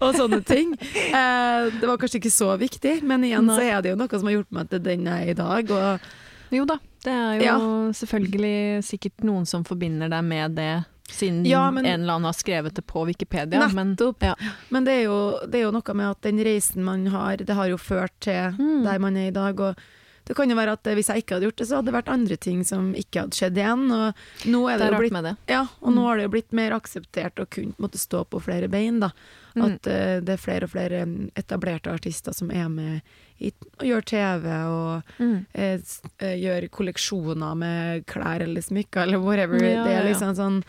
og 0.03 0.15
sånne 0.17 0.41
ting. 0.47 0.75
Eh, 0.81 1.69
det 1.81 1.87
var 1.89 1.99
kanskje 2.01 2.21
ikke 2.21 2.33
så 2.35 2.53
viktig, 2.61 2.97
men 3.07 3.25
igjen 3.29 3.49
så 3.51 3.61
er 3.63 3.83
det 3.85 3.93
jo 3.95 3.99
noe 4.01 4.11
som 4.19 4.29
har 4.31 4.37
gjort 4.39 4.55
meg 4.57 4.71
til 4.73 4.83
den 4.85 5.07
jeg 5.11 5.29
er 5.29 5.35
i 5.35 5.39
dag. 5.39 5.71
Og 5.71 6.55
Jo 6.55 6.65
da, 6.69 6.77
det 7.05 7.13
er 7.13 7.39
jo 7.39 7.45
Ja. 7.47 7.57
selvfølgelig 8.01 8.85
sikkert 8.87 9.25
noen 9.27 9.47
som 9.47 9.65
forbinder 9.65 10.09
deg 10.13 10.25
med 10.25 10.55
det, 10.57 10.85
siden 11.11 11.45
Ja, 11.47 11.71
men- 11.71 11.85
en 11.87 12.01
eller 12.03 12.15
annen 12.15 12.25
har 12.31 12.33
skrevet 12.37 12.75
det 12.75 12.87
på 12.87 13.05
Wikipedia. 13.07 13.69
Men, 13.75 13.97
ja. 14.21 14.35
Men 14.71 14.85
det 14.85 14.93
er, 14.93 15.03
jo, 15.05 15.39
det 15.47 15.55
er 15.61 15.63
jo 15.65 15.71
noe 15.73 15.95
med 15.95 16.11
at 16.11 16.21
den 16.23 16.39
reisen 16.39 16.83
man 16.85 17.07
har, 17.07 17.37
det 17.37 17.55
har 17.55 17.67
jo 17.69 17.77
ført 17.77 18.13
til 18.21 18.55
Mm. 18.59 18.85
der 18.85 18.99
man 18.99 19.17
er 19.17 19.29
i 19.29 19.31
dag. 19.31 19.59
Og 19.61 19.77
det 20.25 20.35
kan 20.37 20.49
jo 20.51 20.57
være 20.57 20.73
at 20.79 20.87
eh, 20.87 20.95
hvis 20.97 21.09
jeg 21.13 21.23
ikke 21.25 21.35
hadde 21.37 21.49
gjort 21.51 21.59
det, 21.61 21.67
så 21.69 21.77
hadde 21.77 21.91
det 21.91 21.97
vært 21.99 22.13
andre 22.15 22.37
ting 22.41 22.63
som 22.65 22.93
ikke 22.97 23.21
hadde 23.27 23.37
skjedd 23.37 23.59
igjen. 23.61 23.83
Og 23.93 24.49
nå 24.49 24.63
er 24.71 24.79
Det 24.79 24.81
det, 24.81 24.87
er 24.87 24.95
jo 24.97 25.01
blitt 25.03 25.13
med 25.19 25.25
det. 25.29 25.35
ja, 25.53 25.63
og 25.81 25.93
nå 25.97 26.07
har 26.09 26.17
det 26.17 26.25
jo 26.29 26.33
blitt 26.37 26.53
mer 26.57 26.73
akseptert 26.79 27.43
å 27.43 27.47
kunne 27.51 27.75
måtte 27.79 27.99
stå 28.01 28.25
på 28.33 28.41
flere 28.43 28.69
bein. 28.73 29.01
da. 29.05 29.11
Mm. 29.55 29.63
At 29.69 29.87
eh, 29.87 30.17
det 30.25 30.33
er 30.35 30.41
flere 30.43 30.65
og 30.67 30.73
flere 30.73 31.05
mm, 31.07 31.31
etablerte 31.39 31.93
artister 31.93 32.33
som 32.35 32.51
er 32.51 32.69
med 32.73 33.01
i, 33.45 33.53
og 33.79 33.85
gjør 33.87 34.05
TV 34.09 34.49
og 34.71 35.13
Mm. 35.19 35.45
uh, 35.59 36.35
gjør 36.39 36.69
kolleksjoner 36.71 37.55
med 37.59 38.05
klær 38.07 38.41
eller 38.47 38.63
smykker 38.63 39.03
eller 39.03 39.19
whatever. 39.23 39.61
Ja, 39.63 39.85
det 39.85 39.93
er 39.99 40.09
liksom 40.09 40.35
sånn 40.39 40.61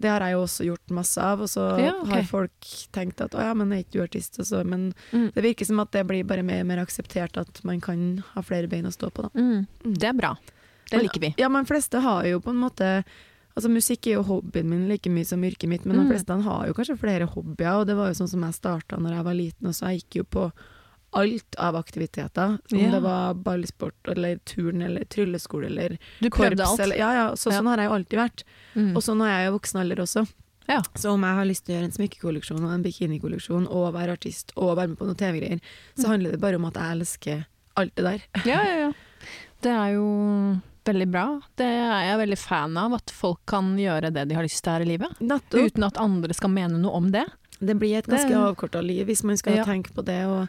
det 0.00 0.08
har 0.10 0.20
jeg 0.24 0.32
jo 0.32 0.42
også 0.46 0.64
gjort 0.66 0.90
masse 0.96 1.18
av, 1.20 1.40
og 1.44 1.48
så 1.52 1.64
Ja, 1.78 1.92
okay. 2.00 2.10
har 2.14 2.22
folk 2.24 2.68
tenkt 2.92 3.20
at 3.20 3.34
å 3.36 3.40
ja, 3.44 3.52
men 3.54 3.72
er 3.72 3.82
ikke 3.84 3.98
du 3.98 4.02
artist? 4.02 4.38
Og 4.40 4.46
så, 4.46 4.64
men 4.64 4.94
Mm. 5.12 5.32
det 5.34 5.42
virker 5.44 5.66
som 5.66 5.80
at 5.80 5.90
det 5.92 6.06
blir 6.08 6.24
bare 6.24 6.42
mer 6.42 6.64
mer 6.64 6.78
akseptert 6.84 7.36
at 7.36 7.60
man 7.64 7.80
kan 7.80 8.24
ha 8.34 8.40
flere 8.42 8.66
bein 8.68 8.86
å 8.86 8.92
stå 8.92 9.10
på, 9.12 9.22
da. 9.22 9.28
Mm. 9.38 9.66
Det 9.98 10.08
er 10.08 10.12
bra. 10.14 10.36
Det 10.90 10.96
Men- 10.96 11.02
liker 11.06 11.20
vi. 11.20 11.34
Ja, 11.38 11.48
men 11.48 11.64
fleste 11.66 12.00
har 12.00 12.24
jo 12.24 12.40
på 12.40 12.50
en 12.50 12.56
måte 12.68 13.04
Altså 13.56 13.68
Musikk 13.68 14.06
er 14.06 14.12
jo 14.14 14.22
hobbyen 14.22 14.64
min 14.70 14.88
like 14.88 15.10
mye 15.10 15.26
som 15.26 15.42
yrket 15.42 15.68
mitt, 15.68 15.84
men 15.84 15.96
Mm. 15.96 16.08
de 16.08 16.14
fleste 16.14 16.42
har 16.42 16.66
jo 16.68 16.72
kanskje 16.72 16.96
flere 16.96 17.26
hobbyer, 17.28 17.80
og 17.80 17.86
det 17.88 17.96
var 17.96 18.06
jo 18.08 18.14
sånn 18.14 18.28
som 18.30 18.40
jeg 18.42 18.54
starta 18.54 18.96
når 18.96 19.10
jeg 19.16 19.24
var 19.24 19.34
liten, 19.34 19.66
og 19.66 19.74
så 19.74 19.88
jeg 19.90 20.00
gikk 20.04 20.14
jo 20.14 20.22
på 20.24 20.52
alt 21.12 21.56
av 21.58 21.74
aktiviteter. 21.76 22.58
Om 22.72 22.78
Ja. 22.78 22.90
det 22.90 23.00
var 23.02 23.34
ballsport 23.34 24.08
eller 24.08 24.36
turn 24.44 24.82
eller 24.82 25.04
trylleskole 25.04 25.66
eller 25.66 25.98
Du 26.20 26.30
korps. 26.30 26.60
alt. 26.60 26.80
Eller, 26.80 26.96
ja, 26.96 27.12
ja, 27.14 27.30
så, 27.36 27.50
sånn 27.50 27.66
har 27.66 27.76
jeg 27.78 27.88
jo 27.88 27.94
alltid 27.96 28.18
vært. 28.18 28.44
Mm. 28.76 28.96
Og 28.96 29.02
sånn 29.02 29.22
er 29.26 29.32
jeg 29.42 29.48
i 29.48 29.56
voksen 29.58 29.80
alder 29.80 29.96
også. 30.04 30.26
Ja. 30.68 30.82
Så 30.94 31.10
om 31.10 31.22
jeg 31.26 31.34
har 31.34 31.44
lyst 31.46 31.64
til 31.66 31.74
å 31.74 31.78
gjøre 31.80 31.84
en 31.90 31.96
smykkekolleksjon 31.98 32.62
og 32.64 32.70
en 32.72 32.82
bikinikolleksjon 32.84 33.66
og 33.68 33.92
være 33.94 34.12
artist 34.12 34.52
og 34.56 34.76
være 34.76 34.88
med 34.92 34.98
på 34.98 35.06
noen 35.08 35.16
TV-greier, 35.18 35.60
så 35.98 36.06
handler 36.12 36.30
det 36.30 36.40
bare 36.40 36.54
om 36.60 36.64
at 36.66 36.74
jeg 36.74 36.94
elsker 37.00 37.46
alt 37.76 37.94
det 37.96 38.04
der. 38.04 38.20
Ja, 38.46 38.62
ja, 38.62 38.76
ja. 38.86 38.92
Det 39.62 39.68
er 39.76 39.90
jo 39.92 40.60
veldig 40.88 41.06
bra. 41.12 41.24
Det 41.58 41.66
er 41.66 42.06
jeg 42.06 42.18
veldig 42.22 42.38
fan 42.38 42.76
av, 42.80 42.94
at 42.94 43.10
folk 43.12 43.40
kan 43.50 43.74
gjøre 43.76 44.12
det 44.14 44.28
de 44.30 44.34
har 44.38 44.42
lyst 44.46 44.62
til 44.64 44.72
her 44.72 44.80
i 44.80 44.88
livet. 44.88 45.18
Nettopp. 45.20 45.60
Uten 45.74 45.84
at 45.84 45.98
andre 46.00 46.32
skal 46.32 46.48
mene 46.54 46.78
noe 46.80 46.94
om 46.96 47.10
det. 47.12 47.26
Det 47.60 47.76
blir 47.76 47.98
et 47.98 48.06
ganske 48.08 48.32
avkorta 48.32 48.80
liv 48.82 49.04
hvis 49.10 49.22
man 49.24 49.36
skal 49.36 49.56
Ja. 49.58 49.64
tenke 49.64 49.92
på 49.92 50.02
det. 50.04 50.24
og 50.24 50.48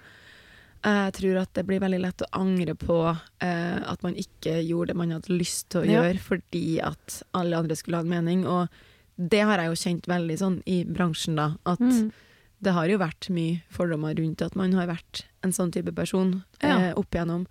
jeg 0.83 1.13
tror 1.13 1.37
at 1.41 1.51
det 1.53 1.65
blir 1.67 1.79
veldig 1.83 1.99
lett 2.01 2.21
å 2.25 2.29
angre 2.33 2.73
på 2.75 2.95
eh, 3.41 3.79
at 3.91 4.01
man 4.03 4.15
ikke 4.17 4.55
gjorde 4.65 4.87
det 4.93 4.97
man 4.97 5.11
hadde 5.13 5.35
lyst 5.37 5.69
til 5.69 5.81
å 5.83 5.85
Ja. 5.85 6.01
gjøre 6.01 6.19
fordi 6.19 6.79
at 6.81 7.21
alle 7.37 7.57
andre 7.57 7.75
skulle 7.75 7.97
ha 7.97 8.01
en 8.01 8.09
mening. 8.09 8.45
Og 8.47 8.67
det 9.17 9.41
har 9.45 9.57
jeg 9.61 9.67
jo 9.69 9.79
kjent 9.83 10.07
veldig 10.09 10.37
sånn 10.41 10.61
i 10.65 10.83
bransjen, 10.85 11.35
da. 11.35 11.55
At 11.65 11.79
Mm. 11.79 12.11
det 12.61 12.73
har 12.73 12.87
jo 12.87 12.97
vært 12.97 13.29
mye 13.29 13.61
fordommer 13.69 14.15
rundt 14.17 14.41
at 14.41 14.55
man 14.55 14.71
har 14.73 14.87
vært 14.87 15.23
en 15.43 15.51
sånn 15.51 15.71
type 15.71 15.93
person 15.93 16.43
Ja. 16.63 16.77
eh, 16.79 16.93
opp 16.95 17.11
igjennom. 17.11 17.45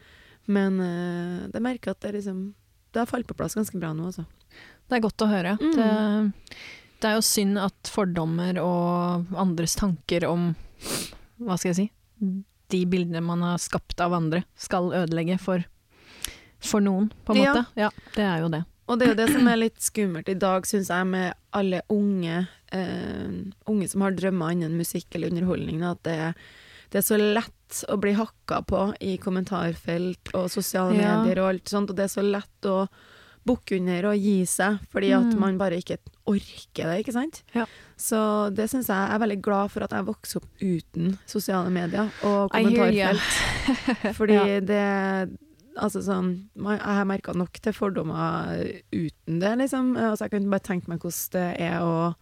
Men 0.48 0.80
eh, 0.80 1.48
det 1.52 1.62
merker 1.62 1.90
at 1.92 2.00
det 2.00 2.14
liksom 2.14 2.54
Det 2.92 2.98
har 2.98 3.06
falt 3.06 3.26
på 3.28 3.36
plass 3.36 3.54
ganske 3.54 3.78
bra 3.78 3.92
nå, 3.94 4.06
altså. 4.06 4.26
Det 4.88 4.96
er 4.96 5.00
godt 5.00 5.22
å 5.22 5.28
høre. 5.30 5.56
Mm. 5.60 5.74
Det, 5.76 6.52
det 7.00 7.08
er 7.08 7.14
jo 7.14 7.20
synd 7.22 7.56
at 7.56 7.84
fordommer 7.84 8.58
og 8.58 9.26
andres 9.38 9.76
tanker 9.76 10.24
om 10.28 10.56
Hva 11.40 11.56
skal 11.56 11.70
jeg 11.72 11.76
si 11.76 11.90
De 12.70 12.84
bildene 12.86 13.22
man 13.24 13.42
har 13.42 13.58
skapt 13.62 14.00
av 14.00 14.14
andre, 14.16 14.44
skal 14.58 14.92
ødelegge 14.94 15.38
for, 15.42 15.64
for 16.62 16.80
noen, 16.84 17.10
på 17.26 17.34
en 17.34 17.42
måte. 17.42 17.64
Ja, 17.80 17.90
det 18.16 18.26
er 18.26 18.44
jo 18.44 18.50
det. 18.52 18.64
Og 18.90 18.98
det 18.98 19.06
er 19.06 19.12
jo 19.12 19.18
det 19.20 19.28
som 19.30 19.46
er 19.46 19.58
litt 19.60 19.78
skummelt 19.82 20.28
i 20.32 20.34
dag, 20.34 20.64
syns 20.66 20.88
jeg, 20.90 21.06
med 21.06 21.34
alle 21.54 21.82
unge 21.94 22.40
eh, 22.74 23.36
Unge 23.70 23.86
som 23.90 24.02
har 24.02 24.16
drømmer 24.18 24.56
innen 24.56 24.74
musikk 24.78 25.14
eller 25.14 25.30
underholdning. 25.30 25.84
At 25.86 26.02
det, 26.08 26.16
det 26.90 26.98
er 26.98 27.06
så 27.06 27.18
lett 27.20 27.84
å 27.86 27.96
bli 28.02 28.16
hakka 28.18 28.62
på 28.66 28.80
i 29.06 29.14
kommentarfelt 29.22 30.32
og 30.34 30.48
sosiale 30.50 30.98
Ja. 30.98 31.20
medier 31.22 31.38
og 31.44 31.52
alt 31.52 31.70
sånt, 31.70 31.90
og 31.92 31.96
det 32.00 32.08
er 32.08 32.14
så 32.16 32.24
lett 32.26 32.66
å 32.66 32.80
bukke 33.46 33.78
under 33.80 34.10
og 34.12 34.16
gi 34.20 34.44
seg, 34.46 34.78
fordi 34.92 35.10
at 35.16 35.30
Mm. 35.34 35.38
man 35.40 35.58
bare 35.58 35.78
ikke 35.80 35.96
orker 36.26 36.84
det, 36.90 36.98
ikke 37.04 37.12
sant? 37.12 37.42
Ja. 37.54 37.64
Så 37.96 38.54
det 38.54 38.68
syns 38.70 38.86
jeg 38.88 38.96
jeg 39.08 39.14
er 39.14 39.18
veldig 39.26 39.40
glad 39.42 39.70
for 39.70 39.82
at 39.82 39.90
jeg 39.92 40.04
vokste 40.06 40.36
opp 40.36 40.48
uten 40.60 41.18
sosiale 41.26 41.70
medier 41.70 42.10
og 42.22 42.50
kommentarfelt. 42.50 44.14
Fordi 44.18 44.60
det 44.66 45.38
Altså 45.80 46.00
sånn 46.02 46.48
Jeg 46.58 46.80
har 46.82 47.04
merka 47.06 47.32
nok 47.32 47.52
til 47.62 47.72
fordommer 47.72 48.58
uten 48.92 49.38
det, 49.40 49.52
liksom. 49.58 49.96
Altså, 49.96 50.24
jeg 50.26 50.30
kan 50.32 50.50
bare 50.50 50.60
tenke 50.66 50.88
meg 50.88 50.98
hvordan 51.00 51.30
det 51.32 51.60
er 51.60 51.78
å, 51.80 52.14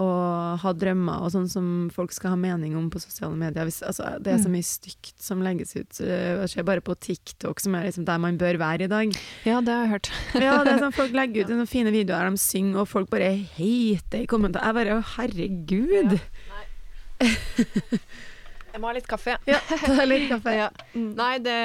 å 0.00 0.58
ha 0.58 0.72
drømmer 0.74 1.22
og 1.22 1.30
sånn 1.30 1.44
som 1.48 1.66
folk 1.94 2.10
skal 2.10 2.32
ha 2.32 2.36
mening 2.40 2.72
om 2.74 2.88
på 2.90 2.98
sosiale 2.98 3.36
medier. 3.38 3.62
Hvis, 3.68 3.78
altså, 3.86 4.08
det 4.18 4.32
er 4.32 4.38
så 4.42 4.48
Mm. 4.50 4.56
mye 4.56 4.66
stygt 4.66 5.14
som 5.22 5.42
legges 5.42 5.76
ut. 5.76 5.90
Det 5.98 6.48
skjer 6.50 6.64
bare 6.66 6.80
på 6.82 6.96
TikTok, 6.98 7.60
som 7.62 7.74
er 7.78 7.84
liksom 7.86 8.04
der 8.08 8.18
man 8.18 8.36
bør 8.38 8.58
være 8.58 8.88
i 8.88 8.90
dag. 8.90 9.14
Ja, 9.46 9.60
det 9.60 9.70
har 9.72 9.84
jeg 9.86 9.92
hørt. 9.94 10.10
Ja, 10.42 10.56
det 10.64 10.72
er 10.74 10.82
sånn 10.82 10.96
Folk 10.98 11.12
legger 11.14 11.44
ut 11.44 11.52
noen 11.54 11.70
fine 11.70 11.92
videoer 11.94 12.26
der 12.26 12.30
de 12.34 12.42
synger, 12.42 12.80
og 12.82 12.88
folk 12.90 13.08
bare 13.10 13.30
hater 13.54 14.24
i 14.24 14.26
kommentarer. 14.26 14.66
Jeg 14.66 14.74
bare 14.74 15.02
Herregud! 15.14 16.18
Jeg 18.74 18.82
må 18.82 18.88
ha 18.90 18.94
litt 18.96 19.06
kaffe. 19.06 19.36
Ja, 19.46 19.60
ta 19.70 20.04
litt 20.08 20.26
kaffe. 20.32 20.50
Ja. 20.64 20.68
Nei, 20.98 21.36
det, 21.38 21.58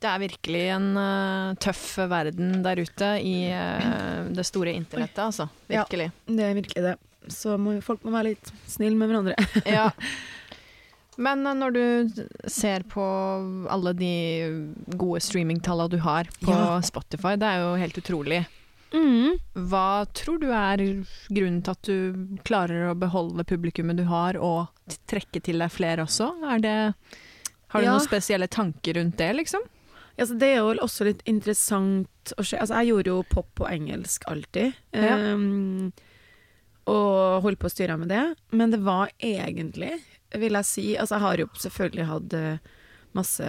det 0.00 0.08
er 0.08 0.22
virkelig 0.22 0.62
en 0.78 0.86
uh, 0.96 1.52
tøff 1.60 1.82
verden 2.08 2.62
der 2.64 2.80
ute 2.80 3.10
i 3.20 3.34
uh, 3.52 4.28
det 4.32 4.46
store 4.48 4.72
internettet, 4.72 5.20
altså. 5.26 5.50
Ja. 5.68 5.82
Virkelig. 5.84 6.08
Det 6.32 6.46
er 6.48 6.56
virkelig 6.56 6.84
det. 6.88 6.94
Så 7.30 7.56
må, 7.60 7.76
folk 7.84 8.02
må 8.04 8.10
være 8.14 8.32
litt 8.32 8.52
snille 8.70 8.96
med 8.98 9.10
hverandre. 9.12 9.36
Ja. 9.78 9.90
Men 11.20 11.44
eh, 11.46 11.54
når 11.58 11.74
du 11.76 12.22
ser 12.50 12.82
på 12.88 13.02
alle 13.70 13.92
de 13.98 14.12
gode 14.96 15.20
streamingtallene 15.22 15.92
du 15.92 15.98
har 16.02 16.30
på 16.40 16.50
Ja. 16.54 16.80
Spotify, 16.82 17.34
det 17.36 17.50
er 17.50 17.62
jo 17.66 17.74
helt 17.82 17.98
utrolig. 18.00 18.40
Mm. 18.92 19.38
Hva 19.70 20.04
tror 20.12 20.40
du 20.42 20.48
er 20.52 20.82
grunnen 21.32 21.60
til 21.64 21.72
at 21.72 21.88
du 21.88 22.38
klarer 22.44 22.90
å 22.90 22.96
beholde 22.98 23.44
publikummet 23.48 23.96
du 24.00 24.04
har, 24.08 24.36
og 24.36 24.68
trekke 25.08 25.40
til 25.44 25.62
deg 25.64 25.72
flere 25.72 26.04
også? 26.04 26.30
Det, 26.60 26.74
har 27.72 27.80
du 27.80 27.86
Ja. 27.86 27.92
noen 27.94 28.04
spesielle 28.04 28.48
tanker 28.52 28.98
rundt 29.00 29.16
det, 29.16 29.30
liksom? 29.36 29.62
Altså, 30.18 30.36
det 30.36 30.48
er 30.52 30.58
jo 30.60 30.74
også 30.84 31.06
litt 31.08 31.22
interessant 31.24 32.34
å 32.36 32.44
se. 32.44 32.58
Altså, 32.60 32.76
jeg 32.82 32.90
gjorde 32.92 33.06
jo 33.14 33.22
pop 33.32 33.48
på 33.56 33.64
engelsk 33.68 34.24
alltid. 34.28 34.74
Ja. 34.92 35.16
Um, 35.32 35.92
og 36.92 37.42
holdt 37.46 37.60
på 37.62 37.68
å 37.70 37.72
styre 37.72 37.96
med 38.00 38.10
det. 38.12 38.22
Men 38.52 38.72
det 38.74 38.80
var 38.84 39.10
egentlig, 39.24 39.94
vil 40.38 40.58
jeg 40.60 40.68
si 40.68 40.84
Altså, 40.96 41.16
jeg 41.18 41.24
har 41.26 41.42
jo 41.42 41.48
selvfølgelig 41.64 42.06
hatt 42.10 42.36
eh, 42.38 42.58
masse 43.16 43.48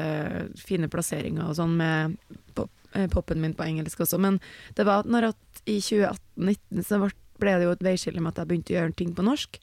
fine 0.59 0.89
plasseringer 0.91 1.45
og 1.47 1.55
sånn 1.59 1.75
med 1.79 2.17
pop, 2.57 2.71
eh, 2.95 3.07
popen 3.11 3.39
min 3.43 3.53
på 3.55 3.63
engelsk 3.67 4.01
også, 4.03 4.19
men 4.19 4.39
det 4.75 4.85
var 4.87 5.03
når 5.07 5.29
at 5.33 5.61
i 5.71 5.77
2018-2019 5.79 6.83
så 6.87 6.99
ble- 7.03 7.57
det 7.59 7.63
jo 7.67 7.71
et 7.75 7.83
veiskille 7.83 8.21
med 8.23 8.33
at 8.33 8.41
jeg 8.43 8.47
begynte 8.51 8.73
å 8.73 8.77
gjøre 8.79 8.95
ting 8.99 9.13
på 9.15 9.23
norsk. 9.25 9.57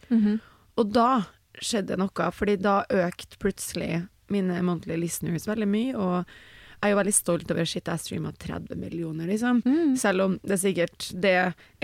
Og 0.80 0.92
da 0.92 1.08
skjedde 1.60 1.96
noe, 2.00 2.30
fordi 2.32 2.56
da 2.60 2.82
økte 2.88 3.38
plutselig 3.40 4.06
mine 4.30 4.60
monthly 4.62 4.96
listeners 5.00 5.46
veldig 5.48 5.68
mye, 5.68 5.94
og 5.96 6.24
jeg 6.80 6.88
er 6.88 6.94
jo 6.94 6.96
veldig 6.96 7.12
stolt 7.12 7.50
over 7.52 7.66
shit, 7.68 7.88
jeg 7.90 8.00
streama 8.00 8.30
30 8.40 8.78
millioner, 8.80 9.26
liksom. 9.28 9.58
Mm. 9.66 9.96
Selv 10.00 10.24
om 10.24 10.36
det 10.40 10.54
er 10.56 10.60
sikkert 10.62 11.08
det 11.20 11.34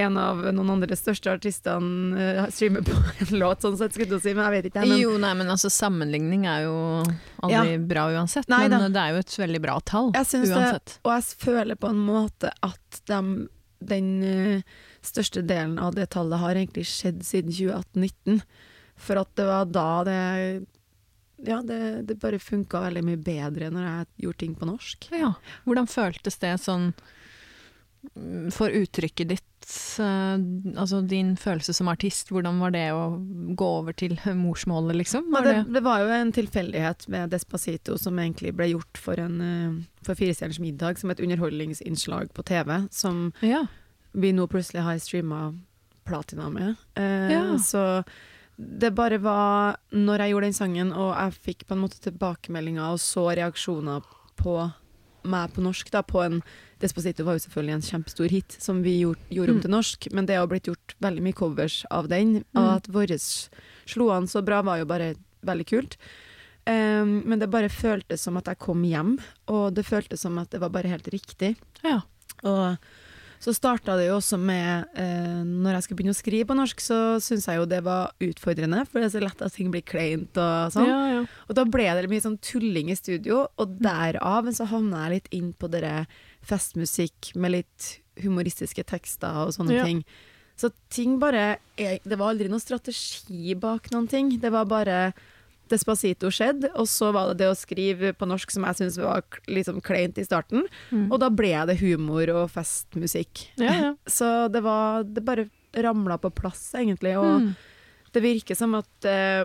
en 0.01 0.17
av 0.17 0.39
noen 0.57 0.71
andre 0.73 0.97
største 0.97 1.35
artistene 1.35 2.17
eh, 2.17 2.39
streamer 2.55 2.85
på 2.87 2.95
en 3.27 3.35
låt, 3.43 3.61
sånn 3.61 3.77
sett, 3.77 3.93
skulle 3.93 4.17
jeg 4.17 4.25
si, 4.25 4.33
men 4.33 4.47
jeg 4.47 4.55
vet 4.55 4.69
ikke. 4.71 4.87
Men, 4.87 5.03
Jo, 5.03 5.19
nei, 5.21 5.35
men 5.37 5.53
altså 5.53 5.69
sammenligning 5.73 6.47
er 6.49 6.65
jo 6.65 6.79
aldri 7.45 7.77
bra 7.85 8.07
uansett. 8.17 8.49
Nei 8.53 8.63
men 8.73 8.89
det 8.95 9.03
er 9.03 9.13
jo 9.13 9.21
et 9.21 9.37
veldig 9.43 9.61
bra 9.67 9.77
tall 9.85 10.15
syns 10.17 10.49
det- 10.49 10.57
uansett. 10.57 10.97
og 11.05 11.13
jeg 11.13 11.27
føler 11.45 11.79
på 11.81 11.91
en 11.93 12.01
måte 12.07 12.53
at 12.65 13.03
de, 13.11 13.21
den 13.85 14.09
uh, 14.25 14.79
største 15.05 15.45
delen 15.45 15.77
av 15.79 15.95
det 15.95 16.09
tallet 16.17 16.41
har 16.41 16.57
egentlig 16.57 16.87
skjedd 16.89 17.21
siden 17.27 17.53
2018-19. 17.53 18.41
For 18.97 19.21
at 19.21 19.29
det 19.37 19.45
var 19.45 19.69
da 19.69 19.89
det 20.09 20.21
Ja, 21.45 21.61
det, 21.63 22.03
det 22.09 22.17
bare 22.23 22.41
funka 22.41 22.81
veldig 22.87 23.03
mye 23.05 23.21
bedre 23.21 23.69
når 23.73 23.87
jeg 23.87 24.07
gjorde 24.25 24.43
ting 24.45 24.55
på 24.57 24.69
norsk. 24.69 25.09
Ja. 25.13 25.35
Hvordan 25.67 25.89
føltes 25.91 26.39
det 26.41 26.55
sånn 26.63 26.89
mm, 28.15 28.49
for 28.57 28.73
uttrykket 28.73 29.35
ditt, 29.35 29.67
eh, 30.01 30.39
altså 30.81 31.03
din 31.05 31.35
følelse 31.41 31.75
som 31.77 31.91
artist, 31.93 32.33
hvordan 32.33 32.63
var 32.63 32.73
det 32.73 32.87
å 32.97 33.19
gå 33.59 33.69
over 33.83 33.97
til 33.97 34.17
morsmålet, 34.39 34.97
liksom? 35.03 35.29
Var 35.35 35.45
det, 35.45 35.57
det, 35.59 35.77
det 35.77 35.85
var 35.85 36.07
jo 36.07 36.15
en 36.17 36.33
tilfeldighet 36.37 37.09
med 37.13 37.35
Despacito 37.37 37.99
som 38.01 38.17
egentlig 38.23 38.55
ble 38.57 38.71
gjort 38.73 39.03
for 39.03 39.21
en 39.21 39.37
eh, 39.45 39.83
for 40.07 40.17
Fire 40.17 40.37
stjerners 40.39 40.63
middag, 40.63 41.03
som 41.03 41.13
et 41.13 41.21
underholdningsinnslag 41.21 42.33
på 42.33 42.47
TV, 42.49 42.79
som 42.95 43.29
ja. 43.45 43.67
vi 44.17 44.33
nå 44.33 44.49
plutselig 44.49 44.87
har 44.87 45.05
streama 45.05 45.51
platina 46.07 46.49
med. 46.49 46.81
Eh, 46.95 47.33
Ja. 47.37 47.59
Så 47.59 47.83
det 48.59 48.95
bare 48.95 49.19
var 49.21 49.77
Når 49.93 50.19
jeg 50.19 50.31
gjorde 50.33 50.47
den 50.47 50.53
sangen, 50.57 50.93
og 50.93 51.11
jeg 51.15 51.33
fikk 51.45 51.67
på 51.69 51.75
en 51.77 51.83
måte 51.83 52.01
tilbakemeldinger 52.01 52.93
og 52.95 52.99
så 53.03 53.27
reaksjoner 53.37 54.03
på 54.41 54.73
meg 55.27 55.53
på 55.53 55.61
norsk, 55.65 55.91
da, 55.91 56.03
på 56.07 56.21
en 56.23 56.43
Despacito 56.79 57.25
var 57.25 57.35
jo 57.39 57.43
selvfølgelig 57.49 57.75
en 57.75 57.83
kjempestor 57.83 58.29
hit 58.31 58.57
som 58.61 58.83
vi 58.85 59.01
gjorde, 59.01 59.19
gjorde 59.33 59.51
om 59.51 59.57
Mm. 59.57 59.63
til 59.63 59.71
norsk, 59.71 60.09
men 60.13 60.27
det 60.27 60.37
har 60.37 60.47
blitt 60.47 60.69
gjort 60.69 60.95
veldig 61.01 61.23
mye 61.25 61.33
covers 61.35 61.85
av 61.91 62.07
den, 62.09 62.45
Mm. 62.45 62.45
og 62.55 62.77
at 62.77 62.87
våre 62.87 63.17
slo 63.87 64.11
an 64.11 64.27
så 64.27 64.45
bra, 64.45 64.61
var 64.63 64.79
jo 64.79 64.85
bare 64.85 65.15
veldig 65.45 65.67
kult. 65.67 65.97
Um, 66.67 67.23
men 67.27 67.39
det 67.39 67.51
bare 67.51 67.69
føltes 67.69 68.21
som 68.21 68.37
at 68.37 68.45
jeg 68.45 68.59
kom 68.59 68.83
hjem, 68.83 69.19
og 69.49 69.75
det 69.75 69.87
føltes 69.87 70.21
som 70.21 70.37
at 70.39 70.51
det 70.51 70.61
var 70.61 70.69
bare 70.71 70.89
helt 70.89 71.09
riktig. 71.09 71.57
Ja. 71.83 72.01
Og 72.45 72.77
så 73.47 73.53
starta 73.55 73.95
det 73.95 74.09
jo 74.09 74.17
også 74.19 74.37
med 74.43 74.89
eh, 74.99 75.43
Når 75.47 75.77
jeg 75.77 75.85
skulle 75.87 75.99
begynne 76.01 76.15
å 76.17 76.19
skrive 76.19 76.47
på 76.51 76.57
norsk, 76.59 76.81
så 76.83 76.97
syntes 77.23 77.47
jeg 77.47 77.61
jo 77.61 77.67
det 77.71 77.79
var 77.87 78.11
utfordrende, 78.27 78.81
for 78.91 78.99
det 78.99 79.07
er 79.07 79.13
så 79.15 79.23
lett 79.23 79.45
at 79.47 79.55
ting 79.55 79.71
blir 79.71 79.85
kleint 79.87 80.35
og 80.43 80.73
sånn. 80.75 80.89
Ja, 80.91 81.03
ja. 81.15 81.21
Og 81.47 81.55
da 81.55 81.65
ble 81.71 81.87
det 81.95 82.11
mye 82.11 82.25
sånn 82.25 82.41
tulling 82.43 82.91
i 82.91 82.99
studio, 82.99 83.45
og 83.55 83.77
derav 83.79 84.51
så 84.57 84.67
havna 84.67 85.05
jeg 85.07 85.15
litt 85.15 85.31
inn 85.39 85.53
på 85.55 85.71
dere 85.71 86.09
festmusikk 86.47 87.33
med 87.39 87.55
litt 87.61 87.89
humoristiske 88.23 88.83
tekster 88.89 89.45
og 89.47 89.55
sånne 89.55 89.79
Ja. 89.79 89.85
ting. 89.87 90.03
Så 90.57 90.71
ting 90.89 91.19
bare 91.21 91.59
Det 91.77 92.17
var 92.19 92.33
aldri 92.33 92.49
noen 92.49 92.61
strategi 92.65 93.55
bak 93.55 93.91
noen 93.93 94.09
ting. 94.09 94.31
Det 94.41 94.51
var 94.51 94.65
bare 94.65 95.13
Despacito 95.69 96.31
skjedde, 96.31 96.69
og 96.79 96.87
så 96.87 97.09
var 97.15 97.33
det 97.33 97.41
det 97.43 97.49
å 97.51 97.57
skrive 97.59 98.13
på 98.15 98.27
norsk 98.31 98.53
som 98.55 98.67
jeg 98.69 98.79
syntes 98.79 98.99
var 99.03 99.25
liksom 99.51 99.81
kleint 99.83 100.19
i 100.19 100.25
starten. 100.27 100.63
Mm. 100.93 101.09
Og 101.11 101.19
da 101.23 101.29
ble 101.35 101.51
det 101.67 101.79
humor 101.81 102.31
og 102.37 102.51
festmusikk. 102.55 103.49
Ja, 103.59 103.73
ja. 103.83 103.93
Så 104.19 104.49
det 104.55 104.63
var 104.63 105.03
Det 105.05 105.25
bare 105.27 105.49
ramla 105.77 106.17
på 106.23 106.31
plass, 106.33 106.69
egentlig. 106.79 107.17
Og 107.19 107.41
Mm. 107.43 107.51
det 108.15 108.23
virker 108.23 108.57
som 108.57 108.75
at 108.79 109.05
eh, 109.05 109.45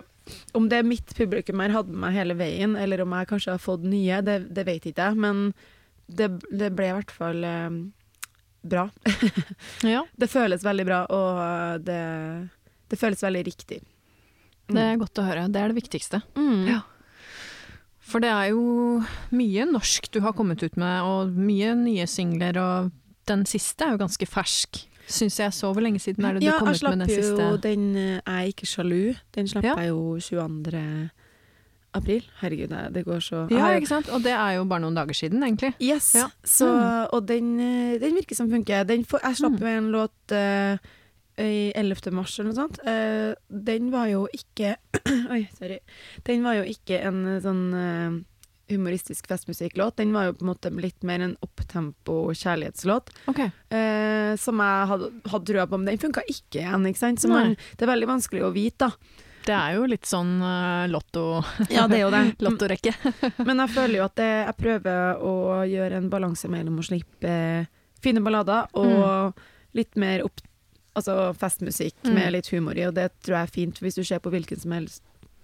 om 0.54 0.68
det 0.70 0.78
er 0.78 0.86
mitt 0.86 1.10
publikum 1.18 1.60
her 1.60 1.74
hadde 1.74 1.90
med 1.92 2.00
meg 2.06 2.14
hele 2.14 2.34
veien, 2.38 2.76
eller 2.78 3.02
om 3.02 3.10
jeg 3.18 3.28
kanskje 3.28 3.50
har 3.56 3.58
fått 3.60 3.82
nye, 3.84 4.22
det, 4.22 4.38
det 4.54 4.64
vet 4.64 4.86
ikke 4.86 5.10
jeg. 5.10 5.18
Men 5.18 5.52
det, 6.08 6.30
det 6.50 6.70
ble 6.72 6.86
i 6.88 6.94
hvert 6.96 7.10
fall 7.10 7.42
eh, 7.44 7.70
bra. 8.62 8.86
ja. 9.82 10.04
Det 10.16 10.30
føles 10.30 10.62
veldig 10.64 10.86
bra, 10.86 11.00
og 11.10 11.82
det, 11.84 11.98
det 12.88 12.98
føles 13.00 13.22
veldig 13.26 13.42
riktig. 13.50 13.80
Det 14.68 14.78
er 14.78 14.96
godt 14.96 15.18
å 15.18 15.26
høre. 15.26 15.48
Det 15.52 15.60
er 15.60 15.68
det 15.72 15.82
viktigste. 15.82 16.22
Mm. 16.36 16.66
Ja. 16.68 16.80
For 18.00 18.20
det 18.20 18.30
er 18.30 18.50
jo 18.52 19.02
mye 19.32 19.64
norsk 19.70 20.10
du 20.12 20.20
har 20.20 20.32
kommet 20.36 20.62
ut 20.62 20.76
med, 20.76 21.02
og 21.02 21.30
mye 21.36 21.74
nye 21.78 22.06
singler, 22.10 22.56
og 22.60 22.90
den 23.26 23.44
siste 23.46 23.86
er 23.86 23.92
jo 23.96 24.02
ganske 24.04 24.26
fersk. 24.28 24.82
Syns 25.12 25.36
jeg 25.40 25.50
så 25.52 25.72
hvor 25.74 25.82
lenge 25.82 26.00
siden 26.00 26.24
er 26.24 26.34
det 26.34 26.42
du 26.42 26.46
Ja, 26.46 26.58
kom 26.58 26.68
ut 26.68 26.72
med 26.72 26.78
slapp 26.78 27.10
siste? 27.10 27.42
jo 27.42 27.56
jeg 27.56 27.62
den 27.62 27.96
jo, 27.96 28.20
Jeg 28.20 28.22
er 28.26 28.46
ikke 28.52 28.66
sjalu. 28.70 29.14
Den 29.34 29.46
slapp 29.50 29.64
Ja. 29.64 29.74
jeg 29.76 29.88
jo 29.88 30.18
22. 30.20 31.10
april. 31.94 32.22
Herregud, 32.40 32.68
det- 32.94 33.04
går 33.04 33.20
så 33.20 33.50
Ja, 33.50 33.66
ikke 33.76 33.88
sant? 33.88 34.08
Og 34.08 34.22
det 34.22 34.32
er 34.32 34.54
jo 34.56 34.64
bare 34.64 34.80
noen 34.80 34.94
dager 34.94 35.12
siden, 35.14 35.42
egentlig. 35.42 35.74
Yes. 35.80 36.14
Ja. 36.14 36.28
Så, 36.44 36.66
og 37.12 37.26
den, 37.26 37.58
eh, 37.60 37.98
den 37.98 38.14
virker 38.14 38.34
som 38.34 38.48
funker. 38.50 38.86
Den 38.86 39.04
jeg 39.04 39.36
slapp 39.36 39.52
Mm. 39.52 39.60
jo 39.60 39.66
en 39.66 39.90
låt 39.92 40.32
eh, 40.32 40.78
i 41.40 41.72
11. 41.74 42.10
mars 42.12 42.34
eller 42.38 42.50
noe 42.50 42.58
sånt. 42.58 42.80
uh, 42.84 43.32
den 43.48 43.90
var 43.92 44.10
jo 44.10 44.26
ikke 44.36 44.76
Oi, 45.32 45.46
sorry. 45.56 45.78
Den 46.26 46.44
var 46.44 46.58
jo 46.58 46.66
ikke 46.68 47.00
en 47.08 47.24
eh, 47.26 47.40
sånn 47.42 47.62
uh, 47.72 48.18
humoristisk 48.72 49.26
festmusikklåt. 49.28 49.96
Den 50.00 50.12
var 50.14 50.28
jo 50.28 50.36
på 50.36 50.44
en 50.44 50.52
måte 50.52 50.70
litt 50.76 51.02
mer 51.04 51.24
en 51.24 51.34
opptempo 51.44 52.30
kjærlighetslåt. 52.36 53.10
Ok. 53.32 53.42
Uh, 53.72 54.32
som 54.40 54.62
jeg 54.62 54.88
hadde, 54.92 55.10
hadde 55.32 55.48
trua 55.50 55.66
på, 55.68 55.80
men 55.80 55.90
den 55.90 56.00
funka 56.00 56.24
ikke 56.28 56.62
igjen. 56.62 56.88
Ikke 56.88 57.02
sant? 57.02 57.26
Man, 57.28 57.56
det 57.56 57.86
er 57.86 57.92
veldig 57.92 58.10
vanskelig 58.12 58.46
å 58.46 58.54
vite, 58.54 58.88
da. 58.88 59.28
Det 59.42 59.54
er 59.56 59.74
jo 59.74 59.88
litt 59.90 60.06
sånn 60.06 60.36
lotto, 60.92 61.40
Ja, 61.66 61.88
det 61.90 61.96
er 61.98 62.04
jo 62.04 62.12
det. 62.14 62.20
lottorekke. 62.46 62.92
Men 63.48 63.58
jeg 63.64 63.72
føler 63.74 63.96
jo 63.98 64.04
at 64.04 64.14
det, 64.20 64.28
jeg 64.46 64.54
prøver 64.60 65.18
å 65.18 65.32
gjøre 65.66 65.98
en 65.98 66.06
balanse 66.12 66.46
mellom 66.52 66.76
å 66.78 66.84
slippe 66.86 67.32
fine 68.02 68.22
ballader 68.22 68.70
og 68.78 69.42
litt 69.74 69.98
mer 69.98 70.22
opp, 70.26 70.42
altså 70.94 71.34
festmusikk 71.36 71.94
Mm. 72.04 72.14
med 72.14 72.32
litt 72.32 72.48
humor 72.48 72.76
i, 72.76 72.84
og 72.86 72.94
det 72.94 73.10
tror 73.22 73.36
jeg 73.38 73.42
er 73.48 73.52
fint 73.52 73.78
hvis 73.80 73.94
du 73.94 74.04
ser 74.04 74.18
på 74.20 74.30
hvilken 74.30 74.60
som 74.60 74.72
helst 74.72 75.02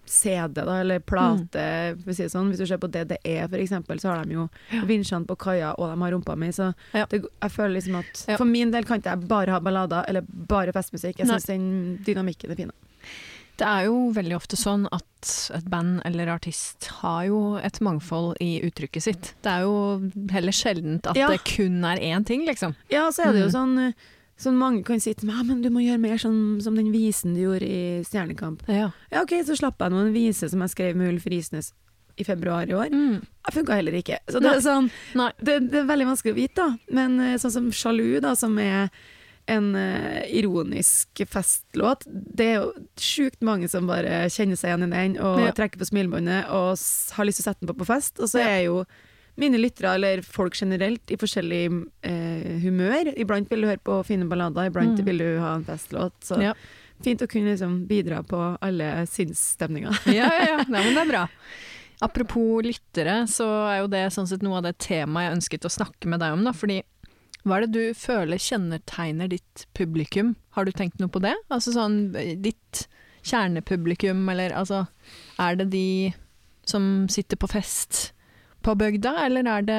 CD 0.09 0.55
da, 0.65 0.81
eller 0.81 1.01
plate, 1.01 1.99
for 2.03 2.11
å 2.11 2.15
si 2.17 2.23
det 2.23 2.33
sånn. 2.33 2.49
Hvis 2.51 2.59
du 2.63 2.67
ser 2.67 2.79
på 2.79 2.89
DDE 2.91 3.47
for 3.49 3.59
eksempel, 3.59 3.99
så 4.01 4.09
har 4.17 4.25
de 4.25 4.33
jo 4.39 4.49
Ja. 4.73 4.81
vinsjene 4.89 5.27
på 5.27 5.37
kaia, 5.37 5.75
og 5.79 5.91
de 5.95 6.01
har 6.01 6.13
rumpa 6.13 6.37
mi, 6.37 6.49
så 6.49 6.75
Ja. 6.95 7.05
det, 7.07 7.25
jeg 7.43 7.51
føler 7.53 7.75
liksom 7.77 7.99
at 7.99 8.25
Ja. 8.27 8.37
for 8.39 8.47
min 8.47 8.71
del 8.71 8.85
kan 8.85 9.01
ikke 9.01 9.11
jeg 9.21 9.29
bare 9.29 9.51
ha 9.51 9.61
ballader 9.61 10.05
eller 10.09 10.23
bare 10.23 10.73
festmusikk. 10.73 11.19
Jeg 11.19 11.27
syns 11.29 11.45
den 11.47 11.99
dynamikken 12.05 12.51
er 12.51 12.55
fin. 12.57 12.71
Det 13.59 13.67
er 13.67 13.85
jo 13.87 14.13
veldig 14.15 14.37
ofte 14.37 14.57
sånn 14.57 14.87
at 14.93 15.51
et 15.55 15.69
band 15.69 16.01
eller 16.07 16.29
artist 16.29 16.87
har 17.03 17.27
jo 17.27 17.57
et 17.57 17.79
mangfold 17.81 18.37
i 18.41 18.61
uttrykket 18.63 19.03
sitt. 19.03 19.35
Det 19.43 19.51
er 19.51 19.61
jo 19.63 20.11
heller 20.31 20.53
sjeldent 20.53 21.07
at 21.07 21.17
Ja. 21.17 21.29
det 21.29 21.45
kun 21.45 21.85
er 21.85 21.97
én 21.99 22.25
ting, 22.25 22.47
liksom. 22.47 22.77
Ja, 22.89 23.11
så 23.11 23.27
er 23.27 23.33
det 23.33 23.41
jo 23.41 23.49
Mm. 23.49 23.77
sånn 23.77 23.95
Sånn 24.39 24.55
mange 24.59 24.85
kan 24.87 25.01
si 25.03 25.13
til 25.19 25.27
meg 25.27 25.47
men 25.49 25.63
du 25.65 25.71
må 25.75 25.83
gjøre 25.83 25.99
mer 25.99 26.21
sånn 26.23 26.61
som 26.63 26.77
den 26.79 26.93
visen 26.95 27.35
du 27.35 27.41
gjorde 27.43 27.67
i 27.67 28.05
Stjernekamp. 28.07 28.63
Ja. 28.71 28.93
Ja, 29.11 29.25
ok, 29.25 29.35
så 29.49 29.57
slapp 29.59 29.83
jeg 29.83 29.91
nå 29.91 30.05
en 30.05 30.15
vise 30.15 30.47
som 30.51 30.63
jeg 30.63 30.71
skrev 30.77 30.99
med 30.99 31.11
Ulf 31.17 31.27
Risnes 31.27 31.73
i 32.19 32.25
februar 32.27 32.67
i 32.71 32.75
år. 32.75 32.91
Mm. 32.95 33.21
Det 33.47 33.55
funka 33.55 33.75
heller 33.79 33.95
ikke. 33.99 34.19
Så 34.31 34.41
det 34.43 34.51
er, 34.51 34.63
sånn, 34.63 34.91
det, 35.43 35.59
det 35.71 35.83
er 35.83 35.91
veldig 35.91 36.09
vanskelig 36.13 36.35
å 36.35 36.39
vite, 36.39 36.65
da. 36.67 36.95
Men 36.95 37.19
eh, 37.23 37.37
sånn 37.39 37.55
som 37.55 37.69
Sjalu, 37.75 38.19
da, 38.23 38.35
som 38.39 38.55
er 38.63 38.91
en 39.49 39.71
uh, 39.75 40.23
ironisk 40.29 41.23
festlåt, 41.25 42.03
det 42.07 42.49
er 42.51 42.57
jo 42.59 42.73
sjukt 43.01 43.41
mange 43.47 43.71
som 43.73 43.87
bare 43.89 44.27
kjenner 44.29 44.59
seg 44.61 44.75
igjen 44.75 44.85
i 44.85 44.91
den 44.93 45.15
og 45.25 45.41
Ja. 45.41 45.55
trekker 45.57 45.81
på 45.81 45.89
smilebåndet 45.89 46.51
og 46.53 46.75
har 47.17 47.25
lyst 47.25 47.41
til 47.41 47.47
å 47.47 47.49
sette 47.49 47.65
den 47.65 47.71
på 47.73 47.79
på 47.81 47.87
fest. 47.89 48.21
Og 48.21 48.29
så 48.29 48.43
Ja. 48.43 48.49
er 48.59 48.63
jo 48.67 48.83
mine 49.39 49.59
lyttere, 49.61 49.95
eller 49.95 50.23
folk 50.27 50.57
generelt, 50.59 51.11
i 51.15 51.17
forskjellig 51.21 51.63
eh, 52.03 52.59
humør. 52.65 53.13
Iblant 53.17 53.49
vil 53.53 53.63
du 53.63 53.69
høre 53.71 53.83
på 53.87 54.01
fine 54.07 54.27
ballader, 54.29 54.67
iblant 54.71 54.99
Mm. 54.99 55.05
vil 55.07 55.19
du 55.23 55.29
ha 55.41 55.55
en 55.55 55.65
festlåt. 55.65 56.13
Så 56.27 56.41
Ja. 56.43 56.53
fint 57.05 57.21
å 57.23 57.29
kunne 57.31 57.53
liksom 57.55 57.87
bidra 57.87 58.25
på 58.27 58.59
alle 58.61 59.07
sinnsstemninger. 59.07 59.95
ja, 60.19 60.27
ja, 60.27 60.45
ja. 60.57 60.65
Nei, 60.69 60.83
men 60.85 60.95
det 60.95 61.03
er 61.07 61.13
bra. 61.13 61.29
Apropos 62.03 62.63
lyttere, 62.63 63.27
så 63.27 63.47
er 63.73 63.81
jo 63.81 63.89
det 63.91 64.05
sånn 64.15 64.27
sett 64.31 64.43
noe 64.43 64.59
av 64.59 64.63
det 64.69 64.77
temaet 64.79 65.29
jeg 65.31 65.37
ønsket 65.39 65.65
å 65.67 65.71
snakke 65.73 66.07
med 66.11 66.21
deg 66.21 66.33
om. 66.37 66.45
Da, 66.47 66.53
fordi 66.55 66.83
hva 67.47 67.57
er 67.57 67.67
det 67.67 67.73
du 67.75 67.95
føler 67.95 68.39
kjennetegner 68.43 69.29
ditt 69.31 69.67
publikum? 69.75 70.35
Har 70.55 70.65
du 70.67 70.71
tenkt 70.73 70.99
noe 71.01 71.09
på 71.11 71.23
det? 71.23 71.35
Altså 71.51 71.73
sånn 71.75 72.13
ditt 72.43 72.87
kjernepublikum, 73.27 74.29
eller 74.31 74.51
altså 74.57 74.87
Er 75.39 75.57
det 75.57 75.71
de 75.71 76.15
som 76.67 77.07
sitter 77.09 77.37
på 77.41 77.49
fest 77.51 78.13
på 78.69 78.77
bygda, 78.77 79.15
eller 79.25 79.49
er 79.49 79.65
det, 79.65 79.79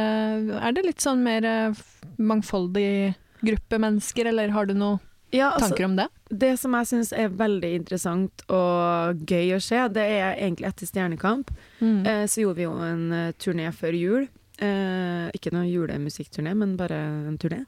er 0.58 0.74
det 0.74 0.86
litt 0.88 1.04
sånn 1.04 1.22
mer 1.26 1.46
eh, 1.46 1.84
mangfoldig 2.18 3.14
gruppe 3.46 3.80
mennesker, 3.82 4.32
eller 4.32 4.56
har 4.56 4.70
du 4.70 4.74
noen 4.74 4.98
Ja, 5.30 5.52
altså, 5.52 5.70
tanker 5.70 5.86
om 5.86 5.96
det? 6.00 6.08
Det 6.30 6.56
som 6.58 6.74
jeg 6.74 6.90
syns 6.90 7.12
er 7.14 7.30
veldig 7.38 7.70
interessant 7.78 8.44
og 8.50 9.22
gøy 9.30 9.54
å 9.56 9.62
se, 9.62 9.84
det 9.94 10.06
er 10.18 10.40
egentlig 10.40 10.72
etter 10.72 10.90
Stjernekamp. 10.90 11.54
Mm. 11.80 12.02
Eh, 12.02 12.26
så 12.26 12.44
gjorde 12.44 12.58
vi 12.58 12.66
jo 12.66 12.74
en 12.82 13.06
eh, 13.14 13.32
turné 13.38 13.70
før 13.76 13.98
jul. 13.98 14.28
Eh, 14.58 15.30
ikke 15.38 15.54
noe 15.54 15.70
julemusikkturné, 15.70 16.56
men 16.58 16.76
bare 16.80 16.98
en 17.30 17.38
turné. 17.40 17.64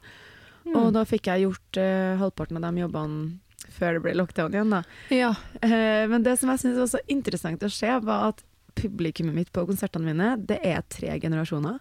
Mm. 0.66 0.74
Og 0.78 0.90
da 0.94 1.06
fikk 1.06 1.30
jeg 1.30 1.46
gjort 1.46 1.78
eh, 1.80 2.18
halvparten 2.18 2.58
av 2.58 2.66
de 2.66 2.82
jobbene 2.82 3.72
før 3.72 3.96
det 3.96 4.02
ble 4.04 4.14
lockdown 4.18 4.54
igjen, 4.56 4.74
da. 4.74 4.82
Ja. 5.14 5.30
Eh, 5.62 6.02
men 6.10 6.26
det 6.26 6.34
som 6.40 6.50
jeg 6.50 6.64
syns 6.64 6.80
var 6.82 6.90
så 6.90 7.00
interessant 7.10 7.62
å 7.62 7.70
se, 7.70 7.90
var 8.02 8.32
at 8.32 8.42
publikummet 8.78 9.34
mitt 9.34 9.52
på 9.52 9.64
konsertene 9.68 10.10
mine, 10.12 10.30
det 10.48 10.60
er 10.64 10.82
tre 10.88 11.18
generasjoner. 11.22 11.78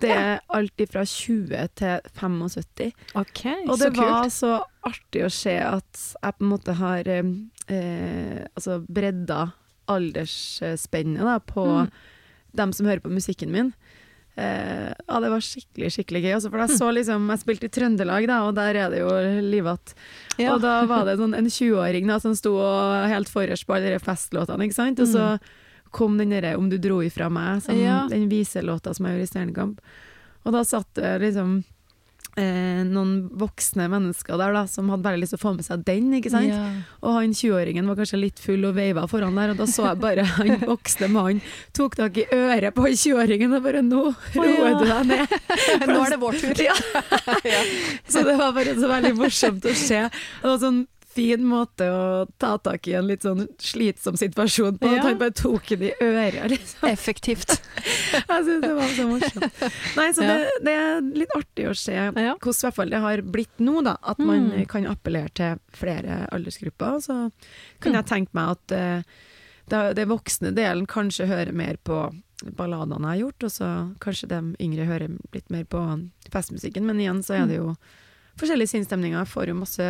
Det 0.00 0.08
er 0.14 0.38
alt 0.56 0.80
fra 0.88 1.02
20 1.04 1.68
til 1.76 2.00
75. 2.16 2.92
Ok, 3.20 3.40
Og 3.68 3.74
så 3.76 3.88
det 3.90 3.96
var 3.98 4.28
så 4.32 4.52
artig 4.88 5.24
å 5.26 5.30
se 5.34 5.56
at 5.60 6.04
jeg 6.22 6.36
på 6.38 6.44
en 6.46 6.52
måte 6.54 6.76
har 6.78 7.08
eh, 7.10 7.32
eh, 7.68 8.38
altså 8.54 8.78
bredda 8.88 9.50
aldersspennet 9.90 11.20
da, 11.26 11.38
på 11.40 11.64
Mm. 11.66 11.90
dem 12.56 12.72
som 12.72 12.86
hører 12.86 13.00
på 13.02 13.10
musikken 13.12 13.50
min. 13.52 13.72
Eh, 14.36 14.94
ja, 15.08 15.20
det 15.20 15.28
var 15.30 15.40
skikkelig 15.42 15.90
skikkelig 15.92 16.22
gøy. 16.24 16.34
Altså, 16.34 16.50
for 16.50 16.58
jeg 16.64 16.78
så 16.78 16.88
liksom, 16.94 17.28
jeg 17.28 17.38
spilte 17.42 17.66
i 17.66 17.68
Trøndelag, 17.74 18.26
da, 18.26 18.40
og 18.46 18.54
der 18.54 18.74
er 18.74 18.90
det 18.90 19.00
jo 19.00 19.10
livat. 19.42 19.94
Ja. 20.38 20.54
Og 20.54 20.62
da 20.62 20.86
var 20.86 21.04
det 21.04 21.18
sånn 21.18 21.34
en 21.36 21.46
20-åring 21.50 22.08
som 22.20 22.34
sto 22.34 22.54
og 22.56 23.08
helt 23.10 23.28
forrest 23.28 23.66
på 23.66 23.74
alle 23.76 23.90
de 23.90 23.98
festlåtene, 23.98 24.64
ikke 24.64 24.74
sant? 24.78 25.00
Og 25.00 25.06
så 25.10 25.38
kom 25.90 26.18
den 26.18 26.30
derre 26.30 26.56
'Om 26.56 26.70
du 26.70 26.78
dro 26.78 27.02
ifra 27.02 27.28
meg', 27.28 27.62
som. 27.62 27.76
Ja. 27.76 28.06
den 28.08 28.28
viselåta 28.28 28.94
som 28.94 29.06
jeg 29.06 29.16
gjorde 29.16 29.22
i 29.22 29.32
Stjernekamp. 29.32 29.80
Og 30.44 30.52
da 30.52 30.64
satt 30.64 30.94
det 30.94 31.18
liksom 31.20 31.64
eh, 32.38 32.82
noen 32.86 33.28
voksne 33.40 33.88
mennesker 33.90 34.38
der 34.40 34.54
da, 34.54 34.62
som 34.70 34.88
hadde 34.92 35.06
veldig 35.06 35.22
lyst 35.24 35.34
til 35.34 35.40
å 35.40 35.42
få 35.42 35.52
med 35.56 35.66
seg 35.66 35.82
den, 35.86 36.12
ikke 36.16 36.32
sant? 36.32 36.50
Ja. 36.50 36.68
Og 37.02 37.16
han 37.18 37.34
20-åringen 37.36 37.88
var 37.90 37.98
kanskje 37.98 38.20
litt 38.20 38.40
full 38.42 38.64
og 38.68 38.76
veiva 38.78 39.06
foran 39.10 39.38
der, 39.38 39.52
og 39.54 39.60
da 39.60 39.66
så 39.70 39.88
jeg 39.90 40.00
bare 40.02 40.26
han 40.38 40.62
voksne 40.68 41.10
mannen 41.12 41.42
tok 41.76 41.98
tak 42.00 42.20
i 42.22 42.26
øret 42.36 42.76
på 42.76 42.86
han 42.86 42.96
20-åringen 43.02 43.56
og 43.56 43.66
bare 43.66 43.82
'Nå 43.82 44.04
roer 44.36 44.78
du 44.78 44.86
deg 44.86 45.10
ned'. 45.10 45.36
Nå 45.90 45.98
er 46.04 46.14
det 46.14 46.20
vår 46.22 46.40
tur. 46.40 46.64
Ja. 47.50 47.60
Så 48.08 48.22
det 48.26 48.36
var 48.36 48.52
bare 48.52 48.74
så 48.76 48.88
veldig 48.90 49.12
morsomt 49.16 49.64
å 49.64 49.72
se. 49.74 50.00
Var 50.42 50.58
sånn 50.60 50.84
fin 51.10 51.42
måte 51.46 51.86
å 51.90 52.02
ta 52.38 52.52
tak 52.62 52.86
i 52.86 52.92
en 52.94 53.08
litt 53.08 53.24
sånn 53.26 53.48
slitsom 53.58 54.14
situasjon 54.20 54.76
på. 54.78 54.86
Ja. 54.92 55.00
At 55.00 55.08
han 55.08 55.18
bare 55.18 55.34
tok 55.34 55.68
den 55.72 55.88
i 55.88 55.92
øret, 56.06 56.44
liksom. 56.52 56.86
Effektivt. 56.90 57.56
Jeg 58.14 58.44
synes 58.46 58.62
det 58.62 58.70
var 58.76 58.92
så 58.94 59.06
morsomt. 59.10 59.64
Nei, 59.98 60.06
så 60.14 60.22
Ja. 60.26 60.36
det, 60.38 60.54
det 60.66 60.74
er 60.78 61.00
litt 61.22 61.34
artig 61.36 61.66
å 61.70 61.74
se 61.78 61.96
hvordan 61.98 62.38
i 62.38 62.54
hvert 62.54 62.76
fall 62.78 62.94
det 62.94 63.00
har 63.02 63.22
blitt 63.36 63.58
nå, 63.62 63.80
da. 63.86 63.96
At 64.02 64.18
man 64.22 64.48
Mm. 64.50 64.66
kan 64.70 64.86
appellere 64.86 65.30
til 65.34 65.58
flere 65.76 66.22
aldersgrupper. 66.32 67.00
Så 67.04 67.18
kan 67.82 67.94
jeg 67.98 68.06
tenke 68.10 68.34
meg 68.38 68.56
at 68.56 68.74
uh, 68.76 69.02
det, 69.70 69.82
det 69.98 70.08
voksne 70.10 70.54
delen 70.56 70.86
kanskje 70.90 71.26
hører 71.30 71.52
mer 71.54 71.76
på 71.86 72.04
balladene 72.56 73.02
jeg 73.04 73.10
har 73.10 73.20
gjort, 73.24 73.44
og 73.44 73.50
så 73.52 73.66
kanskje 74.00 74.28
de 74.30 74.38
yngre 74.64 74.86
hører 74.88 75.18
litt 75.34 75.50
mer 75.52 75.66
på 75.68 75.82
festmusikken. 76.32 76.86
Men 76.88 77.02
igjen 77.02 77.20
så 77.26 77.34
er 77.42 77.50
det 77.50 77.58
jo 77.58 77.74
forskjellige 78.40 78.72
sinnsstemninger. 78.72 79.18
Jeg 79.22 79.30
får 79.32 79.52
jo 79.52 79.58
masse 79.60 79.86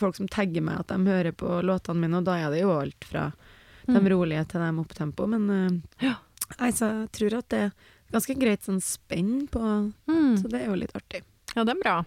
folk 0.00 0.16
som 0.18 0.28
tagger 0.32 0.64
meg 0.64 0.80
at 0.82 0.88
de 0.92 0.98
hører 1.06 1.32
på 1.36 1.60
låtene 1.66 2.00
mine, 2.06 2.18
og 2.20 2.24
da 2.28 2.38
er 2.40 2.50
det 2.54 2.62
jo 2.64 2.72
alt 2.78 3.04
fra 3.08 3.30
de 3.86 3.96
Mm. 4.00 4.08
rolige 4.12 4.44
til 4.48 4.60
de 4.60 4.70
opptempo. 4.84 5.26
Men 5.28 5.50
uh, 5.50 5.80
Ja. 6.04 6.14
jeg 6.58 6.74
tror 7.12 7.38
at 7.38 7.48
det 7.48 7.60
er 7.66 7.72
ganske 8.12 8.34
greit 8.38 8.62
sånn 8.66 8.80
spenn 8.82 9.48
på 9.48 9.60
Mm. 10.08 10.36
Så 10.38 10.48
det 10.50 10.60
er 10.62 10.66
jo 10.68 10.74
litt 10.78 10.92
artig. 10.94 11.22
Ja, 11.56 11.64
det 11.64 11.76
er 11.76 11.82
bra. 11.82 12.04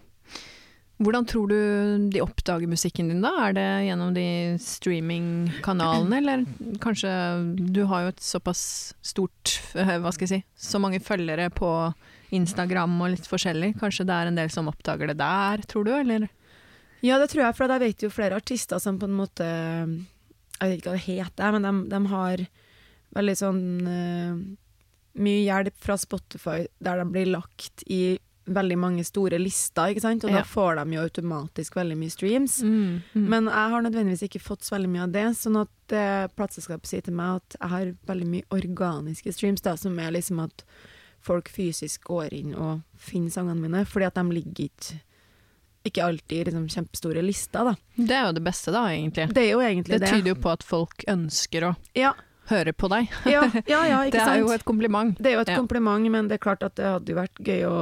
Hvordan 1.02 1.26
tror 1.26 1.48
du 1.50 2.08
de 2.08 2.20
oppdager 2.22 2.68
musikken 2.70 3.08
din, 3.10 3.20
da? 3.20 3.32
Er 3.48 3.52
det 3.52 3.66
gjennom 3.88 4.14
de 4.14 4.56
streamingkanalene, 4.62 6.16
eller 6.18 6.44
kanskje 6.78 7.10
Du 7.72 7.84
har 7.90 8.02
jo 8.04 8.08
et 8.12 8.20
såpass 8.22 8.94
stort 9.02 9.60
eh, 9.74 9.98
Hva 9.98 10.12
skal 10.14 10.28
jeg 10.28 10.32
si 10.42 10.44
Så 10.68 10.80
mange 10.80 11.00
følgere 11.02 11.50
på 11.50 11.68
Instagram 12.36 12.96
og 13.04 13.12
litt 13.14 13.28
forskjellig. 13.30 13.74
Kanskje 13.80 14.06
det 14.08 14.16
er 14.16 14.30
en 14.30 14.40
del 14.40 14.50
som 14.52 14.70
oppdager 14.70 15.10
det 15.12 15.18
der, 15.20 15.62
tror 15.70 15.86
du, 15.86 15.92
eller? 15.96 16.26
Ja, 17.04 17.18
det 17.20 17.30
tror 17.32 17.44
jeg, 17.46 17.56
for 17.58 17.68
jeg 17.68 17.82
vet 17.84 18.04
jo 18.06 18.12
flere 18.12 18.38
artister 18.40 18.80
som 18.80 18.96
på 18.98 19.04
en 19.10 19.16
måte 19.18 19.44
Jeg 19.44 20.68
vet 20.70 20.78
ikke 20.78 20.92
hva 20.94 20.98
det 20.98 21.06
heter, 21.08 21.56
men 21.56 21.66
de, 21.66 21.72
de 21.92 22.02
har 22.12 22.44
veldig 23.14 23.34
sånn 23.38 23.64
uh, 23.86 24.38
mye 25.22 25.42
hjelp 25.44 25.74
fra 25.82 25.96
Spotify 26.00 26.64
der 26.82 27.02
de 27.02 27.08
blir 27.10 27.28
lagt 27.30 27.84
i 27.90 28.16
veldig 28.44 28.76
mange 28.76 29.04
store 29.06 29.38
lister, 29.40 29.92
ikke 29.92 30.02
sant? 30.04 30.24
Og 30.26 30.30
Ja. 30.30 30.42
da 30.42 30.44
får 30.44 30.76
de 30.76 30.96
jo 30.96 31.04
automatisk 31.06 31.76
veldig 31.78 31.96
mye 31.96 32.12
streams. 32.12 32.58
Mm. 32.62 33.00
Men 33.14 33.46
jeg 33.48 33.70
har 33.72 33.82
nødvendigvis 33.86 34.24
ikke 34.26 34.42
fått 34.42 34.66
så 34.66 34.76
veldig 34.76 34.90
mye 34.92 35.04
av 35.06 35.12
det, 35.14 35.24
sånn 35.38 35.56
at 35.62 35.92
eh, 35.96 36.26
plateselskapet 36.36 36.90
sier 36.90 37.04
til 37.06 37.16
meg 37.16 37.40
at 37.40 37.56
jeg 37.60 37.70
har 37.72 37.94
veldig 38.10 38.28
mye 38.28 38.48
organiske 38.52 39.32
streams, 39.32 39.64
da, 39.64 39.76
som 39.80 39.96
er 39.98 40.12
liksom 40.12 40.42
at 40.44 40.64
folk 41.24 41.48
fysisk 41.48 42.04
går 42.10 42.34
inn 42.36 42.54
og 42.54 42.82
finner 43.00 43.32
sangene 43.32 43.60
mine, 43.64 43.84
fordi 43.88 44.06
at 44.10 44.14
de 44.20 44.24
ligger 44.36 44.68
ikke 44.68 45.00
ikke 45.84 46.00
alltid 46.00 46.46
liksom, 46.48 46.62
kjempestore 46.72 47.20
lister, 47.24 47.66
da. 47.68 47.74
det 48.00 48.14
er 48.16 48.22
jo 48.30 48.36
det 48.38 48.42
beste, 48.46 48.72
da, 48.72 48.86
egentlig. 48.88 49.26
Det 49.36 49.42
er 49.42 49.50
jo 49.50 49.58
egentlig 49.60 49.98
Det 49.98 50.06
det. 50.06 50.12
tyder 50.14 50.30
jo 50.32 50.36
på 50.40 50.52
at 50.54 50.62
folk 50.64 51.04
ønsker 51.12 51.66
å 51.68 51.72
Ja, 51.94 52.14
høre 52.48 52.72
på 52.72 52.88
deg. 52.88 53.10
ja, 53.28 53.42
ja, 53.68 53.82
ja 53.90 53.98
ikke 54.06 54.14
Det 54.16 54.22
er 54.22 54.30
sant? 54.30 54.40
jo 54.40 54.52
et 54.54 54.64
kompliment. 54.64 55.12
Det 55.20 55.32
er 55.32 55.36
jo 55.36 55.42
et 55.44 55.52
Ja. 55.52 55.58
kompliment, 55.60 56.08
men 56.10 56.28
det 56.28 56.38
er 56.38 56.44
klart 56.46 56.62
at 56.64 56.74
det 56.80 56.86
hadde 56.88 57.12
jo 57.12 57.18
vært 57.20 57.36
gøy 57.44 57.66
å 57.68 57.76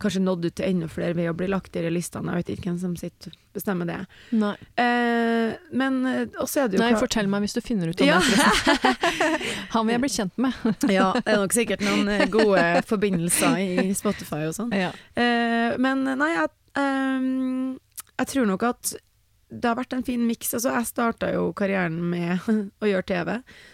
kanskje 0.00 0.22
nådd 0.24 0.44
ut 0.48 0.54
til 0.58 0.66
enda 0.66 0.88
flere 0.90 1.14
ved 1.18 1.28
å 1.30 1.34
bli 1.36 1.46
lagt 1.50 1.76
i 1.76 1.82
de 1.84 1.90
listene. 1.92 2.32
Jeg 2.34 2.42
vet 2.44 2.52
ikke 2.56 2.70
hvem 2.70 2.78
som 2.82 2.96
sitter 3.00 3.34
bestemmer 3.54 3.88
det. 3.88 3.98
Nei, 4.38 4.54
Eh, 4.80 5.56
men 5.74 5.96
eh, 6.06 6.26
også 6.38 6.62
er 6.64 6.68
det 6.70 6.78
jo 6.78 6.82
Nei 6.84 6.92
fortell 7.00 7.26
meg 7.30 7.42
hvis 7.42 7.56
du 7.56 7.60
finner 7.64 7.90
ut 7.90 8.00
om 8.00 8.06
Ja. 8.06 8.20
det. 8.20 8.94
Han 9.74 9.86
vil 9.88 9.94
jeg 9.96 10.02
bli 10.04 10.12
kjent 10.14 10.38
med. 10.38 10.52
Ja, 10.98 11.10
det 11.18 11.34
er 11.34 11.40
nok 11.42 11.56
sikkert 11.56 11.82
noen 11.84 12.08
eh, 12.14 12.26
gode 12.30 12.64
forbindelser 12.86 13.58
i 13.58 13.90
Spotify 13.98 14.44
og 14.48 14.54
sånn. 14.56 14.70
Ja. 14.76 14.92
Eh, 15.18 15.76
men 15.82 16.04
nei, 16.06 16.30
jeg, 16.36 16.50
um, 16.78 17.78
jeg 18.20 18.30
tror 18.34 18.46
nok 18.52 18.66
at 18.70 18.94
det 19.50 19.66
har 19.66 19.76
vært 19.76 19.92
en 19.96 20.04
fin 20.06 20.22
miks. 20.26 20.52
Altså, 20.54 20.70
jeg 20.76 20.86
starta 20.86 21.32
jo 21.34 21.48
karrieren 21.58 21.96
med 22.12 22.38
å 22.82 22.86
gjøre 22.86 23.06
TV, 23.08 23.32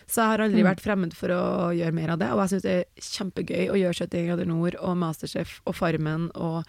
så 0.08 0.22
jeg 0.22 0.30
har 0.32 0.44
aldri 0.46 0.62
Mm. 0.64 0.68
vært 0.70 0.80
fremmed 0.84 1.12
for 1.14 1.28
å 1.36 1.42
gjøre 1.76 1.92
mer 1.92 2.14
av 2.14 2.18
det. 2.22 2.30
Og 2.32 2.40
jeg 2.44 2.54
syns 2.54 2.64
det 2.64 2.76
er 2.78 3.08
kjempegøy 3.12 3.66
å 3.70 3.80
gjøre 3.82 3.98
71 4.06 4.26
grader 4.30 4.46
nord 4.48 4.78
og 4.80 4.96
Masterchef 4.96 5.58
og 5.66 5.74
Farmen 5.76 6.30
og 6.34 6.62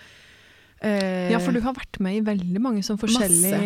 eh, 0.82 1.32
ja, 1.32 1.40
for 1.40 1.56
du 1.56 1.62
har 1.64 1.74
vært 1.74 2.00
med 2.04 2.20
i 2.20 2.26
veldig 2.28 2.62
mange 2.62 2.84
sånn 2.86 3.00
forskjellige 3.02 3.62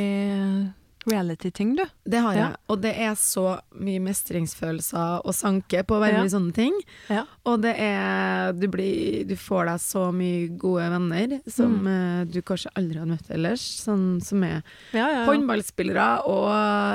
reality-ting, 1.09 1.75
du. 1.75 1.83
Det 2.05 2.19
har 2.21 2.33
jeg. 2.33 2.41
Ja. 2.43 2.55
Og 2.69 2.81
det 2.81 2.91
er 2.97 3.15
så 3.17 3.59
mye 3.81 3.99
mestringsfølelser 3.99 5.21
og 5.25 5.33
sanke 5.33 5.83
på 5.87 5.99
veldig 6.01 6.19
Ja. 6.19 6.23
i 6.25 6.33
sånne 6.33 6.53
ting. 6.53 6.73
Ja. 7.09 7.23
Og 7.45 7.61
det 7.61 7.75
er 7.79 8.53
du, 8.53 8.67
blir, 8.67 9.25
du 9.27 9.35
får 9.35 9.65
deg 9.65 9.79
så 9.79 10.11
mye 10.13 10.47
gode 10.57 10.89
venner 10.93 11.41
som 11.49 11.79
Mm. 11.81 11.87
eh, 11.87 12.25
du 12.25 12.41
kanskje 12.41 12.69
aldri 12.75 12.99
hadde 12.99 13.11
møtt 13.15 13.29
ellers. 13.31 13.61
Sånn 13.85 14.21
som 14.21 14.43
er 14.43 14.61
Ja, 14.93 15.07
ja, 15.07 15.09
ja. 15.09 15.25
håndballspillere 15.25 16.25
og 16.27 16.49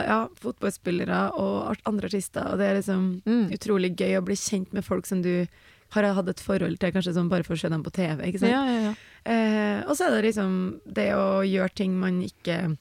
ja, 0.06 0.28
fotballspillere 0.40 1.32
og 1.38 1.76
andre 1.86 2.06
artister. 2.06 2.52
Og 2.52 2.58
det 2.58 2.66
er 2.70 2.76
liksom 2.80 3.22
Mm. 3.26 3.50
utrolig 3.50 3.96
gøy 3.96 4.18
å 4.18 4.24
bli 4.24 4.34
kjent 4.34 4.72
med 4.72 4.84
folk 4.84 5.06
som 5.06 5.22
du 5.22 5.46
har 5.90 6.02
hatt 6.14 6.28
et 6.28 6.40
forhold 6.40 6.78
til, 6.78 6.90
kanskje 6.92 7.14
sånn 7.14 7.28
bare 7.28 7.44
for 7.44 7.54
å 7.54 7.58
se 7.58 7.68
dem 7.68 7.82
på 7.82 7.92
TV. 7.92 8.22
Ikke 8.26 8.40
sant? 8.40 8.50
Ja, 8.52 8.64
ja, 8.66 8.80
ja. 8.90 8.94
Eh, 9.24 9.82
og 9.88 9.96
så 9.96 10.06
er 10.06 10.10
det 10.22 10.34
liksom 10.34 10.80
det 10.86 11.12
å 11.14 11.42
gjøre 11.46 11.74
ting 11.74 11.98
man 11.98 12.22
ikke 12.22 12.76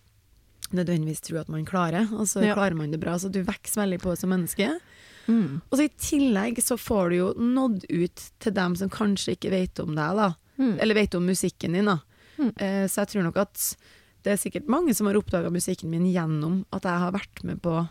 nødvendigvis 0.75 1.21
tror 1.25 1.41
at 1.41 1.49
man 1.49 1.65
klarer, 1.65 2.07
og 2.13 2.27
så 2.27 2.43
Ja. 2.45 2.53
klarer 2.55 2.75
man 2.75 2.91
det 2.91 2.99
bra. 2.99 3.15
Så 3.17 3.31
du 3.31 3.41
vokser 3.43 3.81
veldig 3.83 3.99
på 4.01 4.15
som 4.17 4.29
menneske. 4.29 4.79
Mm. 5.27 5.61
Og 5.71 5.77
så 5.79 5.85
i 5.85 5.89
tillegg 5.97 6.57
så 6.61 6.77
får 6.77 7.09
du 7.09 7.15
jo 7.17 7.33
nådd 7.33 7.85
ut 7.89 8.29
til 8.39 8.53
dem 8.53 8.75
som 8.75 8.89
kanskje 8.89 9.35
ikke 9.35 9.49
vet 9.49 9.79
om 9.79 9.95
deg, 9.95 10.15
da. 10.15 10.33
Mm. 10.59 10.77
Eller 10.79 10.93
vet 10.95 11.15
om 11.15 11.25
musikken 11.25 11.73
din, 11.73 11.85
da. 11.85 11.99
Mm. 12.37 12.51
Eh, 12.57 12.85
så 12.87 13.01
jeg 13.01 13.07
tror 13.15 13.23
nok 13.23 13.37
at 13.37 13.75
det 14.23 14.33
er 14.33 14.37
sikkert 14.37 14.67
mange 14.67 14.93
som 14.95 15.07
har 15.07 15.15
oppdaga 15.15 15.49
musikken 15.51 15.89
min 15.89 16.05
gjennom 16.11 16.65
at 16.73 16.83
jeg 16.83 16.99
har 16.99 17.11
vært 17.11 17.43
med 17.43 17.61
på 17.61 17.87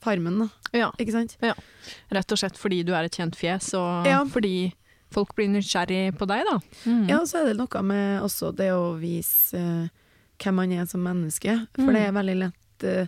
Farmen, 0.00 0.38
da. 0.38 0.48
Ja, 0.72 0.92
Ikke 0.98 1.10
sant? 1.10 1.36
rett 1.42 2.32
og 2.32 2.38
slett 2.38 2.56
fordi 2.56 2.84
du 2.86 2.92
er 2.94 3.04
et 3.08 3.16
kjent 3.18 3.34
fjes, 3.34 3.72
og 3.74 4.06
Ja. 4.06 4.24
fordi 4.24 4.72
folk 5.10 5.34
blir 5.34 5.48
nysgjerrig 5.48 6.16
på 6.16 6.26
deg, 6.28 6.44
da. 6.46 6.60
Mm. 6.86 7.08
Ja, 7.08 7.18
og 7.20 7.26
så 7.26 7.40
er 7.42 7.46
det 7.52 7.56
noe 7.58 7.82
med 7.82 8.22
også 8.22 8.54
det 8.54 8.70
å 8.70 8.96
vise 9.00 9.54
eh, 9.58 9.88
hvem 10.42 10.54
man 10.54 10.72
er 10.72 10.86
som 10.86 11.02
menneske. 11.04 11.58
For 11.76 11.82
Mm. 11.88 11.94
det 11.94 12.06
er 12.08 12.12
veldig 12.12 12.38
lett 12.44 12.84
uh, 12.84 13.06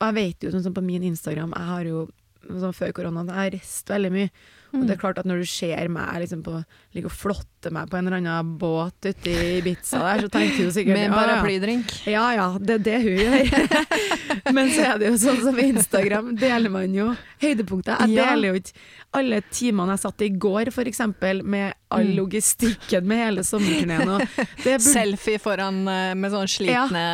Og 0.00 0.06
jeg 0.06 0.14
vet 0.14 0.44
jo, 0.46 0.50
sånn 0.54 0.62
som 0.62 0.74
på 0.74 0.84
min 0.84 1.02
Instagram, 1.02 1.52
jeg 1.56 1.66
har 1.66 1.84
jo 1.90 2.08
sånn 2.48 2.72
før 2.72 2.92
korona, 2.94 3.24
jeg 3.26 3.34
har 3.34 3.50
reist 3.50 3.88
veldig 3.90 4.12
mye. 4.14 4.30
Og 4.68 4.76
Mm. 4.78 4.86
det 4.86 4.92
er 4.94 5.00
klart 5.00 5.18
at 5.18 5.24
når 5.26 5.38
du 5.40 5.46
ser 5.48 5.88
meg 5.88 6.20
liksom 6.20 6.42
på 6.44 6.64
Ligger 6.94 7.08
og 7.08 7.12
flotter 7.16 7.72
meg 7.72 7.88
på 7.88 7.96
en 7.98 8.06
eller 8.06 8.18
annen 8.20 8.58
båt 8.60 9.00
ute 9.08 9.26
i 9.32 9.58
Ibiza 9.62 9.98
der, 9.98 10.20
så 10.26 10.28
tenker 10.28 10.58
du 10.68 10.70
sikkert 10.70 10.92
Med 10.98 11.06
en 11.08 11.16
paraplydrink? 11.16 12.06
ja. 12.06 12.12
Ja 12.12 12.26
ja, 12.36 12.58
det 12.60 12.74
er 12.76 12.84
det 12.84 12.98
hun 13.02 13.16
gjør. 13.16 14.52
Men 14.54 14.68
så 14.70 14.84
er 14.92 14.98
det 15.00 15.08
jo 15.08 15.16
sånn 15.24 15.40
som 15.42 15.58
Instagram, 15.58 16.34
deler 16.36 16.70
man 16.70 16.94
jo 16.94 17.08
høydepunkter. 17.42 17.96
Jeg 18.06 18.16
deler 18.20 18.52
jo 18.52 18.60
ikke 18.60 18.72
alle 19.16 19.38
timene 19.50 19.94
jeg 19.96 20.02
satt 20.02 20.22
i 20.22 20.28
går, 20.36 20.68
eksempel, 20.84 21.40
med 21.42 21.72
all 21.90 22.04
Mm. 22.10 22.16
logistikken 22.18 23.06
med 23.08 23.18
hele 23.22 23.42
sommerturneen. 23.44 24.26
burde- 24.64 24.78
Selfie 24.84 25.38
foran 25.40 25.78
eh, 25.88 26.14
med 26.14 26.30
sånne 26.34 26.50
slitne 26.52 27.04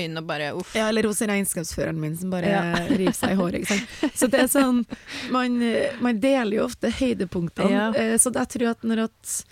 øyne 0.00 0.18
og 0.18 0.26
bare 0.26 0.48
uff. 0.58 0.72
Ja, 0.74 0.88
eller 0.90 1.06
hos 1.06 1.20
regnskapsføreren 1.22 2.00
min 2.02 2.16
som 2.18 2.30
bare 2.34 2.50
Ja. 2.50 2.62
river 2.98 3.14
seg 3.14 3.36
i 3.36 3.38
håret. 3.38 3.70
Så 4.18 4.26
det 4.28 4.40
er 4.42 4.48
sånn 4.50 4.84
Man, 5.30 5.60
man 6.02 6.18
deler 6.20 6.56
jo 6.58 6.64
ofte 6.66 6.90
høydepunktene. 6.90 7.70
Ja. 7.70 7.88
Eh, 7.94 8.16
Så 8.18 8.32
jeg 8.34 8.48
tror 8.56 8.70
at 8.74 8.82
når 8.82 9.04
at 9.06 9.44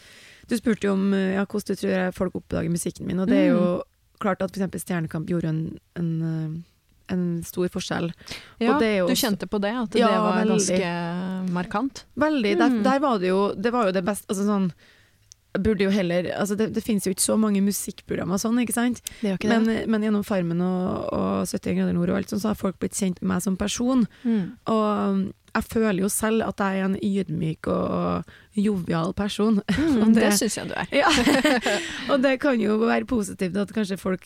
Du 0.48 0.56
spurte 0.56 0.88
jo 0.88 0.94
om 0.96 1.12
eh, 1.14 1.34
ja, 1.36 1.44
hvordan 1.46 1.76
du 1.76 1.76
tror 1.76 2.12
folk 2.16 2.34
oppdager 2.42 2.70
musikken 2.72 3.06
min, 3.06 3.20
og 3.20 3.28
det 3.28 3.36
er 3.36 3.48
jo 3.52 3.82
klart 4.18 4.42
at 4.42 4.50
f.eks. 4.56 4.82
Stjernekamp 4.82 5.28
gjorde 5.30 5.48
en, 5.52 5.78
en, 5.94 6.64
en 7.10 7.42
stor 7.42 7.68
forskjell. 7.68 8.10
Ja, 8.60 8.74
Og 8.74 8.80
det 8.80 8.90
jo 8.98 9.06
du 9.08 9.14
kjente 9.14 9.48
på 9.48 9.60
det, 9.60 9.72
at 9.74 9.94
Ja, 9.96 10.08
det 10.08 10.18
var 10.18 10.38
veldig. 10.44 10.78
ganske 10.78 11.50
markant. 11.52 12.04
Veldig. 12.16 12.54
Der, 12.58 12.68
Mm. 12.70 12.82
der 12.84 12.98
var 13.00 13.18
det 13.18 13.28
jo 13.28 13.54
Det 13.54 13.72
var 13.72 13.86
jo 13.86 13.92
det 13.92 14.04
beste 14.04 14.26
altså 14.28 14.44
sånn, 14.46 14.72
Burde 15.58 15.80
jo 15.82 15.90
heller 15.90 16.24
altså 16.38 16.54
Det, 16.56 16.72
det 16.74 16.82
finnes 16.84 17.04
jo 17.06 17.10
ikke 17.14 17.24
så 17.24 17.36
mange 17.40 17.62
musikkprogrammer 17.64 18.36
sånn, 18.38 18.58
ikke 18.60 18.74
sant? 18.76 19.00
Ikke 19.22 19.48
Men, 19.48 19.64
men 19.90 20.02
gjennom 20.02 20.22
Farmen 20.24 20.60
og, 20.60 21.08
og 21.12 21.46
71 21.48 21.74
grader 21.74 21.94
nord 21.96 22.10
og 22.10 22.16
alt 22.20 22.28
sånn, 22.28 22.40
så 22.40 22.48
har 22.52 22.54
folk 22.60 22.78
blitt 22.78 22.92
kjent 22.94 23.20
med 23.22 23.28
meg 23.32 23.42
som 23.42 23.56
person. 23.56 24.06
Mm. 24.24 24.52
Og 24.66 25.32
jeg 25.58 25.66
føler 25.72 26.00
jo 26.04 26.08
selv 26.12 26.44
at 26.46 26.62
jeg 26.62 26.78
er 26.80 26.86
en 26.88 26.96
ydmyk 27.04 27.68
og 27.72 28.24
jovial 28.58 29.12
person. 29.18 29.60
Mm, 29.78 30.14
det 30.14 30.22
det- 30.24 30.32
syns 30.38 30.56
jeg 30.58 30.68
du 30.70 30.74
er. 30.78 30.88
Ja. 30.94 31.10
og 32.12 32.22
det 32.22 32.36
kan 32.42 32.58
jo 32.62 32.78
være 32.80 33.06
positivt 33.10 33.56
at 33.60 33.72
kanskje 33.74 33.98
folk 34.00 34.24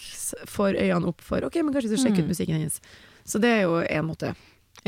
får 0.49 0.77
øynene 0.79 1.09
opp 1.11 1.21
for 1.25 1.45
Ok, 1.49 1.57
men 1.65 1.73
kanskje 1.75 1.91
du 1.95 1.99
sjekker 2.01 2.23
Mm. 2.23 2.29
ut 2.29 2.33
musikken 2.37 2.59
hennes. 2.61 2.81
Så 3.25 3.41
det 3.41 3.51
er 3.57 3.63
jo 3.67 3.81
en 3.83 4.07
måte. 4.09 4.35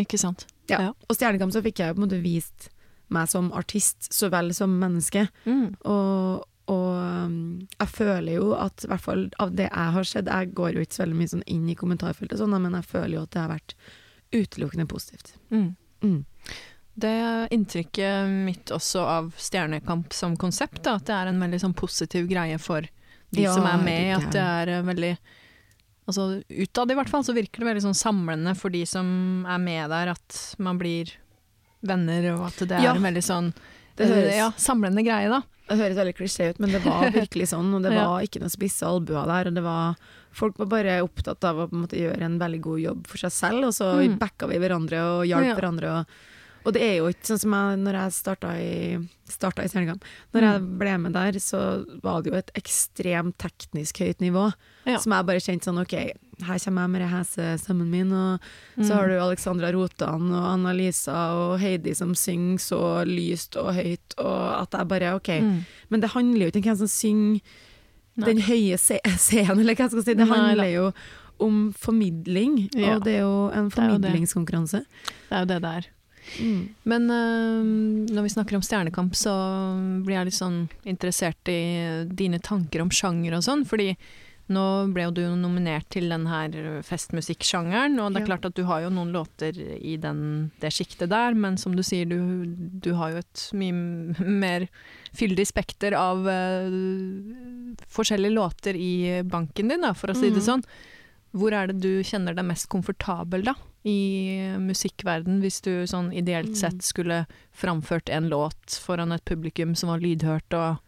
Ikke 0.00 0.18
sant. 0.18 0.46
Ja. 0.68 0.92
Og 1.09 1.16
Stjernekamp 1.16 1.52
så 1.54 1.61
fikk 1.62 1.78
jeg 1.83 1.94
på 1.94 2.00
en 2.02 2.07
måte 2.09 2.22
vist 2.22 2.70
meg 3.12 3.28
som 3.28 3.52
artist 3.52 4.09
så 4.12 4.30
vel 4.33 4.48
som 4.57 4.72
menneske. 4.80 5.27
Mm. 5.46 5.75
Og, 5.85 6.44
og 6.73 6.88
um, 7.29 7.37
jeg 7.79 7.88
føler 7.92 8.38
jo 8.40 8.54
at 8.56 8.83
i 8.87 8.88
hvert 8.90 9.04
fall 9.04 9.27
av 9.38 9.52
det 9.54 9.68
jeg 9.68 9.92
har 9.98 10.08
sett 10.08 10.31
Jeg 10.33 10.54
går 10.56 10.73
jo 10.79 10.81
ikke 10.87 10.96
så 10.96 11.04
veldig 11.04 11.18
mye 11.21 11.33
sånn 11.35 11.44
inn 11.46 11.68
i 11.68 11.77
kommentarfeltet, 11.79 12.40
sånn, 12.40 12.56
men 12.56 12.73
jeg 12.81 12.88
føler 12.90 13.18
jo 13.18 13.23
at 13.29 13.31
det 13.37 13.42
har 13.44 13.52
vært 13.52 13.77
utelukkende 14.35 14.87
positivt. 14.90 15.35
Mm. 15.52 15.77
Mm. 16.02 16.25
Det 16.96 17.10
er 17.10 17.48
inntrykket 17.50 18.28
mitt 18.46 18.70
også 18.70 19.00
av 19.02 19.32
Stjernekamp 19.40 20.12
som 20.14 20.36
konsept, 20.38 20.82
da, 20.86 20.94
at 21.00 21.06
det 21.08 21.14
er 21.16 21.26
en 21.32 21.40
veldig 21.42 21.58
sånn 21.64 21.74
positiv 21.74 22.28
greie 22.30 22.58
for 22.62 22.86
de 23.34 23.42
Ja, 23.42 23.54
som 23.56 23.66
er 23.66 23.80
med. 23.82 24.12
At 24.20 24.30
det 24.32 24.44
er 24.44 24.68
eh, 24.78 24.82
veldig 24.86 25.16
Altså 26.06 26.42
utad 26.52 26.90
i 26.92 26.94
hvert 26.98 27.08
fall, 27.08 27.22
så 27.24 27.32
virker 27.32 27.62
det 27.62 27.66
veldig 27.70 27.82
sånn 27.86 27.96
samlende 27.96 28.52
for 28.60 28.68
de 28.68 28.82
som 28.86 29.46
er 29.48 29.58
med 29.58 29.88
der, 29.88 30.10
at 30.12 30.36
man 30.60 30.76
blir 30.76 31.08
venner, 31.80 32.26
og 32.34 32.42
at 32.50 32.58
det 32.68 32.76
er 32.76 32.84
Ja, 32.84 32.92
en 32.94 33.02
veldig 33.06 33.22
sånn 33.24 33.48
det 33.96 34.08
høres- 34.10 34.36
ja, 34.36 34.50
samlende 34.60 35.00
greie, 35.06 35.30
da. 35.32 35.40
Det 35.66 35.78
høres 35.80 35.96
veldig 35.96 36.14
klisjé 36.18 36.50
ut, 36.52 36.58
men 36.60 36.70
det 36.76 36.82
var 36.84 37.08
virkelig 37.14 37.48
sånn. 37.54 37.72
Og 37.72 37.82
det 37.86 37.94
var 37.96 38.20
ikke 38.20 38.42
noen 38.42 38.52
spisse 38.52 38.84
albuer 38.84 39.24
der. 39.30 39.48
Og 39.48 39.54
det 39.56 39.62
var, 39.64 39.94
folk 40.36 40.58
var 40.60 40.66
bare 40.74 40.98
opptatt 41.00 41.42
av 41.48 41.56
å 41.62 41.68
på 41.70 41.78
en 41.78 41.84
måte, 41.86 41.96
gjøre 41.96 42.20
en 42.26 42.38
veldig 42.42 42.60
god 42.60 42.80
jobb 42.84 43.06
for 43.08 43.22
seg 43.24 43.32
selv, 43.32 43.64
og 43.70 43.72
så 43.72 43.94
Mm. 44.04 44.18
backa 44.20 44.46
vi 44.50 44.58
hverandre 44.60 45.00
og 45.08 45.24
hjalp 45.30 45.46
Ja. 45.48 45.54
hverandre. 45.56 45.94
Og, 46.02 46.06
og 46.65 46.73
det 46.73 46.83
er 46.83 46.94
jo 46.98 47.08
ikke 47.12 47.27
sånn 47.29 47.40
som 47.42 47.52
jeg, 47.56 47.79
når 47.85 47.92
jeg 48.00 48.12
starta 48.17 48.50
i, 48.60 48.98
starta 49.29 49.65
i 49.65 49.69
Stjernekamp. 49.69 50.04
Når 50.35 50.40
Mm. 50.42 50.48
jeg 50.52 50.79
ble 50.79 50.98
med 50.98 51.12
der, 51.12 51.33
så 51.40 51.60
var 52.02 52.23
det 52.23 52.33
jo 52.33 52.38
et 52.38 52.50
ekstremt 52.54 53.37
teknisk 53.38 53.98
høyt 54.00 54.21
nivå. 54.21 54.52
Ja. 54.87 54.98
Som 54.98 55.12
jeg 55.12 55.27
bare 55.27 55.40
kjente 55.44 55.65
sånn 55.69 55.81
OK, 55.81 55.92
her 55.94 56.58
kommer 56.58 56.83
jeg 56.83 56.90
med 56.90 57.00
den 57.00 57.08
hese 57.12 57.58
stemmen 57.62 57.90
min, 57.90 58.12
og 58.12 58.40
Mm. 58.77 58.85
så 58.88 58.94
har 58.94 59.08
du 59.08 59.15
Alexandra 59.21 59.73
Rotan 59.73 60.33
og 60.33 60.44
Anna-Lisa 60.58 61.15
og 61.35 61.60
Heidi 61.60 61.94
som 61.94 62.15
synger 62.15 62.58
så 62.58 63.04
lyst 63.06 63.56
og 63.56 63.75
høyt, 63.75 64.15
og 64.19 64.62
at 64.62 64.71
jeg 64.73 64.88
bare 64.88 65.15
OK. 65.17 65.29
Mm. 65.40 65.65
Men 65.90 66.00
det 66.00 66.10
handler 66.10 66.40
jo 66.40 66.50
ikke 66.50 66.56
om 66.56 66.62
hvem 66.62 66.77
som 66.79 66.87
synger 66.88 67.40
Nei. 68.17 68.27
den 68.27 68.38
høye 68.38 68.77
scenen, 69.19 69.60
eller 69.60 69.75
hva 69.75 69.85
jeg 69.85 69.90
skal 69.90 70.02
si. 70.04 70.15
Det 70.15 70.29
handler 70.29 70.73
jo 70.73 70.92
om 71.40 71.73
formidling, 71.75 72.69
og 72.77 73.02
det 73.04 73.17
er 73.17 73.21
jo 73.25 73.50
en 73.50 73.69
formidlingskonkurranse. 73.71 74.85
Det 75.29 75.33
er 75.35 75.40
jo 75.40 75.46
det 75.50 75.62
det 75.62 75.71
er. 75.79 75.87
Mm. 76.40 76.60
Men 76.85 77.08
uh, 77.10 77.62
når 78.14 78.22
vi 78.27 78.33
snakker 78.35 78.56
om 78.58 78.62
Stjernekamp, 78.64 79.14
så 79.14 79.33
blir 80.04 80.16
jeg 80.18 80.31
litt 80.31 80.40
sånn 80.40 80.60
interessert 80.85 81.48
i 81.52 81.60
dine 82.10 82.38
tanker 82.40 82.81
om 82.83 82.90
sjanger 82.90 83.37
og 83.38 83.44
sånn. 83.46 83.64
Fordi 83.68 83.96
nå 84.52 84.62
ble 84.92 85.06
jo 85.06 85.12
du 85.16 85.22
nominert 85.40 85.87
til 85.88 86.10
den 86.12 86.27
her 86.29 86.50
festmusikksjangeren, 86.85 87.94
og 88.02 88.12
det 88.12 88.20
er 88.20 88.25
Ja. 88.27 88.29
klart 88.35 88.44
at 88.44 88.54
du 88.58 88.64
har 88.68 88.83
jo 88.83 88.90
noen 88.92 89.12
låter 89.14 89.56
i 89.81 89.96
den, 89.96 90.50
det 90.60 90.68
sjiktet 90.70 91.08
der, 91.08 91.33
men 91.33 91.56
som 91.56 91.72
du 91.75 91.81
sier, 91.83 92.04
du, 92.04 92.44
du 92.85 92.92
har 92.94 93.12
jo 93.14 93.22
et 93.22 93.44
mye 93.56 93.72
mer 94.20 94.66
fyldig 95.16 95.46
spekter 95.48 95.96
av 95.96 96.27
uh, 96.29 97.75
forskjellige 97.88 98.35
låter 98.37 98.77
i 98.77 99.22
banken 99.25 99.68
din, 99.72 99.81
da, 99.81 99.94
for 99.96 100.08
å 100.12 100.14
si 100.16 100.29
det 100.29 100.42
Mhm. 100.42 100.48
sånn. 100.50 100.64
Hvor 101.35 101.52
er 101.52 101.66
det 101.72 101.81
du 101.81 102.02
kjenner 102.04 102.35
deg 102.37 102.44
mest 102.44 102.68
komfortabel 102.68 103.42
da, 103.44 103.54
i 103.85 104.56
musikkverden, 104.60 105.40
hvis 105.44 105.60
du 105.60 105.85
sånn 105.87 106.10
ideelt 106.16 106.54
Mm. 106.54 106.56
sett 106.56 106.82
skulle 106.82 107.26
framført 107.52 108.08
en 108.08 108.28
låt 108.30 108.78
foran 108.80 109.12
et 109.12 109.24
publikum 109.24 109.74
som 109.76 109.90
var 109.90 110.00
lydhørt, 110.00 110.52
og 110.54 110.78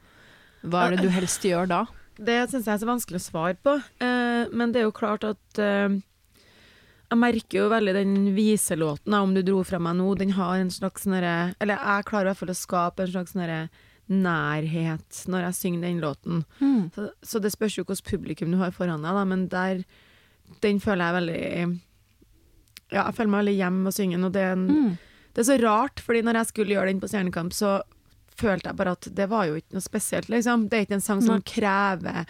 hva 0.64 0.86
er 0.86 0.96
det 0.96 1.02
du 1.04 1.08
helst 1.10 1.42
gjør 1.42 1.68
da? 1.68 1.86
Det 2.16 2.48
syns 2.48 2.64
jeg 2.64 2.74
er 2.74 2.80
så 2.80 2.88
vanskelig 2.88 3.20
å 3.20 3.30
svare 3.30 3.56
på, 3.62 3.76
eh, 4.00 4.48
men 4.50 4.72
det 4.72 4.80
er 4.80 4.86
jo 4.88 4.92
klart 4.92 5.24
at 5.24 5.58
eh, 5.58 6.00
jeg 7.10 7.18
merker 7.18 7.58
jo 7.60 7.68
veldig 7.68 7.92
den 7.94 8.14
viselåten, 8.34 9.14
om 9.14 9.34
du 9.34 9.42
dro 9.42 9.62
fra 9.62 9.78
meg 9.78 9.96
nå, 9.96 10.16
den 10.18 10.30
har 10.30 10.56
en 10.56 10.70
slags 10.70 11.04
sånn 11.04 11.14
Eller 11.60 11.76
jeg 11.76 12.04
klarer 12.08 12.26
i 12.26 12.30
hvert 12.32 12.38
fall 12.38 12.54
å 12.54 12.56
skape 12.56 13.04
en 13.04 13.12
slags 13.12 13.32
sånn 13.36 13.68
nærhet 14.08 15.26
når 15.28 15.40
jeg 15.48 15.54
synger 15.54 15.80
den 15.82 16.00
låten. 16.00 16.44
Så, 16.94 17.10
så 17.22 17.40
det 17.42 17.52
spørs 17.52 17.76
jo 17.76 17.84
hvilket 17.84 18.06
publikum 18.08 18.50
du 18.50 18.58
har 18.58 18.70
foran 18.74 19.02
deg, 19.02 19.12
da, 19.12 19.24
men 19.24 19.48
der 19.48 19.84
Den 20.62 20.78
føler 20.78 21.04
jeg 21.04 21.14
veldig 21.14 21.80
Ja, 22.92 23.04
jeg 23.08 23.14
føler 23.16 23.30
meg 23.30 23.44
veldig 23.44 23.56
hjemme 23.58 23.86
og 23.86 23.92
å 23.92 23.96
synge 23.96 24.12
den, 24.16 24.24
og 24.24 24.32
det 24.32 24.42
er, 24.42 24.52
en, 24.52 24.66
Mm. 24.68 24.98
det 25.34 25.38
er 25.42 25.48
så 25.52 25.62
rart, 25.62 26.00
fordi 26.00 26.22
når 26.22 26.34
jeg 26.34 26.46
skulle 26.52 26.74
gjøre 26.74 26.86
den 26.92 27.00
på 27.00 27.08
Stjernekamp, 27.08 27.52
så 27.52 27.80
følte 28.36 28.68
jeg 28.68 28.76
bare 28.76 28.92
at 28.92 29.08
det 29.14 29.28
var 29.28 29.46
jo 29.46 29.54
ikke 29.56 29.72
noe 29.72 29.80
spesielt, 29.82 30.28
liksom. 30.28 30.68
Det 30.68 30.78
er 30.78 30.84
ikke 30.86 30.94
en 31.00 31.00
sang 31.00 31.20
som 31.22 31.34
Nei. 31.36 31.40
krever 31.42 32.26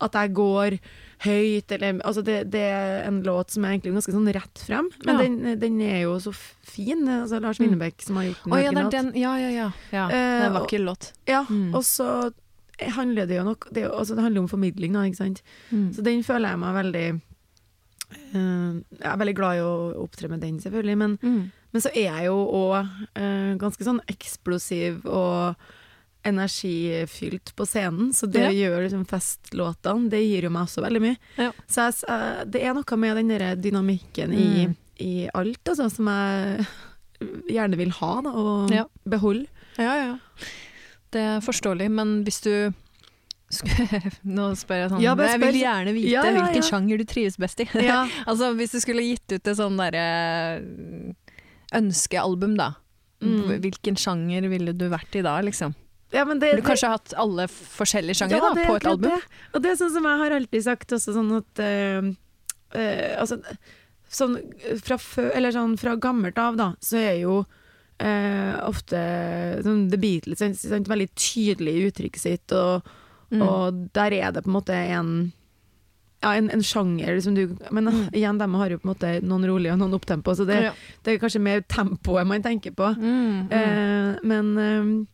at 0.00 0.12
jeg 0.14 0.32
går 0.32 0.78
høyt, 1.24 1.72
eller 1.72 2.00
Altså, 2.04 2.22
det, 2.22 2.50
det 2.52 2.60
er 2.70 3.02
en 3.08 3.22
låt 3.24 3.50
som 3.50 3.64
er 3.64 3.72
egentlig 3.76 3.92
ganske 3.96 4.12
sånn 4.14 4.32
rett 4.32 4.58
frem, 4.64 4.88
men 5.04 5.16
Ja. 5.16 5.22
den, 5.22 5.58
den 5.58 5.80
er 5.82 6.02
jo 6.02 6.14
så 6.20 6.32
fin. 6.62 7.02
Altså 7.08 7.40
Lars 7.42 7.58
Mm. 7.58 7.74
Som 7.98 8.16
har 8.16 8.24
gjort 8.24 8.44
den 8.44 8.52
Oh, 8.52 8.58
ja, 8.62 8.70
det 8.70 8.90
den. 8.92 9.12
Ja, 9.14 9.36
ja, 9.36 9.48
ja. 9.50 9.72
ja 9.90 10.06
det 10.08 10.14
er 10.14 10.46
en 10.46 10.52
Eh, 10.54 10.60
vakker 10.60 10.78
låt. 10.84 11.12
Ja, 11.26 11.44
Mm. 11.44 11.74
og 11.74 11.82
så 11.82 12.32
handler 12.80 13.26
det 13.26 13.36
jo 13.36 13.42
nok 13.42 13.66
det, 13.72 13.90
altså 13.90 14.14
det 14.14 14.22
handler 14.22 14.42
om 14.42 14.48
formidling, 14.48 14.92
da, 14.92 15.00
ikke 15.02 15.16
sant. 15.16 15.42
Mm. 15.72 15.92
Så 15.92 16.02
den 16.04 16.22
føler 16.22 16.50
jeg 16.50 16.58
meg 16.60 16.74
veldig 16.84 17.20
Jeg 18.10 19.04
er 19.04 19.18
veldig 19.20 19.34
glad 19.36 19.56
i 19.58 19.64
å 19.64 19.72
opptre 20.04 20.28
med 20.30 20.40
den, 20.40 20.58
selvfølgelig, 20.60 20.96
men, 20.96 21.18
Mm. 21.22 21.50
men 21.72 21.82
så 21.82 21.90
er 21.94 22.06
jeg 22.08 22.24
jo 22.26 22.36
òg 22.46 22.88
ganske 23.58 23.84
sånn 23.84 24.00
eksplosiv 24.08 25.04
og 25.06 25.56
energifylt 26.24 27.52
på 27.56 27.64
scenen, 27.66 28.10
så 28.12 28.26
det 28.30 28.40
Ja. 28.42 28.48
å 28.50 28.52
gjøre 28.54 28.82
liksom 28.88 29.06
festlåtene, 29.06 30.08
det 30.10 30.20
gir 30.26 30.42
jo 30.42 30.50
meg 30.50 30.62
også 30.66 30.82
veldig 30.84 31.00
mye. 31.00 31.16
Ja. 31.38 31.52
Så 31.68 31.86
jeg, 31.88 32.08
eh, 32.08 32.44
det 32.44 32.62
er 32.62 32.74
noe 32.74 32.96
med 32.96 33.16
den 33.16 33.28
der 33.28 33.56
dynamikken 33.56 34.32
i, 34.32 34.66
Mm. 34.66 34.76
i 35.00 35.28
alt, 35.34 35.64
altså, 35.64 35.90
som 35.90 36.06
jeg 36.06 36.66
gjerne 37.48 37.76
vil 37.76 37.90
ha 37.90 38.20
da, 38.20 38.30
og 38.30 38.70
Ja. 38.70 38.84
beholde. 39.08 39.46
Ja, 39.78 39.94
ja. 39.94 40.18
Det 41.10 41.20
er 41.20 41.40
forståelig, 41.40 41.90
men 41.90 42.24
hvis 42.24 42.40
du 42.42 42.74
Nå 44.38 44.50
spør 44.60 44.82
jeg 44.82 44.90
sånn 44.92 45.00
Ja, 45.00 45.14
spør, 45.16 45.30
Jeg 45.30 45.40
vil 45.40 45.58
gjerne 45.62 45.94
vite 45.96 46.10
Ja, 46.12 46.24
ja, 46.28 46.34
hvilken 46.36 46.66
sjanger 46.66 47.00
du 47.00 47.04
trives 47.08 47.38
best 47.40 47.62
i. 47.64 47.68
Altså, 48.28 48.52
hvis 48.58 48.74
du 48.76 48.80
skulle 48.84 49.06
gitt 49.06 49.24
ut 49.32 49.40
et 49.40 49.56
sånn 49.56 49.78
derre 49.80 50.04
ønskealbum, 51.78 52.56
da. 52.58 52.72
Mm. 53.24 53.58
Hvilken 53.64 53.98
sjanger 53.98 54.46
ville 54.52 54.72
du 54.76 54.86
vært 54.92 55.16
i 55.18 55.24
da, 55.24 55.38
liksom? 55.44 55.74
Ja, 56.14 56.24
men 56.24 56.40
det, 56.40 56.54
Du 56.56 56.62
kanskje 56.64 56.88
har 56.88 57.00
hatt 57.00 57.12
alle 57.20 57.48
forskjellige 57.52 58.22
sjangere 58.22 58.52
Ja, 58.52 58.52
på 58.56 58.76
et 58.78 58.86
album? 58.88 59.10
Det. 59.10 59.42
Og 59.52 59.64
det 59.64 59.72
er 59.72 59.80
sånn 59.80 59.92
som 59.92 60.06
jeg 60.08 60.20
har 60.22 60.34
alltid 60.38 60.64
sagt 60.64 60.94
også, 60.96 61.14
sånn 61.16 61.34
at 61.36 61.62
eh, 61.64 62.08
eh, 62.80 63.10
Altså, 63.20 63.40
sånn 64.08 64.38
fra 64.84 64.96
Eller 65.34 65.52
sånn 65.56 65.76
fra 65.80 65.96
gammelt 66.00 66.40
av, 66.40 66.56
da, 66.60 66.70
så 66.80 67.00
er 67.02 67.18
jo 67.26 67.42
eh, 68.00 68.54
ofte 68.64 69.02
sånn 69.66 69.88
The 69.92 70.00
Beatles 70.00 70.40
sant, 70.40 70.88
veldig 70.88 71.10
tydelig 71.18 71.76
i 71.76 71.84
uttrykket 71.90 72.24
sitt, 72.24 72.56
og, 72.56 72.88
Mm. 73.30 73.42
og 73.44 73.80
der 73.92 74.14
er 74.16 74.32
det 74.32 74.44
på 74.44 74.48
en 74.48 74.54
måte 74.56 74.72
en 74.72 75.32
ja, 76.22 76.32
en, 76.34 76.48
en 76.50 76.62
sjanger 76.64 77.20
som 77.22 77.34
du 77.36 77.56
Men 77.70 77.84
Mm. 77.84 78.08
igjen, 78.18 78.38
de 78.38 78.46
har 78.54 78.70
jo 78.70 78.78
på 78.78 78.88
en 78.88 78.94
måte 78.94 79.10
noen 79.22 79.44
rolige 79.46 79.72
og 79.72 79.78
noen 79.78 79.94
opptempo, 79.94 80.34
så 80.34 80.46
det, 80.46 80.62
Ja. 80.62 80.72
det 81.04 81.12
er 81.12 81.18
kanskje 81.22 81.40
mer 81.40 81.60
tempoet 81.68 82.26
man 82.26 82.42
tenker 82.42 82.72
på. 82.74 82.88
Mm, 82.96 83.48
mm. 83.48 83.52
Eh, 83.52 84.18
men, 84.24 84.58
eh, 84.58 85.06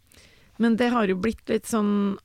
men 0.58 0.76
det 0.76 0.88
har 0.94 1.06
jo 1.10 1.16
blitt 1.16 1.42
litt 1.48 1.66
sånn 1.66 2.16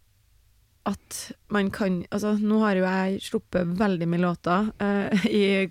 at 0.89 1.17
man 1.53 1.69
kan 1.73 1.99
Altså, 2.11 2.33
nå 2.41 2.59
har 2.61 2.75
jo 2.79 2.83
jeg 2.85 3.19
sluppet 3.25 3.71
veldig 3.79 4.07
mye 4.09 4.21
låter 4.23 4.67
uh, 4.81 5.25
i 5.29 5.67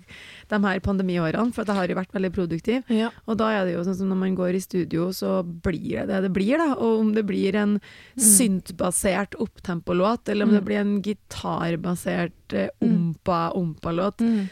de 0.49 0.59
her 0.65 0.79
pandemiårene, 0.85 1.53
for 1.55 1.63
jeg 1.67 1.75
har 1.77 1.87
jo 1.91 1.97
vært 1.99 2.15
veldig 2.15 2.31
produktiv. 2.35 2.83
ja. 2.89 3.09
Og 3.27 3.37
da 3.39 3.49
er 3.53 3.65
det 3.67 3.75
jo 3.75 3.83
sånn 3.87 3.97
som 3.99 4.09
når 4.11 4.19
man 4.23 4.35
går 4.39 4.55
i 4.57 4.63
studio, 4.63 5.09
så 5.15 5.39
blir 5.43 6.01
det 6.03 6.07
det 6.09 6.21
det 6.27 6.33
blir, 6.35 6.57
da. 6.57 6.73
Og 6.75 6.99
om 7.03 7.13
det 7.15 7.25
blir 7.29 7.55
en 7.59 7.77
syntbasert 8.17 9.35
opptempolåt, 9.39 10.29
eller 10.29 10.45
om 10.45 10.51
det 10.55 10.61
Mm. 10.63 10.65
blir 10.65 10.79
en 10.79 11.01
gitarbasert 11.05 12.53
eh, 12.53 12.69
Mm. 12.81 13.15
ompa-ompa-låt 13.15 14.19
Mm. 14.21 14.49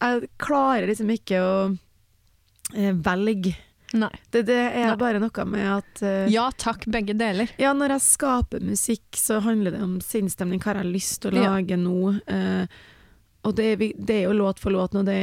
Jeg 0.00 0.28
klarer 0.38 0.86
liksom 0.86 1.08
ikke 1.10 1.38
å 1.40 1.78
uh, 2.76 2.92
velge. 2.92 3.54
Nei. 3.94 4.10
Det, 4.34 4.40
det 4.48 4.56
er 4.74 4.88
Nei. 4.90 4.96
bare 4.98 5.20
noe 5.22 5.44
med 5.46 5.68
at 5.76 6.02
uh, 6.02 6.24
Ja 6.32 6.48
takk, 6.58 6.84
begge 6.90 7.14
deler. 7.14 7.50
Ja, 7.62 7.70
når 7.76 7.94
jeg 7.96 8.04
skaper 8.08 8.64
musikk, 8.66 9.06
så 9.14 9.38
handler 9.44 9.76
det 9.76 9.82
om 9.86 10.00
sinnsstemning. 10.02 10.58
Hva 10.64 10.72
har 10.74 10.82
jeg 10.82 10.94
lyst 10.96 11.20
til 11.22 11.30
å 11.36 11.44
Ja. 11.44 11.52
lage 11.54 11.78
nå? 11.78 12.16
Uh, 12.26 12.66
og 13.44 13.52
det 13.58 13.76
det 14.00 14.14
er 14.16 14.22
jo 14.24 14.32
låt 14.38 14.58
for 14.58 14.72
låt 14.72 14.94
nå. 14.96 15.02
Det 15.04 15.14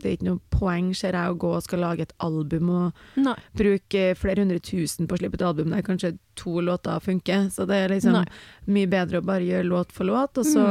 det 0.00 0.06
er 0.08 0.14
ikke 0.16 0.26
noe 0.30 0.40
poeng, 0.50 0.90
ser 0.96 1.12
jeg, 1.12 1.28
å 1.30 1.36
gå 1.38 1.50
og 1.58 1.62
skal 1.62 1.82
lage 1.84 2.06
et 2.08 2.14
album 2.24 2.70
og 2.72 2.92
Nei. 3.20 3.34
bruke 3.54 4.04
flere 4.16 4.40
hundre 4.42 4.58
tusen 4.64 5.06
på 5.06 5.14
å 5.14 5.20
slippe 5.20 5.36
et 5.36 5.44
album 5.44 5.70
der 5.70 5.82
kanskje 5.84 6.14
to 6.40 6.58
låter 6.64 6.98
funker. 7.04 7.50
Så 7.52 7.66
det 7.68 7.76
er 7.84 7.92
liksom 7.92 8.16
Nei. 8.16 8.24
mye 8.66 8.88
bedre 8.90 9.20
å 9.20 9.26
bare 9.28 9.44
gjøre 9.44 9.68
låt 9.68 9.92
for 9.92 10.08
låt, 10.08 10.40
og 10.40 10.48
så 10.48 10.64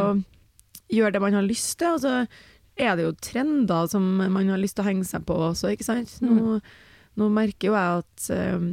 gjøre 0.90 1.14
det 1.14 1.22
man 1.22 1.38
har 1.38 1.46
lyst 1.46 1.78
til. 1.80 1.94
Og 1.94 2.02
så 2.02 2.16
er 2.80 2.96
det 2.98 3.06
jo 3.06 3.14
trender 3.22 3.88
som 3.92 4.10
man 4.18 4.50
har 4.50 4.58
lyst 4.58 4.76
til 4.80 4.84
å 4.86 4.90
henge 4.90 5.06
seg 5.06 5.26
på 5.30 5.38
også, 5.52 5.70
ikke 5.76 5.86
sant. 5.86 6.18
Nå, 6.26 6.58
nå 7.20 7.28
merker 7.36 7.70
jo 7.70 7.76
jeg 7.76 8.04
at 8.04 8.30
um, 8.56 8.70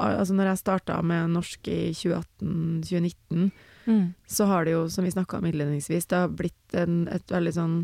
altså 0.00 0.32
når 0.36 0.52
jeg 0.52 0.60
starta 0.62 1.00
med 1.04 1.34
norsk 1.34 1.68
i 1.72 1.80
2018-2019, 1.96 3.50
Mm. 3.86 4.14
så 4.26 4.48
har 4.50 4.64
det 4.66 4.72
jo, 4.72 4.88
som 4.90 5.04
vi 5.06 5.12
snakka 5.14 5.38
om 5.38 5.44
innledningsvis, 5.46 6.08
det 6.10 6.16
har 6.18 6.32
blitt 6.34 6.74
en, 6.74 7.04
et 7.06 7.30
veldig 7.30 7.52
sånn 7.54 7.74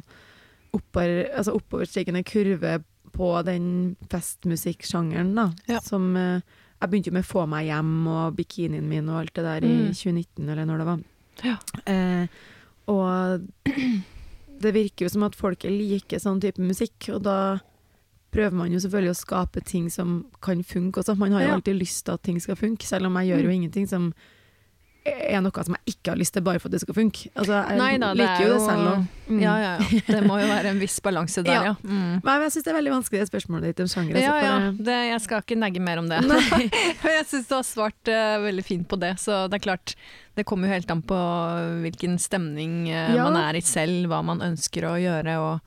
oppover, 0.74 1.28
altså 1.38 1.52
oppoverstigende 1.54 2.24
kurve 2.26 2.72
på 3.14 3.28
den 3.46 3.68
festmusikksjangeren, 4.10 5.30
da. 5.36 5.44
Ja. 5.70 5.78
Som 5.84 6.16
uh, 6.16 6.40
Jeg 6.82 6.90
begynte 6.90 7.12
jo 7.12 7.14
med 7.14 7.28
Få 7.28 7.44
meg 7.46 7.68
hjem 7.68 7.92
og 8.10 8.34
bikinien 8.34 8.88
min 8.90 9.06
og 9.12 9.20
alt 9.20 9.34
det 9.38 9.44
der 9.46 9.62
i 9.68 9.70
Mm. 9.70 9.92
2019, 9.94 10.48
eller 10.50 10.66
når 10.66 10.78
det 10.82 10.88
var. 10.90 11.04
Ja. 11.46 11.56
Eh, 11.86 12.26
og 12.90 13.46
det 14.62 14.74
virker 14.74 15.06
jo 15.06 15.12
som 15.14 15.22
at 15.28 15.38
folk 15.38 15.62
liker 15.70 16.18
sånn 16.18 16.40
type 16.42 16.58
musikk, 16.66 17.12
og 17.14 17.22
da 17.22 17.36
prøver 18.32 18.52
man 18.56 18.72
jo 18.72 18.78
selvfølgelig 18.80 19.12
å 19.14 19.20
skape 19.22 19.60
ting 19.68 19.90
som 19.92 20.24
kan 20.40 20.62
funke 20.64 21.02
også. 21.02 21.16
Man 21.20 21.32
har 21.32 21.42
jo 21.42 21.48
Ja. 21.48 21.54
alltid 21.60 21.76
lyst 21.78 22.04
til 22.06 22.14
at 22.14 22.22
ting 22.22 22.40
skal 22.40 22.56
funke, 22.56 22.82
selv 22.88 23.06
om 23.06 23.14
jeg 23.20 23.28
gjør 23.32 23.42
jo 23.44 23.48
Mm. 23.50 23.56
ingenting 23.62 23.88
som 23.88 24.14
er 25.04 25.40
noe 25.42 25.50
som 25.66 25.74
jeg 25.74 25.96
ikke 25.96 26.12
har 26.12 26.16
lyst 26.20 26.30
til 26.36 26.42
bare 26.46 26.60
for 26.62 26.68
at 26.68 26.72
det 26.76 26.80
skal 26.84 26.94
funke. 26.94 27.26
Altså, 27.34 27.56
jeg 27.68 27.76
Nei 27.80 27.98
da, 27.98 28.12
liker 28.14 28.38
er 28.38 28.46
jo 28.46 28.52
det 28.54 28.60
selv 28.68 28.86
òg. 28.86 29.06
Mm. 29.28 29.40
Ja, 29.42 29.54
ja, 29.58 29.72
ja. 29.82 30.00
Det 30.06 30.20
må 30.30 30.36
jo 30.38 30.46
være 30.46 30.66
en 30.70 30.78
viss 30.78 31.00
balanse 31.02 31.42
der, 31.42 31.52
ja. 31.58 31.62
Ja. 31.64 31.74
Mm. 31.82 32.20
Men 32.22 32.44
jeg 32.46 32.52
syns 32.54 32.62
det 32.68 32.70
er 32.70 32.76
veldig 32.78 32.92
vanskelig 32.94 33.18
det 33.24 33.30
spørsmålet 33.32 33.62
ditt 33.72 33.80
om 33.82 33.90
sjanger. 33.90 34.20
Ja, 34.22 34.32
altså, 34.36 34.46
ja. 34.46 34.70
Det, 34.78 34.98
jeg 35.10 35.20
skal 35.24 35.42
ikke 35.42 35.58
negge 35.58 35.80
mer 35.82 35.98
om 35.98 36.08
det. 36.08 36.20
Nei. 36.22 36.70
jeg 37.18 37.26
syns 37.26 37.48
du 37.50 37.54
har 37.56 37.66
svart 37.66 38.12
uh, 38.14 38.38
veldig 38.46 38.64
fint 38.64 38.86
på 38.88 39.00
det. 39.02 39.16
Så 39.18 39.48
det 39.50 39.58
er 39.58 39.66
klart, 39.66 39.96
det 40.38 40.46
kommer 40.46 40.68
jo 40.70 40.74
helt 40.78 40.90
an 40.94 41.02
på 41.02 41.18
hvilken 41.82 42.14
stemning 42.22 42.86
uh, 42.86 43.10
Ja. 43.16 43.24
man 43.26 43.36
er 43.42 43.58
i 43.58 43.60
selv, 43.60 44.06
hva 44.06 44.22
man 44.24 44.38
ønsker 44.38 44.86
å 44.86 44.94
gjøre, 45.02 45.34
og, 45.42 45.60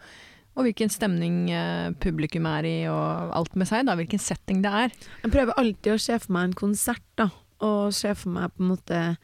og 0.56 0.64
hvilken 0.64 0.90
stemning 0.90 1.50
eh, 1.52 1.92
publikum 2.00 2.46
er 2.48 2.64
i, 2.66 2.76
og 2.88 3.32
alt 3.36 3.56
med 3.56 3.68
seg, 3.68 3.86
da. 3.86 3.96
Hvilken 4.00 4.20
setting 4.20 4.62
det 4.64 4.72
er. 4.72 4.92
Jeg 5.24 5.32
prøver 5.32 5.58
alltid 5.58 5.94
å 5.94 6.00
se 6.00 6.18
for 6.20 6.32
meg 6.32 6.44
en 6.50 6.54
konsert, 6.54 7.04
da. 7.20 7.30
Og 7.62 7.94
se 7.94 8.14
for 8.16 8.30
meg 8.30 8.52
på 8.56 8.64
en 8.64 8.72
måte 8.78 9.18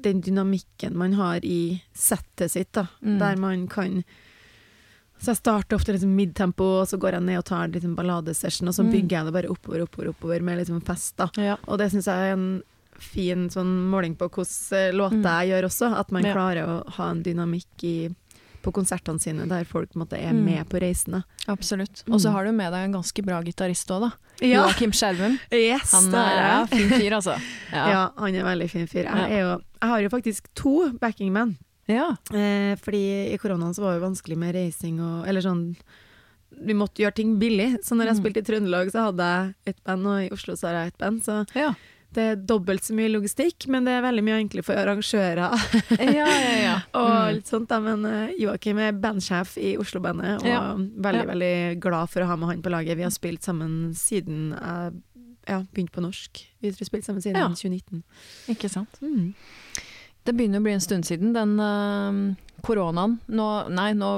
den 0.00 0.20
dynamikken 0.24 0.94
man 0.96 1.12
har 1.18 1.40
i 1.44 1.82
settet 1.92 2.50
sitt, 2.54 2.72
da. 2.72 2.86
Mm. 3.04 3.18
Der 3.20 3.36
man 3.36 3.66
kan 3.68 4.04
Så 5.20 5.34
jeg 5.34 5.36
starter 5.42 5.76
ofte 5.76 5.92
liksom 5.92 6.14
midtempo, 6.16 6.64
og 6.80 6.86
så 6.88 6.96
går 6.96 7.12
jeg 7.18 7.22
ned 7.26 7.36
og 7.36 7.44
tar 7.44 7.64
en 7.66 7.72
liten 7.74 7.94
balladesession, 7.94 8.68
og 8.68 8.72
så 8.72 8.82
Mm. 8.86 8.90
bygger 8.94 9.10
jeg 9.18 9.24
det 9.26 9.32
bare 9.34 9.50
oppover, 9.52 9.82
oppover, 9.84 10.08
oppover 10.14 10.40
med 10.42 10.56
liksom 10.64 10.80
fest, 10.82 11.14
da. 11.18 11.26
Ja. 11.36 11.56
Og 11.68 11.76
det 11.76 11.90
syns 11.92 12.06
jeg 12.06 12.16
er 12.16 12.32
en 12.32 12.62
fin 12.96 13.50
sånn 13.50 13.90
måling 13.90 14.16
på 14.16 14.30
hvordan 14.30 14.94
låter 14.96 15.20
Mm. 15.20 15.22
jeg 15.22 15.48
gjør 15.50 15.64
også. 15.68 15.98
At 16.00 16.10
man 16.10 16.24
Ja. 16.24 16.32
klarer 16.32 16.64
å 16.66 16.88
ha 16.92 17.10
en 17.10 17.22
dynamikk 17.22 17.84
i, 17.84 18.08
på 18.62 18.72
konsertene 18.72 19.20
sine 19.20 19.46
der 19.48 19.64
folk 19.64 19.94
måtte, 19.94 20.18
er 20.18 20.32
Mm. 20.32 20.44
med 20.44 20.68
på 20.68 20.80
reisene. 20.80 21.22
Absolutt. 21.48 22.02
Mm. 22.06 22.14
Og 22.14 22.20
så 22.20 22.30
har 22.32 22.44
du 22.44 22.52
med 22.52 22.72
deg 22.72 22.84
en 22.84 22.92
ganske 22.98 23.24
bra 23.24 23.40
gitarist 23.42 23.88
òg, 23.90 24.00
da. 24.08 24.10
Ja. 24.40 24.66
Joakim 24.66 24.92
Skjervum. 24.92 25.38
Yes, 25.52 25.92
Han 25.92 26.14
er 26.14 26.36
ja, 26.36 26.66
fin 26.66 26.88
fyr, 26.88 27.12
altså. 27.18 27.34
Ja. 27.72 27.88
Ja. 27.90 28.10
han 28.16 28.34
er 28.34 28.44
veldig 28.44 28.70
fin 28.70 28.86
fyr. 28.86 29.04
Jeg, 29.04 29.40
jo, 29.40 29.58
jeg 29.82 29.88
har 29.88 30.00
jo 30.00 30.08
faktisk 30.08 30.46
to 30.54 30.90
backingmen. 30.98 31.56
ja. 31.88 32.16
Eh, 32.32 32.76
fordi 32.76 33.32
i 33.34 33.38
koronaen 33.38 33.74
så 33.74 33.82
var 33.82 33.94
det 33.98 34.02
vanskelig 34.06 34.36
med 34.38 34.54
reising 34.54 35.00
og 35.00 35.26
Eller 35.28 35.40
sånn 35.42 35.76
Vi 36.66 36.74
måtte 36.74 36.98
gjøre 37.02 37.14
ting 37.14 37.38
billig. 37.38 37.78
Så 37.84 37.94
når 37.94 38.06
jeg 38.10 38.16
Mm. 38.16 38.20
spilte 38.24 38.38
i 38.38 38.42
Trøndelag, 38.42 38.90
så 38.90 39.04
hadde 39.06 39.22
jeg 39.22 39.54
et 39.68 39.84
band, 39.84 40.06
og 40.06 40.18
i 40.24 40.30
Oslo 40.34 40.54
så 40.54 40.66
har 40.68 40.74
jeg 40.82 40.86
et 40.88 40.98
band. 40.98 41.20
Så 41.22 41.46
Ja. 41.54 41.74
Det 42.14 42.22
er 42.32 42.36
dobbelt 42.42 42.82
så 42.82 42.94
mye 42.98 43.10
logistikk, 43.12 43.68
men 43.70 43.84
det 43.86 43.92
er 43.94 44.02
veldig 44.02 44.22
mye 44.26 44.38
enklere 44.42 44.64
for 44.66 44.74
arrangører. 44.80 45.52
ja, 46.00 46.26
ja, 46.26 46.54
ja. 46.64 46.76
og 46.98 47.10
Mm. 47.10 47.34
litt 47.36 47.46
sånt 47.52 47.68
da, 47.70 47.78
Men 47.80 48.04
eh, 48.08 48.32
Joakim 48.40 48.78
er 48.82 48.92
bandsjef 48.98 49.56
i 49.58 49.76
Oslo-bandet, 49.78 50.40
og 50.42 50.46
Ja. 50.46 50.74
veldig 50.74 51.22
Ja. 51.24 51.28
veldig 51.34 51.80
glad 51.80 52.10
for 52.10 52.22
å 52.22 52.26
ha 52.26 52.36
med 52.36 52.48
han 52.48 52.62
på 52.62 52.70
laget. 52.74 52.96
Vi 52.96 53.02
har 53.06 53.10
spilt 53.14 53.42
sammen 53.46 53.92
siden 53.94 54.50
jeg 54.58 54.92
ja, 55.48 55.62
begynte 55.72 55.92
på 55.96 56.02
norsk. 56.04 56.42
Vi 56.60 56.68
har 56.70 56.84
spilt 56.84 57.04
sammen 57.06 57.22
siden 57.22 57.36
Ja. 57.40 57.48
2019. 57.48 58.02
Ikke 58.48 58.68
sant. 58.70 58.98
Mm. 59.02 59.34
Det 60.24 60.34
begynner 60.36 60.60
å 60.60 60.62
bli 60.66 60.72
en 60.76 60.80
stund 60.84 61.04
siden, 61.08 61.32
den 61.32 61.54
uh, 61.58 62.34
koronaen. 62.62 63.18
Nå, 63.32 63.46
nei, 63.72 63.92
nå 63.96 64.10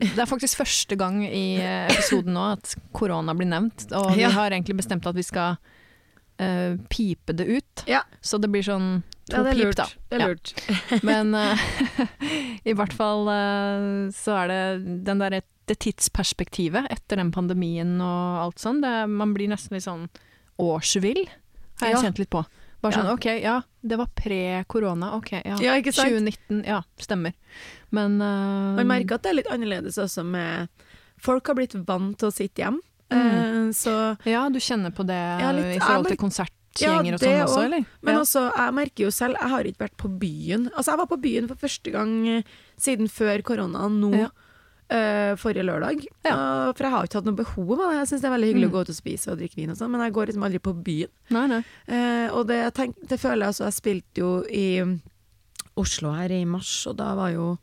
Det 0.00 0.16
er 0.18 0.26
faktisk 0.30 0.56
første 0.62 0.96
gang 0.96 1.20
i 1.26 1.58
eh, 1.60 1.86
episoden 1.92 2.32
nå 2.32 2.46
at 2.54 2.74
korona 2.96 3.34
blir 3.36 3.46
nevnt. 3.50 3.84
Og 3.92 4.14
vi 4.16 4.22
har 4.24 4.50
egentlig 4.50 4.78
bestemt 4.80 5.04
at 5.06 5.14
vi 5.14 5.22
skal 5.26 5.58
eh, 6.40 6.76
pipe 6.92 7.34
det 7.36 7.44
ut. 7.46 7.82
Ja. 7.90 8.00
Så 8.24 8.40
det 8.40 8.48
blir 8.52 8.64
sånn 8.66 9.02
to 9.30 9.36
Ja, 9.36 9.42
det 9.46 9.52
pip, 9.54 9.64
lurt. 9.64 9.76
da. 9.76 9.86
Det 10.08 10.16
er 10.16 10.20
Ja. 10.24 10.28
lurt. 10.32 10.54
Men 11.06 11.34
uh, 11.34 11.56
i 12.70 12.74
hvert 12.74 12.94
fall 12.96 13.28
uh, 13.28 14.08
så 14.16 14.34
er 14.44 14.48
det 14.52 15.04
den 15.06 15.20
der, 15.22 15.40
det 15.70 15.78
tidsperspektivet 15.84 16.88
etter 16.90 17.20
den 17.20 17.30
pandemien 17.34 17.98
og 18.02 18.40
alt 18.46 18.58
sånn. 18.62 18.80
Det, 18.82 18.94
man 19.12 19.34
blir 19.36 19.52
nesten 19.52 19.76
litt 19.76 19.86
sånn 19.86 20.08
årsvill, 20.60 21.26
har 21.80 21.92
jeg 21.92 21.96
Ja. 21.96 22.02
kjent 22.08 22.18
litt 22.24 22.30
på. 22.32 22.42
Bare 22.82 22.96
sånn 22.96 23.06
Ja. 23.10 23.12
ok, 23.14 23.26
ja, 23.42 23.60
det 23.84 23.96
var 24.00 24.08
pre-korona, 24.16 25.12
ok, 25.18 25.30
ja. 25.44 25.56
Ja, 25.60 25.74
ikke 25.76 25.92
sant? 25.92 26.08
2019, 26.10 26.64
ja, 26.64 26.80
stemmer. 26.98 27.34
Men 27.92 28.16
Man 28.18 28.86
merker 28.88 29.14
at 29.18 29.22
det 29.22 29.30
er 29.30 29.34
litt 29.42 29.50
annerledes 29.52 29.98
også 30.00 30.24
med 30.24 30.68
Folk 31.20 31.46
har 31.48 31.54
blitt 31.58 31.74
vant 31.86 32.16
til 32.16 32.30
å 32.30 32.32
sitte 32.32 32.62
hjem, 32.62 32.78
Mm. 33.10 33.68
eh, 33.68 33.70
så 33.74 33.94
Ja, 34.26 34.48
du 34.48 34.58
kjenner 34.58 34.90
på 34.94 35.04
det 35.06 35.18
Ja, 35.40 35.50
litt. 35.52 35.76
i 35.76 35.80
forhold 35.80 36.06
til 36.08 36.16
konsert? 36.16 36.52
Ja, 36.78 36.98
og 36.98 37.04
det 37.04 37.18
sånn 37.18 37.42
også, 37.42 37.46
også. 37.50 37.64
eller? 37.66 37.86
Men 38.02 38.14
ja. 38.14 38.20
også, 38.20 38.42
jeg 38.56 38.74
merker 38.74 39.02
jo 39.04 39.10
selv, 39.10 39.34
jeg 39.40 39.50
har 39.50 39.64
ikke 39.64 39.82
vært 39.88 39.96
på 39.98 40.08
byen. 40.20 40.68
Altså, 40.70 40.92
jeg 40.92 40.98
var 40.98 41.06
på 41.10 41.20
byen 41.20 41.48
for 41.50 41.56
første 41.56 41.90
gang 41.90 42.12
eh, 42.28 42.42
siden 42.78 43.08
før 43.10 43.42
korona, 43.42 43.88
nå 43.90 44.12
Ja. 44.14 44.28
uh, 44.92 45.34
forrige 45.36 45.62
lørdag. 45.66 46.06
Ja. 46.24 46.34
Uh, 46.34 46.72
for 46.72 46.82
jeg 46.86 46.90
har 46.94 47.04
ikke 47.06 47.18
hatt 47.18 47.24
noe 47.26 47.34
behov 47.42 47.72
av 47.74 47.90
det. 47.90 47.98
Jeg 47.98 48.08
syns 48.12 48.20
det 48.22 48.30
er 48.30 48.36
veldig 48.38 48.48
hyggelig 48.54 48.68
Mm. 48.68 48.70
å 48.70 48.74
gå 48.76 48.80
ut 48.86 48.88
og 48.94 48.94
spise 49.00 49.28
og 49.32 49.38
drikke 49.38 49.56
vin 49.56 49.70
og 49.70 49.76
sånn, 49.76 49.90
men 49.90 50.00
jeg 50.00 50.12
går 50.14 50.26
liksom 50.30 50.44
aldri 50.46 50.58
på 50.62 50.72
byen. 50.84 51.08
Nei, 51.30 51.46
nei. 51.46 51.60
Uh, 51.90 52.28
og 52.38 52.46
det, 52.46 52.74
tenk, 52.74 52.94
det 53.06 53.18
føler 53.20 53.42
jeg 53.44 53.50
altså 53.50 53.64
Jeg 53.66 53.74
spilte 53.74 54.18
jo 54.22 54.44
i 54.50 55.00
Oslo 55.76 56.12
her 56.12 56.30
i 56.30 56.44
mars, 56.44 56.86
og 56.86 56.96
da 56.96 57.14
var 57.14 57.30
jo 57.34 57.58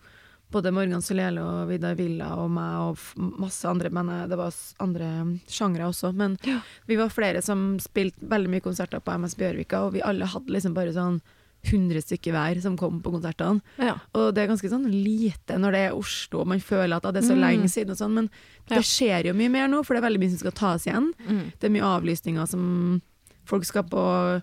både 0.52 0.72
Morgan 0.72 1.02
Solele 1.04 1.42
og 1.44 1.68
Vidar 1.70 1.96
Villa 2.00 2.30
og 2.40 2.50
meg 2.56 2.76
og 2.80 3.34
masse 3.40 3.68
andre 3.68 3.90
Men 3.92 4.10
eh, 4.10 4.28
det 4.32 4.38
var 4.40 4.54
andre 4.80 5.10
sjangre 5.48 5.90
også. 5.90 6.14
Men 6.16 6.38
Ja. 6.48 6.60
vi 6.88 6.96
var 6.96 7.10
flere 7.10 7.42
som 7.44 7.78
spilte 7.80 8.22
veldig 8.28 8.50
mye 8.50 8.62
konserter 8.64 9.00
på 9.04 9.12
MS 9.18 9.36
Bjørvika, 9.36 9.86
og 9.88 9.94
vi 9.94 10.02
alle 10.02 10.26
hadde 10.26 10.48
liksom 10.54 10.74
bare 10.74 10.94
sånn 10.96 11.20
100 11.68 12.00
stykker 12.06 12.32
hver 12.32 12.62
som 12.62 12.78
kom 12.78 13.02
på 13.02 13.12
konsertene. 13.12 13.62
Ja. 13.82 13.96
Og 14.16 14.34
det 14.36 14.44
er 14.44 14.48
ganske 14.54 14.70
sånn 14.72 14.86
lite 14.88 15.58
når 15.60 15.72
det 15.74 15.80
er 15.88 15.96
Oslo, 15.98 16.42
og 16.42 16.48
man 16.48 16.60
føler 16.64 16.96
at 16.96 17.06
ah, 17.06 17.12
det 17.12 17.24
er 17.24 17.28
så 17.28 17.36
Mm. 17.36 17.42
lenge 17.44 17.68
siden 17.68 17.92
og 17.92 17.98
sånn, 17.98 18.14
men 18.14 18.30
Ja. 18.70 18.78
det 18.78 18.86
skjer 18.86 19.26
jo 19.26 19.34
mye 19.34 19.50
mer 19.52 19.68
nå, 19.68 19.84
for 19.84 19.96
det 19.96 20.04
er 20.04 20.08
veldig 20.10 20.20
mye 20.22 20.30
som 20.30 20.38
skal 20.38 20.52
tas 20.52 20.86
igjen. 20.86 21.12
Mm. 21.28 21.52
Det 21.60 21.64
er 21.68 21.74
mye 21.76 21.82
avlysninger 22.00 22.48
som 22.48 23.02
folk 23.44 23.66
skal 23.66 23.84
på 23.84 24.42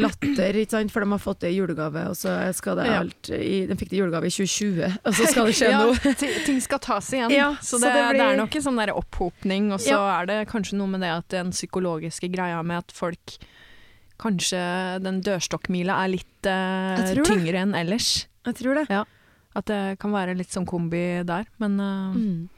latter, 0.00 0.56
ikke 0.60 0.70
sant, 0.74 0.90
for 0.92 1.00
de 1.04 1.10
har 1.12 1.20
fått 1.22 1.40
det 1.44 1.50
i 1.52 1.56
julegave, 1.60 2.02
og 2.10 2.16
så 2.18 2.34
skal 2.56 2.76
det 2.80 2.86
alt 2.90 3.30
i, 3.30 3.66
De 3.70 3.76
fikk 3.78 3.90
det 3.92 3.96
i 3.98 4.00
julegave 4.00 4.26
i 4.26 4.34
2020, 4.34 4.96
og 5.06 5.14
så 5.14 5.28
skal 5.30 5.46
det 5.50 5.54
skje 5.60 5.70
ja, 5.74 5.82
noe. 5.84 6.14
ting 6.46 6.60
skal 6.64 6.78
tas 6.82 7.12
igjen. 7.14 7.30
Ja, 7.34 7.52
så, 7.60 7.78
så 7.78 7.84
det, 7.86 7.94
det 7.94 8.02
blir- 8.10 8.18
det 8.20 8.26
er 8.32 8.40
nok 8.42 8.56
en 8.58 8.66
sånn 8.66 8.80
der 8.82 8.92
opphopning, 8.96 9.70
og 9.72 9.80
så 9.80 9.94
Ja. 9.94 10.02
er 10.20 10.26
det 10.32 10.38
kanskje 10.50 10.76
noe 10.80 10.90
med 10.90 11.00
det 11.06 11.12
at 11.14 11.28
den 11.36 11.50
psykologiske 11.54 12.30
greia 12.34 12.62
med 12.66 12.78
at 12.84 12.92
folk 12.92 13.38
Kanskje 14.20 14.58
den 15.00 15.22
dørstokkmila 15.24 15.94
er 16.04 16.10
litt 16.12 16.44
eh, 16.44 16.98
det. 17.14 17.22
tyngre 17.24 17.62
enn 17.62 17.70
ellers. 17.78 18.26
Jeg 18.44 18.58
tror 18.58 18.76
det. 18.82 18.84
At 19.56 19.64
det 19.70 19.78
kan 19.98 20.12
være 20.12 20.34
litt 20.36 20.52
sånn 20.52 20.66
kombi 20.68 21.22
der. 21.24 21.46
Men 21.56 21.78
uh, 21.80 22.12
Mm. 22.12 22.48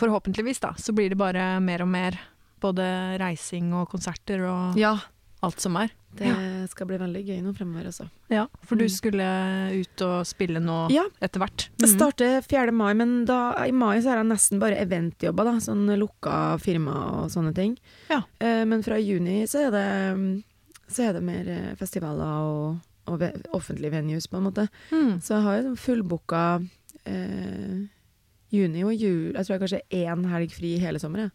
forhåpentligvis 0.00 0.58
da, 0.60 0.72
så 0.78 0.92
blir 0.92 1.10
det 1.14 1.18
bare 1.20 1.60
mer 1.62 1.82
og 1.84 1.88
mer. 1.92 2.18
Både 2.60 2.82
reising 3.22 3.70
og 3.72 3.86
konserter 3.88 4.42
og 4.50 4.76
Ja, 4.76 4.96
alt 5.42 5.60
som 5.60 5.76
er. 5.80 5.90
det 6.12 6.68
skal 6.70 6.86
bli 6.90 6.96
veldig 6.98 7.20
gøy 7.24 7.36
nå 7.44 7.52
fremover 7.54 7.86
også. 7.86 8.08
Ja, 8.28 8.46
For 8.66 8.74
du 8.76 8.84
Mm. 8.84 8.90
skulle 8.90 9.80
ut 9.80 10.02
og 10.02 10.26
spille 10.26 10.58
nå 10.60 10.90
Ja, 10.90 11.04
etter 11.22 11.38
hvert? 11.40 11.68
Jeg 11.78 11.88
Mhm. 11.88 11.96
starter 11.98 12.42
4. 12.42 12.72
mai, 12.72 12.92
men 12.94 13.24
da, 13.24 13.54
i 13.64 13.70
mai 13.70 14.00
så 14.00 14.08
har 14.10 14.16
jeg 14.18 14.26
nesten 14.26 14.58
bare 14.58 14.74
eventjobber, 14.76 15.44
da. 15.44 15.52
Sånn 15.60 15.86
lukka 15.96 16.58
firma 16.60 17.22
og 17.22 17.30
sånne 17.30 17.54
ting. 17.54 17.78
Ja. 18.10 18.22
Eh, 18.40 18.64
men 18.64 18.82
fra 18.82 18.96
juni 18.98 19.44
så 19.46 19.68
er 19.68 19.70
det, 19.70 20.16
mm, 20.18 20.44
så 20.88 21.08
er 21.08 21.12
det 21.14 21.22
mer 21.22 21.48
eh, 21.48 21.74
festivaler 21.76 22.42
og, 22.42 22.80
og 23.06 23.18
ve 23.20 23.32
offentlige 23.54 23.92
venues, 23.92 24.26
på 24.26 24.36
en 24.38 24.44
måte. 24.52 24.68
Mm. 24.90 25.20
Så 25.22 25.36
jeg 25.36 25.42
har 25.42 25.62
jo 25.62 25.74
fullbooka 25.76 26.68
eh, 27.06 27.86
juni 28.52 28.82
og 28.84 28.92
jul 28.98 29.32
Jeg 29.32 29.46
tror 29.46 29.58
jeg 29.58 29.60
kanskje 29.60 29.82
én 29.92 30.26
helg 30.28 30.50
fri 30.52 30.78
hele 30.78 30.98
sommeren. 30.98 31.30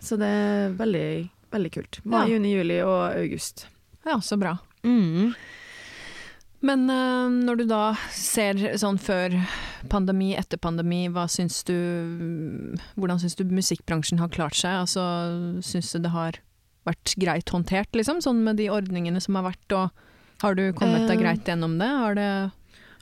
Så 0.00 0.18
det 0.18 0.26
er 0.28 0.74
veldig, 0.76 1.30
veldig 1.52 1.72
kult. 1.74 2.00
Mai, 2.04 2.24
Ja. 2.26 2.34
juni, 2.36 2.52
juli 2.56 2.80
og 2.82 3.16
august. 3.16 3.66
Ja, 4.06 4.16
så 4.24 4.38
bra. 4.40 4.56
Mm. 4.84 5.34
Men 6.62 6.84
uh, 6.90 7.26
når 7.30 7.58
du 7.58 7.64
da 7.66 7.80
ser 8.14 8.54
sånn 8.78 8.98
før 9.02 9.34
pandemi, 9.90 10.30
etter 10.38 10.60
pandemi, 10.62 11.08
hva 11.10 11.24
syns 11.30 11.62
du 11.66 11.74
Hvordan 12.94 13.18
syns 13.22 13.34
du 13.38 13.44
musikkbransjen 13.50 14.20
har 14.22 14.30
klart 14.30 14.54
seg? 14.58 14.76
Altså, 14.84 15.02
syns 15.66 15.90
du 15.92 15.98
det 16.04 16.12
har 16.14 16.38
vært 16.86 17.14
greit 17.18 17.50
håndtert, 17.54 17.90
liksom? 17.94 18.22
Sånn 18.22 18.42
med 18.46 18.58
de 18.62 18.68
ordningene 18.74 19.20
som 19.22 19.36
har 19.38 19.48
vært, 19.50 19.74
og 19.74 19.90
har 20.42 20.54
du 20.58 20.72
kommet 20.74 21.06
deg 21.10 21.18
Eh. 21.18 21.22
greit 21.22 21.44
gjennom 21.50 21.78
det? 21.78 21.86
Har 21.88 22.14
det 22.18 22.30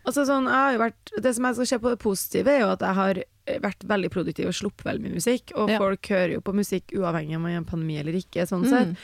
Altså 0.07 0.25
sånn, 0.25 0.47
vært, 0.81 1.11
det 1.21 1.35
som 1.37 1.45
jeg 1.45 1.55
skal 1.59 1.67
se 1.67 1.79
på 1.79 1.91
det 1.93 1.99
positive, 2.01 2.49
er 2.49 2.61
jo 2.61 2.71
at 2.73 2.81
jeg 2.81 2.95
har 2.97 3.19
vært 3.59 3.81
veldig 3.87 4.11
produktiv 4.11 4.47
og 4.47 4.55
sluppet 4.55 4.85
veldig 4.85 5.03
mye 5.03 5.15
musikk. 5.19 5.53
Og 5.57 5.69
Ja. 5.71 5.79
folk 5.79 6.03
hører 6.09 6.33
jo 6.35 6.41
på 6.41 6.55
musikk 6.55 6.93
uavhengig 6.95 7.35
av 7.35 7.41
om 7.41 7.45
det 7.45 7.53
er 7.53 7.57
en 7.57 7.65
pandemi 7.65 7.99
eller 7.99 8.13
ikke. 8.13 8.47
sånn 8.47 8.65
Mm. 8.65 8.71
sett. 8.71 8.97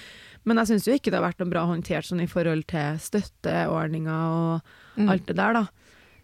Men 0.44 0.56
jeg 0.58 0.66
syns 0.68 0.86
jo 0.86 0.92
ikke 0.94 1.10
det 1.10 1.14
har 1.20 1.32
vært 1.32 1.40
noe 1.40 1.50
bra 1.50 1.66
håndtert 1.66 2.06
sånn 2.06 2.22
i 2.22 2.26
forhold 2.26 2.66
til 2.68 2.98
støtteordninger 2.98 4.08
og 4.56 4.62
Mm. 4.96 5.10
alt 5.10 5.26
det 5.26 5.36
der, 5.36 5.52
da. 5.52 5.66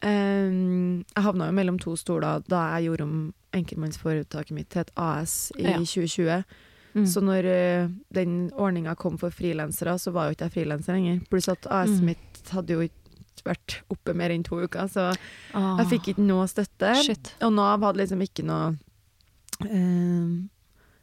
Um, 0.04 1.04
jeg 1.14 1.24
havna 1.24 1.46
jo 1.46 1.52
mellom 1.52 1.78
to 1.80 1.94
stoler 1.96 2.42
da 2.48 2.78
jeg 2.78 2.88
gjorde 2.90 3.02
om 3.02 3.34
enkeltmannsforetaket 3.54 4.50
mitt 4.52 4.68
til 4.70 4.80
et 4.80 4.90
AS 4.96 5.52
i 5.58 5.62
Ja. 5.62 5.76
2020. 5.78 6.44
Mm. 6.94 7.06
Så 7.06 7.22
når 7.22 7.44
uh, 7.46 7.88
den 8.12 8.50
ordninga 8.52 8.94
kom 8.96 9.16
for 9.16 9.30
frilansere, 9.30 9.94
så 9.98 10.12
var 10.12 10.28
jo 10.28 10.34
ikke 10.34 10.50
jeg 10.50 10.66
frilanser 10.66 10.92
lenger. 10.94 11.20
Pluss 11.30 11.48
at 11.48 11.66
AS 11.70 11.88
Mm. 12.00 12.04
mitt 12.04 12.42
hadde 12.50 12.68
jo 12.68 12.80
ikke 12.80 13.01
vært 13.44 13.82
oppe 13.90 14.14
mer 14.14 14.30
enn 14.30 14.42
to 14.44 14.56
uker, 14.62 14.88
så 14.88 15.14
Ah, 15.54 15.76
jeg 15.82 15.86
fikk 16.00 16.14
ikke 16.14 16.24
noe 16.26 16.46
støtte. 16.46 16.94
Shit. 17.02 17.34
Og 17.42 17.52
Nav 17.52 17.80
hadde 17.82 17.98
liksom 18.02 18.20
ikke 18.22 18.44
noe 18.44 18.76
eh, 19.66 20.48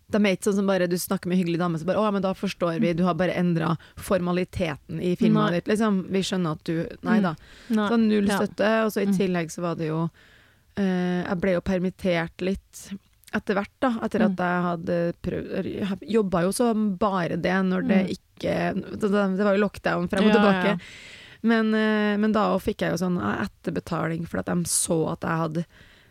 De 0.10 0.18
er 0.18 0.34
ikke 0.34 0.48
sånn 0.50 0.56
som 0.58 0.66
bare 0.70 0.88
du 0.90 0.96
snakker 0.98 1.30
med 1.30 1.38
en 1.38 1.44
hyggelig 1.44 1.60
dame, 1.62 1.78
så 1.78 1.86
bare 1.86 2.00
'Å, 2.02 2.12
men 2.14 2.22
da 2.24 2.34
forstår 2.34 2.80
vi, 2.82 2.94
du 2.94 3.04
har 3.06 3.14
bare 3.14 3.34
endra 3.38 3.78
formaliteten 3.96 5.00
i 5.00 5.16
firmaet 5.16 5.52
Nei. 5.52 5.60
ditt', 5.60 5.68
liksom. 5.70 6.10
Vi 6.10 6.20
skjønner 6.26 6.52
at 6.58 6.64
du 6.64 6.88
Nei 7.04 7.20
da. 7.22 7.36
Nei. 7.70 7.90
Så 7.90 8.00
null 8.00 8.26
Ja. 8.28 8.40
støtte, 8.40 8.86
og 8.86 8.92
så 8.92 9.02
i 9.04 9.06
Mm. 9.06 9.18
tillegg 9.18 9.52
så 9.52 9.62
var 9.62 9.76
det 9.76 9.88
jo 9.88 10.10
eh, 10.78 11.24
Jeg 11.28 11.42
ble 11.42 11.52
jo 11.54 11.62
permittert 11.62 12.42
litt 12.42 12.94
etter 13.34 13.54
hvert, 13.54 13.70
da. 13.82 13.90
Etter 14.02 14.20
Mm. 14.20 14.32
at 14.32 14.38
jeg 14.38 14.64
hadde 14.64 15.14
prøvd 15.22 16.00
jobba 16.10 16.42
jo 16.42 16.52
som 16.52 16.96
bare 16.98 17.36
det 17.38 17.52
når 17.66 17.88
det 17.88 18.08
Mm. 18.08 18.18
ikke 18.18 19.00
Det 19.00 19.44
var 19.46 19.56
jo 19.56 19.62
lockdown 19.68 20.10
frem 20.10 20.24
og 20.26 20.34
Ja, 20.34 20.34
tilbake. 20.34 20.66
ja. 20.66 20.78
Men, 21.42 21.74
eh, 21.74 22.18
men 22.20 22.34
da 22.36 22.52
fikk 22.60 22.84
jeg 22.84 22.96
jo 22.96 23.02
sånn 23.04 23.20
eh, 23.22 23.46
etterbetaling 23.46 24.26
for 24.28 24.42
at 24.42 24.52
de 24.52 24.70
så 24.70 25.00
at 25.14 25.24
jeg 25.24 25.44
hadde 25.44 25.66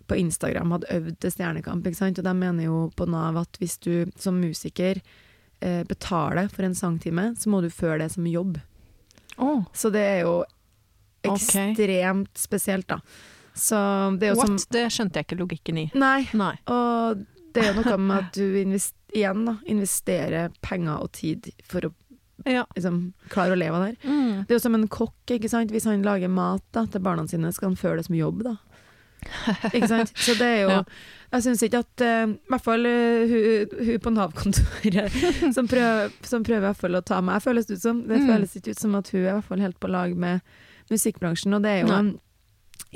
på 0.08 0.16
Instagram 0.16 0.72
hadde 0.72 0.92
øvd 0.94 1.16
til 1.20 1.32
Stjernekamp. 1.34 1.86
Ikke 1.86 2.00
sant? 2.00 2.20
Og 2.20 2.24
de 2.24 2.34
mener 2.36 2.68
jo 2.68 2.84
på 2.96 3.08
Nav 3.12 3.36
at 3.42 3.58
hvis 3.60 3.76
du 3.84 4.08
som 4.16 4.40
musiker 4.40 5.02
eh, 5.60 5.82
betaler 5.88 6.48
for 6.52 6.64
en 6.64 6.76
sangtime, 6.76 7.34
så 7.36 7.52
må 7.52 7.60
du 7.60 7.68
føre 7.68 8.00
det 8.04 8.12
som 8.14 8.28
jobb. 8.28 8.56
Oh. 9.36 9.66
Så 9.76 9.92
det 9.94 10.04
er 10.16 10.22
jo 10.24 10.38
ekstremt 11.28 11.76
ekstremt 11.76 12.40
spesielt, 12.40 12.88
da. 12.88 13.00
Så 13.58 13.76
det 14.18 14.28
er 14.30 14.32
jo 14.32 14.38
what? 14.38 14.54
som 14.54 14.72
Det 14.72 14.86
skjønte 14.94 15.18
jeg 15.18 15.28
ikke 15.28 15.40
logikken 15.42 15.82
i. 15.82 15.86
Nei. 15.98 16.22
Nei. 16.38 16.54
Og 16.72 17.24
det 17.52 17.64
er 17.64 17.72
jo 17.72 17.82
noe 17.82 17.96
med 18.00 18.16
at 18.22 18.38
du 18.38 18.44
igjen 18.54 19.44
da, 19.48 19.56
investerer 19.66 20.52
penger 20.64 21.02
og 21.04 21.12
tid 21.16 21.50
for 21.66 21.88
å 21.88 21.92
Ja. 22.46 22.66
liksom, 22.76 23.12
klarer 23.32 23.52
å 23.56 23.58
leve 23.58 23.74
av 23.76 23.82
det 23.84 23.88
her. 23.90 24.10
Mm. 24.10 24.44
Det 24.46 24.50
er 24.54 24.58
jo 24.58 24.62
som 24.62 24.74
en 24.78 24.88
kokk, 24.88 25.16
ikke 25.34 25.48
sant. 25.50 25.70
Hvis 25.74 25.84
han 25.88 26.02
lager 26.06 26.28
mat 26.30 26.62
da, 26.72 26.84
til 26.86 27.00
barna 27.02 27.26
sine, 27.28 27.50
skal 27.52 27.70
han 27.72 27.76
føle 27.80 27.96
det 27.98 28.06
som 28.06 28.14
jobb, 28.18 28.44
da. 28.46 28.56
Ikke 29.74 29.88
sant? 29.90 30.12
Så 30.14 30.36
det 30.38 30.46
er 30.46 30.60
jo 30.62 30.68
Ja. 30.78 30.82
Jeg 31.28 31.42
syns 31.44 31.60
ikke 31.66 31.80
at 31.82 32.00
eh, 32.00 32.30
I 32.30 32.48
hvert 32.48 32.62
fall 32.64 32.86
uh, 32.88 33.26
hun, 33.28 33.72
hun 33.84 33.98
på 34.00 34.12
Nav-kontoret 34.14 35.18
som, 35.56 35.66
prøver- 35.68 36.14
som 36.24 36.44
prøver 36.46 36.62
i 36.62 36.68
hvert 36.70 36.78
fall 36.80 36.96
å 36.96 37.02
ta 37.04 37.18
meg, 37.20 37.42
føles 37.44 37.66
det 37.68 37.76
ut 37.76 37.82
som. 37.84 37.98
Det 38.08 38.16
Mm. 38.22 38.30
føles 38.30 38.54
ikke 38.56 38.72
ut 38.72 38.80
som 38.80 38.94
at 38.96 39.10
hun 39.12 39.20
er 39.20 39.26
i 39.28 39.34
hvert 39.34 39.44
fall 39.50 39.60
helt 39.66 39.80
på 39.82 39.90
lag 39.92 40.14
med 40.16 40.40
musikkbransjen. 40.88 41.52
Og 41.58 41.66
det 41.66 41.74
er 41.74 41.82
jo 41.84 41.92
en, 41.98 42.08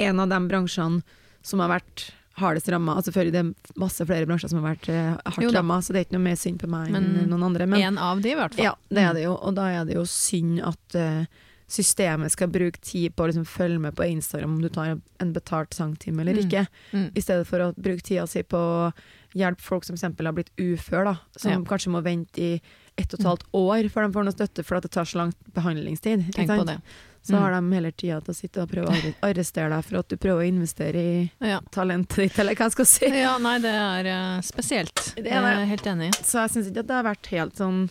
en 0.07 0.21
av 0.25 0.31
de 0.33 0.39
bransjene 0.49 1.03
som 1.45 1.61
har 1.61 1.75
vært 1.75 2.07
hardest 2.41 2.69
ramma. 2.73 2.95
Altså, 2.97 3.11
selvfølgelig 3.13 3.33
det 3.33 3.41
er 3.45 3.79
masse 3.81 4.07
flere 4.09 4.27
bransjer 4.27 4.49
som 4.49 4.63
har 4.63 4.75
vært 4.75 4.89
uh, 4.89 5.21
hardt 5.37 5.55
ramma, 5.55 5.81
så 5.83 5.93
det 5.93 6.01
er 6.01 6.05
ikke 6.07 6.17
noe 6.19 6.27
mer 6.31 6.37
synd 6.41 6.59
på 6.63 6.69
meg 6.73 6.91
Men 6.91 7.05
enn 7.23 7.29
noen 7.31 7.43
andre. 7.51 7.67
Men 7.69 7.83
En 7.93 7.99
av 7.99 8.21
de, 8.25 8.31
i 8.33 8.35
hvert 8.39 8.55
fall. 8.55 8.65
ja, 8.65 8.75
det 8.89 9.03
er 9.05 9.13
det 9.15 9.25
jo. 9.27 9.35
Og 9.37 9.55
da 9.55 9.69
er 9.71 9.85
det 9.85 9.95
jo 9.99 10.05
synd 10.09 10.61
at 10.65 10.97
uh, 10.97 11.25
systemet 11.73 12.33
skal 12.35 12.51
bruke 12.53 12.81
tid 12.85 13.15
på 13.17 13.25
å 13.25 13.29
liksom 13.31 13.47
følge 13.49 13.79
med 13.81 13.95
på 13.97 14.05
Instagram 14.05 14.57
om 14.59 14.63
du 14.63 14.69
tar 14.69 14.99
en 15.21 15.33
betalt 15.33 15.73
sangtime 15.75 16.21
eller 16.21 16.35
Mm. 16.35 16.45
ikke, 16.49 16.67
Mm. 16.93 17.11
i 17.17 17.21
stedet 17.21 17.47
for 17.47 17.59
å 17.61 17.75
bruke 17.75 18.03
tida 18.03 18.27
si 18.29 18.43
på 18.43 18.57
å 18.57 18.93
hjelpe 19.35 19.61
folk 19.63 19.85
som 19.85 19.95
f.eks. 19.97 20.17
har 20.21 20.33
blitt 20.33 20.51
ufør, 20.59 21.05
da, 21.05 21.17
som 21.37 21.51
Ja. 21.53 21.59
kanskje 21.61 21.89
må 21.93 22.03
vente 22.03 22.37
i 22.39 22.61
ett 22.99 23.15
og 23.15 23.21
et 23.21 23.27
halvt 23.27 23.45
år 23.55 23.89
før 23.89 24.07
de 24.07 24.13
får 24.13 24.25
noe 24.25 24.33
støtte 24.37 24.65
for 24.65 24.77
at 24.77 24.83
det 24.83 24.91
tar 24.91 25.05
så 25.05 25.17
lang 25.17 25.33
behandlingstid. 25.55 26.31
Tenk 26.35 26.49
på 26.51 26.67
det. 26.67 26.81
Så 27.23 27.33
Mm. 27.37 27.41
har 27.43 27.51
de 27.53 27.73
heller 27.73 27.91
tida 27.93 28.21
til 28.21 28.35
å 28.35 28.37
sitte 28.37 28.63
og 28.63 28.69
prøve 28.69 28.89
å 28.91 29.15
arrestere 29.23 29.69
deg 29.71 29.85
for 29.85 29.99
at 29.99 30.09
du 30.09 30.17
prøver 30.17 30.43
å 30.43 30.49
investere 30.49 30.97
i 30.97 31.31
Ja. 31.41 31.61
talentet 31.71 32.17
ditt, 32.17 32.39
eller 32.39 32.55
hva 32.57 32.67
jeg 32.67 32.73
skal 32.73 32.85
si. 32.85 33.07
ja, 33.07 33.37
nei, 33.39 33.59
det 33.63 33.71
er 33.71 34.07
eh, 34.11 34.41
spesielt. 34.43 35.15
Det 35.15 35.31
er 35.31 35.41
Jeg 35.61 35.69
helt 35.69 35.87
enig. 35.87 36.11
Så 36.17 36.41
jeg 36.43 36.51
syns 36.51 36.67
ikke 36.73 36.81
at 36.81 36.87
det 36.89 36.95
har 36.99 37.05
vært 37.15 37.27
helt 37.31 37.55
sånn 37.55 37.91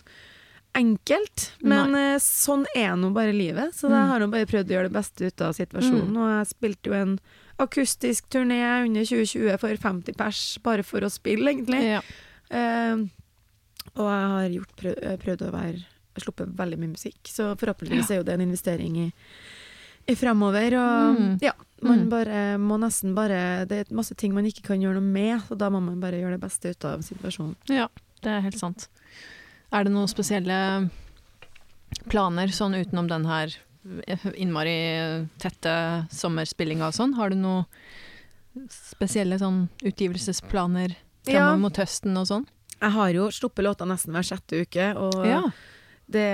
enkelt. 0.75 1.51
Men 1.61 1.91
nei. 1.91 2.15
sånn 2.23 2.65
er 2.75 2.95
nå 2.95 3.11
bare 3.13 3.33
livet. 3.35 3.73
Så 3.75 3.89
jeg 3.89 3.91
Mm. 4.03 4.07
har 4.07 4.19
nå 4.19 4.31
bare 4.31 4.45
prøvd 4.45 4.67
å 4.67 4.75
gjøre 4.75 4.89
det 4.89 4.93
beste 4.93 5.25
ut 5.27 5.41
av 5.41 5.53
situasjonen. 5.55 6.15
Og 6.17 6.29
jeg 6.39 6.47
spilte 6.53 6.83
jo 6.87 6.93
en 6.93 7.19
akustisk 7.59 8.27
turné 8.29 8.61
under 8.85 9.03
2020 9.05 9.57
for 9.59 9.75
50 9.77 10.13
pers, 10.17 10.57
bare 10.63 10.83
for 10.83 11.01
å 11.01 11.11
spille, 11.11 11.47
egentlig. 11.53 11.83
Ja. 11.83 12.01
Uh, 12.51 13.07
og 13.95 14.07
jeg 14.07 14.27
har 14.31 14.49
gjort, 14.49 14.75
prøv, 14.77 14.95
eh, 15.03 15.17
prøvd 15.17 15.41
å 15.47 15.51
være 15.51 15.85
sluppet 16.19 16.55
veldig 16.55 16.77
mye 16.79 16.91
musikk, 16.95 17.21
så 17.23 17.55
forhåpentligvis 17.57 18.11
er 18.11 18.15
jo 18.17 18.23
det 18.23 18.33
en 18.33 18.41
investering 18.41 18.97
i, 18.97 19.13
i 20.09 20.15
fremover. 20.15 20.73
Og 20.73 21.15
Mm. 21.17 21.39
ja, 21.41 21.53
man 21.81 21.99
Mm. 22.05 22.09
bare 22.09 22.57
må 22.57 22.77
nesten 22.79 23.15
bare 23.15 23.65
Det 23.67 23.87
er 23.89 23.93
masse 23.95 24.15
ting 24.15 24.33
man 24.33 24.45
ikke 24.45 24.63
kan 24.63 24.79
gjøre 24.81 24.95
noe 24.99 25.01
med, 25.01 25.41
så 25.47 25.57
da 25.57 25.69
må 25.69 25.81
man 25.81 25.99
bare 25.99 26.19
gjøre 26.19 26.31
det 26.39 26.41
beste 26.41 26.69
ut 26.71 26.85
av 26.85 26.99
situasjonen. 26.99 27.55
ja, 27.69 27.87
det 28.21 28.29
er 28.29 28.41
helt 28.41 28.59
sant. 28.59 28.87
Er 29.71 29.83
det 29.85 29.93
noen 29.93 30.07
spesielle 30.07 30.89
planer 32.09 32.47
sånn 32.47 32.75
utenom 32.75 33.07
den 33.07 33.25
her 33.25 33.53
innmari 34.37 35.27
tette 35.39 36.07
sommerspillinga 36.11 36.87
og 36.87 36.93
sånn? 36.93 37.13
Har 37.15 37.29
du 37.29 37.35
noen 37.35 37.65
spesielle 38.69 39.39
sånn 39.39 39.69
utgivelsesplaner 39.83 40.95
Ja. 41.25 41.33
framover 41.33 41.59
mot 41.59 41.77
høsten 41.77 42.17
og 42.17 42.27
sånn? 42.27 42.47
Jeg 42.81 42.91
har 42.91 43.09
jo 43.13 43.27
sluppet 43.29 43.63
låter 43.63 43.85
nesten 43.87 44.11
hver 44.13 44.23
sjette 44.25 44.61
uke, 44.65 44.95
og 44.97 45.25
Ja. 45.25 45.41
Det 46.11 46.27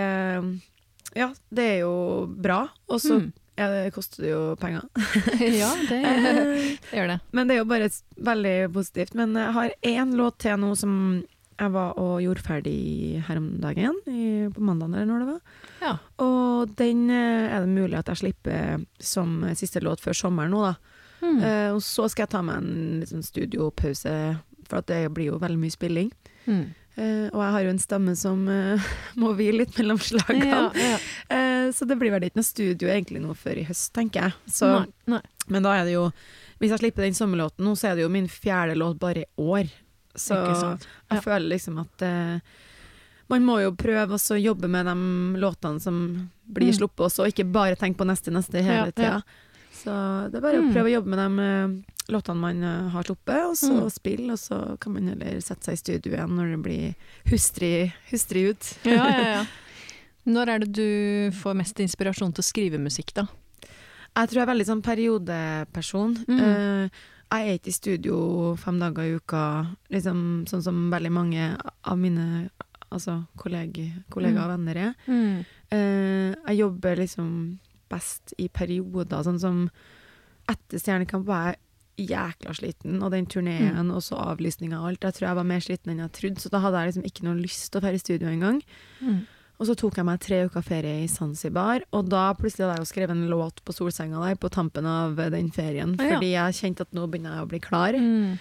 Ja, 1.17 1.32
det 1.49 1.63
er 1.63 1.80
jo 1.82 2.25
bra. 2.28 2.67
Og 2.89 2.99
så 3.01 3.17
Mm. 3.19 3.32
ja, 3.57 3.67
det 3.71 3.93
koster 3.95 4.23
det 4.23 4.32
jo 4.32 4.55
penger. 4.59 4.84
ja, 5.61 5.71
det 5.89 6.01
det 6.03 6.93
gjør 6.93 7.07
det. 7.13 7.19
Men 7.32 7.47
det 7.47 7.55
er 7.55 7.61
jo 7.63 7.69
bare 7.71 7.89
veldig 8.17 8.57
positivt. 8.73 9.15
Men 9.17 9.34
jeg 9.34 9.53
har 9.55 9.73
én 9.82 10.13
låt 10.15 10.38
til 10.43 10.57
nå 10.61 10.75
som 10.78 11.23
jeg 11.57 11.71
var 11.73 11.97
og 11.97 12.19
gjorde 12.21 12.43
ferdig 12.45 13.23
her 13.25 13.39
om 13.39 13.47
dagen, 13.63 13.95
i, 14.05 14.45
på 14.53 14.61
mandag 14.61 14.91
eller 14.93 15.07
når 15.09 15.19
det 15.23 15.30
var. 15.32 15.39
Ja. 15.82 15.93
Og 16.21 16.75
den 16.78 17.09
eh, 17.09 17.47
er 17.49 17.65
det 17.65 17.71
mulig 17.73 17.97
at 17.97 18.11
jeg 18.13 18.21
slipper 18.21 18.84
som 19.01 19.39
siste 19.57 19.82
låt 19.82 20.03
før 20.03 20.13
sommeren 20.13 20.53
nå, 20.53 20.61
da. 20.67 20.75
Mm. 21.17 21.39
Uh, 21.41 21.69
og 21.73 21.82
så 21.82 22.05
skal 22.13 22.28
jeg 22.28 22.30
ta 22.36 22.43
meg 22.45 22.59
en 22.61 22.99
liten 23.01 23.23
studiopause, 23.25 24.11
for 24.69 24.86
det 24.86 24.99
blir 25.15 25.32
jo 25.32 25.39
veldig 25.41 25.57
mye 25.57 25.73
spilling. 25.73 26.11
Mm. 26.45 26.67
Eh, 26.98 27.28
og 27.30 27.41
jeg 27.43 27.52
har 27.54 27.62
jo 27.62 27.70
en 27.70 27.80
stemme 27.80 28.16
som 28.18 28.39
uh, 28.50 28.88
må 29.22 29.34
hvile 29.38 29.60
litt 29.64 29.76
mellom 29.78 30.00
slagene. 30.02 30.48
Ja, 30.50 30.64
ja. 30.74 30.98
Uh, 31.30 31.68
så 31.76 31.86
det 31.86 31.98
blir 32.02 32.10
vel 32.16 32.26
ikke 32.26 32.39
noe 32.41 32.48
studio 32.48 32.89
egentlig 32.89 33.22
nå 33.22 33.36
før 33.38 33.60
i 33.62 33.66
høst, 33.68 33.91
tenker 33.93 34.24
jeg. 34.28 34.34
Så, 34.50 34.72
Nei, 34.80 34.88
nei. 35.18 35.22
men 35.54 35.64
da 35.68 35.76
er 35.78 35.86
det 35.86 35.93
jo 35.93 36.08
Hvis 36.58 36.72
jeg 36.74 36.80
slipper 36.82 37.06
den 37.06 37.14
sommerlåten 37.14 37.62
nå, 37.68 37.76
så 37.78 37.91
er 37.91 37.95
det 38.00 38.08
jo 38.08 38.10
min 38.10 38.26
fjerde 38.28 38.74
låt 38.82 38.98
bare 39.00 39.22
i 39.22 39.30
år. 39.38 39.70
Så. 40.18 40.34
Ja. 40.34 40.72
jeg 41.14 41.22
føler 41.22 41.45
liksom 41.52 41.76
at 41.84 42.02
man 43.30 43.43
må 43.45 43.60
jo 43.62 43.76
prøve 43.78 44.18
å 44.18 44.38
jobbe 44.41 44.66
med 44.72 44.88
de 44.89 44.95
låtene 45.43 45.80
som 45.84 46.00
blir 46.50 46.72
Mm. 46.72 46.78
sluppet 46.80 47.06
også, 47.06 47.26
og 47.26 47.30
ikke 47.30 47.45
bare 47.52 47.76
tenke 47.78 48.00
på 48.02 48.08
neste, 48.10 48.32
neste 48.34 48.64
hele 48.66 48.89
tida. 48.91 49.22
Så 49.72 49.91
det 50.32 50.39
er 50.39 50.41
bare 50.48 50.58
å 50.58 50.64
Mm. 50.66 50.74
prøve 50.74 50.89
å 50.89 50.95
jobbe 50.95 51.14
med 51.14 51.20
de 51.20 51.43
eh, 51.45 51.93
låtene 52.14 52.39
man 52.39 52.64
eh, 52.64 52.89
har 52.93 53.03
sluppet, 53.08 53.43
og 53.49 53.55
så 53.60 53.74
Mm. 53.74 53.89
spille, 53.91 54.32
og 54.34 54.39
så 54.39 54.78
kan 54.80 54.93
man 54.93 55.08
heller 55.12 55.39
sette 55.41 55.66
seg 55.66 55.74
i 55.74 55.82
studio 55.82 56.14
igjen 56.14 56.36
når 56.38 56.51
det 56.55 56.62
blir 56.64 56.95
hustrig, 57.32 57.93
hustrig 58.12 58.49
ut. 58.51 58.70
Ja, 58.86 59.08
ja, 59.08 59.28
ja. 59.38 59.45
Når 60.28 60.49
er 60.51 60.60
det 60.60 60.72
du 60.76 61.32
får 61.32 61.53
mest 61.55 61.78
inspirasjon 61.80 62.34
til 62.36 62.43
å 62.43 62.47
skrive 62.51 62.78
musikk, 62.84 63.14
da? 63.16 63.24
Jeg 64.18 64.28
tror 64.28 64.41
jeg 64.41 64.43
er 64.43 64.49
veldig 64.51 64.66
sånn 64.68 64.82
periodeperson. 64.84 66.18
Mm. 66.28 66.39
Uh, 66.41 66.89
jeg 67.32 67.47
er 67.47 67.60
ikke 67.60 67.72
i 67.72 67.76
studio 67.78 68.18
fem 68.60 68.80
dager 68.82 69.03
i 69.08 69.14
uka, 69.16 69.43
liksom, 69.91 70.20
sånn 70.51 70.64
som 70.64 70.82
veldig 70.91 71.12
mange 71.16 71.47
av 71.84 71.97
mine 71.99 72.49
altså, 72.91 73.22
kolleg 73.39 73.80
kollegaer 74.12 74.47
og 74.47 74.53
venner 74.58 74.78
er. 74.84 74.93
Eh, 75.12 76.36
jeg 76.47 76.60
jobber 76.60 76.95
liksom 77.01 77.30
best 77.91 78.34
i 78.39 78.47
perioder, 78.47 79.24
sånn 79.28 79.39
som 79.39 79.64
etter 80.47 80.80
Stjernekamp 80.80 81.26
var 81.28 81.49
jeg 81.51 81.60
jækla 81.98 82.54
sliten, 82.58 83.00
og 83.04 83.12
den 83.12 83.26
turneen 83.26 83.89
og 83.91 84.04
så 84.06 84.16
avlysninga 84.22 84.80
og 84.82 84.91
alt. 84.91 85.02
Jeg 85.08 85.14
tror 85.18 85.28
jeg 85.30 85.36
var 85.39 85.48
mer 85.50 85.60
sliten 85.66 85.91
enn 85.93 86.04
jeg 86.06 86.12
trodde, 86.18 86.41
så 86.43 86.50
da 86.54 86.60
hadde 86.64 86.84
jeg 86.84 86.91
liksom 86.93 87.08
ikke 87.10 87.26
noe 87.28 87.39
lyst 87.41 87.72
til 87.72 87.80
å 87.80 87.84
dra 87.88 87.93
i 87.95 88.02
studio 88.02 88.28
engang. 88.30 88.62
Mm. 89.02 89.26
Og 89.58 89.66
så 89.66 89.74
tok 89.74 89.95
jeg 89.98 90.06
meg 90.06 90.20
tre 90.22 90.43
uker 90.45 90.62
ferie 90.62 91.00
i 91.02 91.08
Zanzibar, 91.10 91.82
og 91.91 92.10
da 92.14 92.28
plutselig 92.38 92.68
hadde 92.68 92.76
jeg 92.78 92.86
jo 92.86 92.91
skrevet 92.91 93.16
en 93.16 93.24
låt 93.32 93.64
på 93.66 93.74
solsenga 93.74 94.22
der 94.22 94.36
på 94.38 94.52
tampen 94.54 94.86
av 94.86 95.16
den 95.34 95.50
ferien, 95.52 95.95
Ah, 95.98 96.04
ja. 96.06 96.14
fordi 96.20 96.32
jeg 96.36 96.54
kjente 96.62 96.82
at 96.86 96.93
nå 96.93 97.08
begynner 97.10 97.39
jeg 97.39 97.48
å 97.48 97.50
bli 97.50 97.60
klar. 97.60 97.98
Mm. 97.98 98.38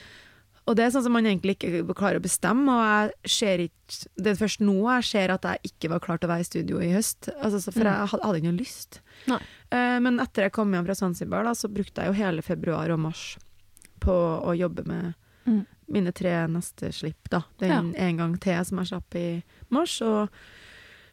Og 0.66 0.74
det 0.74 0.82
er 0.84 0.90
sånn 0.90 1.04
som 1.06 1.12
man 1.14 1.24
egentlig 1.24 1.54
ikke 1.56 1.94
klarer 1.94 2.18
å 2.18 2.24
bestemme, 2.26 2.66
og 2.68 3.12
jeg 3.24 3.70
ikke 3.70 4.06
Det 4.18 4.32
er 4.32 4.34
først 4.40 4.60
nå 4.66 4.74
jeg 4.96 5.04
ser 5.06 5.30
at 5.30 5.42
jeg 5.46 5.70
ikke 5.70 5.88
var 5.92 6.00
klar 6.02 6.18
til 6.18 6.26
å 6.28 6.32
være 6.34 6.42
i 6.42 6.48
studio 6.50 6.80
i 6.82 6.90
høst, 6.92 7.28
altså, 7.40 7.72
for 7.72 7.80
Mm. 7.80 7.86
jeg 7.86 8.08
hadde, 8.10 8.24
hadde 8.26 8.36
ikke 8.42 8.50
noe 8.52 8.58
lyst. 8.60 9.00
Nei. 9.28 9.38
Eh, 9.70 9.98
men 10.00 10.18
etter 10.20 10.42
jeg 10.42 10.52
kom 10.52 10.72
hjem 10.74 10.84
fra 10.84 10.94
Zanzibar, 10.98 11.44
da, 11.44 11.52
så 11.54 11.68
brukte 11.72 12.02
jeg 12.02 12.06
jo 12.12 12.18
hele 12.18 12.42
februar 12.42 12.90
og 12.90 12.98
mars 12.98 13.38
på 14.06 14.14
å 14.46 14.54
jobbe 14.56 14.86
med 14.86 15.14
Mm. 15.46 15.64
mine 15.88 16.10
tre 16.12 16.32
neste 16.50 16.88
slipp, 16.90 17.28
da. 17.30 17.44
Den 17.62 17.92
En 17.94 18.16
gang 18.18 18.32
til 18.42 18.64
som 18.64 18.78
jeg 18.82 18.88
slapp 18.90 19.14
i 19.14 19.42
mars, 19.70 20.00
og 20.02 20.28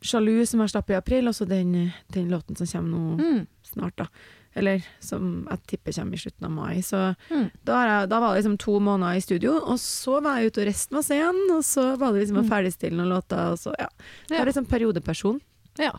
Sjalu 0.03 0.45
som 0.45 0.59
jeg 0.59 0.69
slapp 0.73 0.89
i 0.91 0.95
april, 0.97 1.27
og 1.29 1.33
så 1.37 1.45
den, 1.47 1.93
den 2.11 2.29
låten 2.31 2.57
som 2.57 2.67
kommer 2.67 2.89
nå 2.91 3.19
Mm. 3.21 3.47
snart, 3.63 3.95
da. 3.95 4.07
Eller 4.55 4.83
som 4.99 5.47
jeg 5.49 5.59
tipper 5.67 5.93
kommer 5.93 6.13
i 6.13 6.17
slutten 6.17 6.43
av 6.45 6.51
mai. 6.51 6.81
Så 6.81 7.15
Mm. 7.29 7.51
da, 7.63 7.77
jeg, 8.01 8.09
da 8.09 8.19
var 8.19 8.33
det 8.35 8.43
liksom 8.43 8.57
to 8.59 8.79
måneder 8.79 9.15
i 9.15 9.21
studio, 9.21 9.51
og 9.63 9.77
så 9.79 10.21
var 10.21 10.39
jeg 10.41 10.51
ute 10.51 10.61
og 10.61 10.67
reiste 10.67 10.91
masse 10.91 11.07
scenen, 11.13 11.51
Og 11.55 11.63
så 11.63 11.95
var 11.97 12.11
det 12.11 12.21
liksom 12.27 12.37
å 12.41 12.43
Mm. 12.43 12.49
ferdigstille 12.49 12.97
noen 12.97 13.09
låter, 13.15 13.51
og 13.51 13.57
så 13.59 13.73
ja. 13.79 13.87
Jeg 14.29 14.37
Ja. 14.39 14.41
er 14.41 14.45
liksom 14.45 14.65
periodeperson. 14.67 15.39
Ja. 15.79 15.91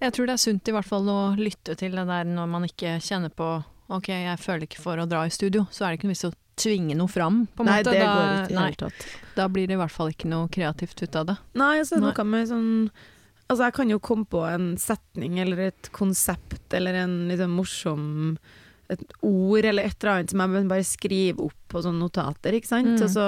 Jeg 0.00 0.12
tror 0.12 0.26
det 0.26 0.34
er 0.34 0.36
sunt 0.52 0.68
i 0.68 0.72
hvert 0.72 0.84
fall 0.84 1.06
å 1.08 1.36
lytte 1.36 1.74
til 1.76 1.90
det 1.90 2.06
der 2.06 2.24
når 2.24 2.48
man 2.48 2.62
ikke 2.64 3.00
kjenner 3.00 3.30
på 3.34 3.64
Ok, 3.92 4.10
jeg 4.10 4.38
føler 4.42 4.66
ikke 4.66 4.82
for 4.82 4.98
å 4.98 5.06
dra 5.08 5.24
i 5.26 5.32
studio, 5.34 5.66
så 5.70 5.86
er 5.86 5.92
det 5.94 6.00
ikke 6.00 6.08
noe 6.08 6.16
vits 6.16 6.28
å 6.28 6.32
tvinge 6.56 6.96
noe 6.96 7.12
fram, 7.12 7.42
på 7.54 7.62
en 7.62 7.68
Nei, 7.68 7.80
måte. 7.82 7.92
det 7.92 8.00
da, 8.00 8.14
går 8.16 8.30
ikke 8.38 8.56
nei, 8.56 8.70
tatt. 8.80 9.06
da 9.36 9.48
blir 9.52 9.68
det 9.68 9.76
i 9.76 9.80
hvert 9.82 9.92
fall 9.92 10.12
ikke 10.12 10.30
noe 10.32 10.48
kreativt 10.52 11.02
ut 11.04 11.18
av 11.20 11.28
det. 11.28 11.36
Nei, 11.60 11.74
altså 11.82 12.00
Nei. 12.00 12.08
noe 12.08 12.26
med 12.32 12.50
sånn 12.52 12.70
Altså, 13.46 13.68
jeg 13.68 13.74
kan 13.76 13.90
jo 13.92 14.00
komme 14.02 14.26
på 14.26 14.40
en 14.42 14.72
setning 14.74 15.36
eller 15.38 15.68
et 15.68 15.88
konsept 15.94 16.74
eller 16.74 16.96
en 17.04 17.12
liksom 17.30 17.52
morsom 17.54 18.08
et 18.90 19.02
ord 19.22 19.66
eller 19.66 19.86
et 19.86 19.96
eller 20.00 20.12
annet 20.12 20.32
som 20.32 20.42
jeg 20.42 20.66
bare 20.70 20.86
skriver 20.86 21.44
opp 21.46 21.60
på 21.70 21.82
sånne 21.84 22.02
notater, 22.02 22.56
ikke 22.58 22.70
sant. 22.70 22.96
Mm. 22.96 23.04
Og 23.06 23.12
så 23.12 23.26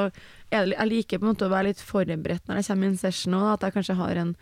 er 0.51 0.73
jeg 0.73 0.91
liker 0.91 1.21
på 1.21 1.27
en 1.27 1.33
måte 1.33 1.47
å 1.47 1.53
være 1.53 1.71
litt 1.71 1.83
forberedt 1.83 2.51
når 2.51 2.61
jeg 2.61 2.69
kommer 2.71 2.89
i 2.89 2.93
en 2.93 3.01
session 3.01 3.39
òg, 3.39 3.47
at 3.53 3.67
jeg 3.69 3.77
kanskje 3.79 3.99
har 3.99 4.21
en 4.25 4.35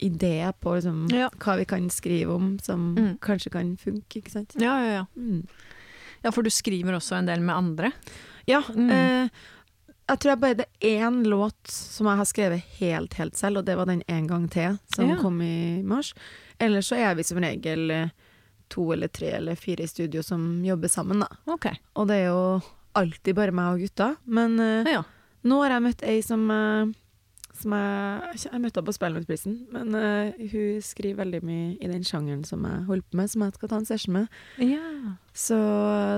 idé 0.00 0.52
på 0.60 0.74
liksom, 0.74 1.08
Ja. 1.12 1.28
hva 1.38 1.56
vi 1.58 1.64
kan 1.64 1.88
skrive 1.90 2.34
om 2.34 2.58
som 2.58 2.94
Mm. 2.96 3.18
kanskje 3.20 3.50
kan 3.52 3.76
funke, 3.76 4.20
ikke 4.22 4.30
sant. 4.30 4.54
Ja, 4.58 4.78
ja, 4.84 4.92
ja. 4.92 5.04
Mm. 5.16 5.46
Ja, 6.24 6.30
for 6.30 6.42
du 6.42 6.50
skriver 6.50 6.92
også 6.96 7.16
en 7.18 7.26
del 7.26 7.40
med 7.40 7.54
andre. 7.56 7.92
Ja, 8.46 8.60
Mm. 8.62 8.90
eh, 8.90 9.28
jeg 10.08 10.18
tror 10.18 10.30
jeg 10.30 10.40
bare 10.40 10.54
det 10.54 10.66
er 10.82 11.00
én 11.10 11.24
låt 11.26 11.66
som 11.66 12.06
jeg 12.06 12.16
har 12.16 12.24
skrevet 12.24 12.62
helt, 12.80 13.14
helt 13.14 13.36
selv, 13.36 13.58
og 13.58 13.64
det 13.64 13.76
var 13.76 13.86
den 13.86 14.02
En 14.08 14.26
gang 14.26 14.48
til, 14.50 14.78
som 14.94 15.08
Ja. 15.08 15.16
kom 15.16 15.40
i 15.42 15.82
mars. 15.82 16.14
Ellers 16.60 16.88
så 16.88 16.96
er 16.96 17.14
vi 17.14 17.22
som 17.22 17.38
regel 17.38 17.90
eh, 17.90 18.08
to 18.70 18.92
eller 18.92 19.08
tre 19.08 19.32
eller 19.32 19.54
fire 19.54 19.80
i 19.84 19.86
studio 19.86 20.22
som 20.22 20.62
jobber 20.64 20.88
sammen, 20.88 21.20
da. 21.20 21.26
Okay. 21.52 21.74
Og 21.96 22.08
det 22.08 22.16
er 22.16 22.26
jo 22.26 22.62
alltid 22.96 23.34
bare 23.34 23.52
meg 23.52 23.74
og 23.74 23.80
gutta. 23.80 24.16
Men 24.26 24.58
eh, 24.60 24.84
Ja. 24.92 25.02
nå 25.44 25.62
har 25.62 25.70
jeg 25.80 25.82
møtt 25.82 26.02
ei 26.02 26.20
som, 26.22 26.50
eh, 26.50 26.86
som 27.58 27.74
jeg, 27.76 28.38
jeg 28.44 28.60
møtte 28.62 28.80
henne 28.80 28.88
på 28.88 28.94
Spellemannprisen, 28.96 29.58
men 29.74 29.96
uh, 29.96 30.46
hun 30.52 30.80
skriver 30.84 31.22
veldig 31.22 31.40
mye 31.46 31.66
i 31.78 31.90
den 31.90 32.06
sjangeren 32.06 32.44
som 32.46 32.64
jeg 32.66 32.86
holder 32.88 33.04
på 33.06 33.20
med, 33.20 33.30
som 33.30 33.44
jeg 33.44 33.54
skal 33.58 33.70
ta 33.70 33.80
en 33.80 33.90
session 33.90 34.18
med. 34.20 34.40
ja. 34.62 34.88
Så 35.34 35.56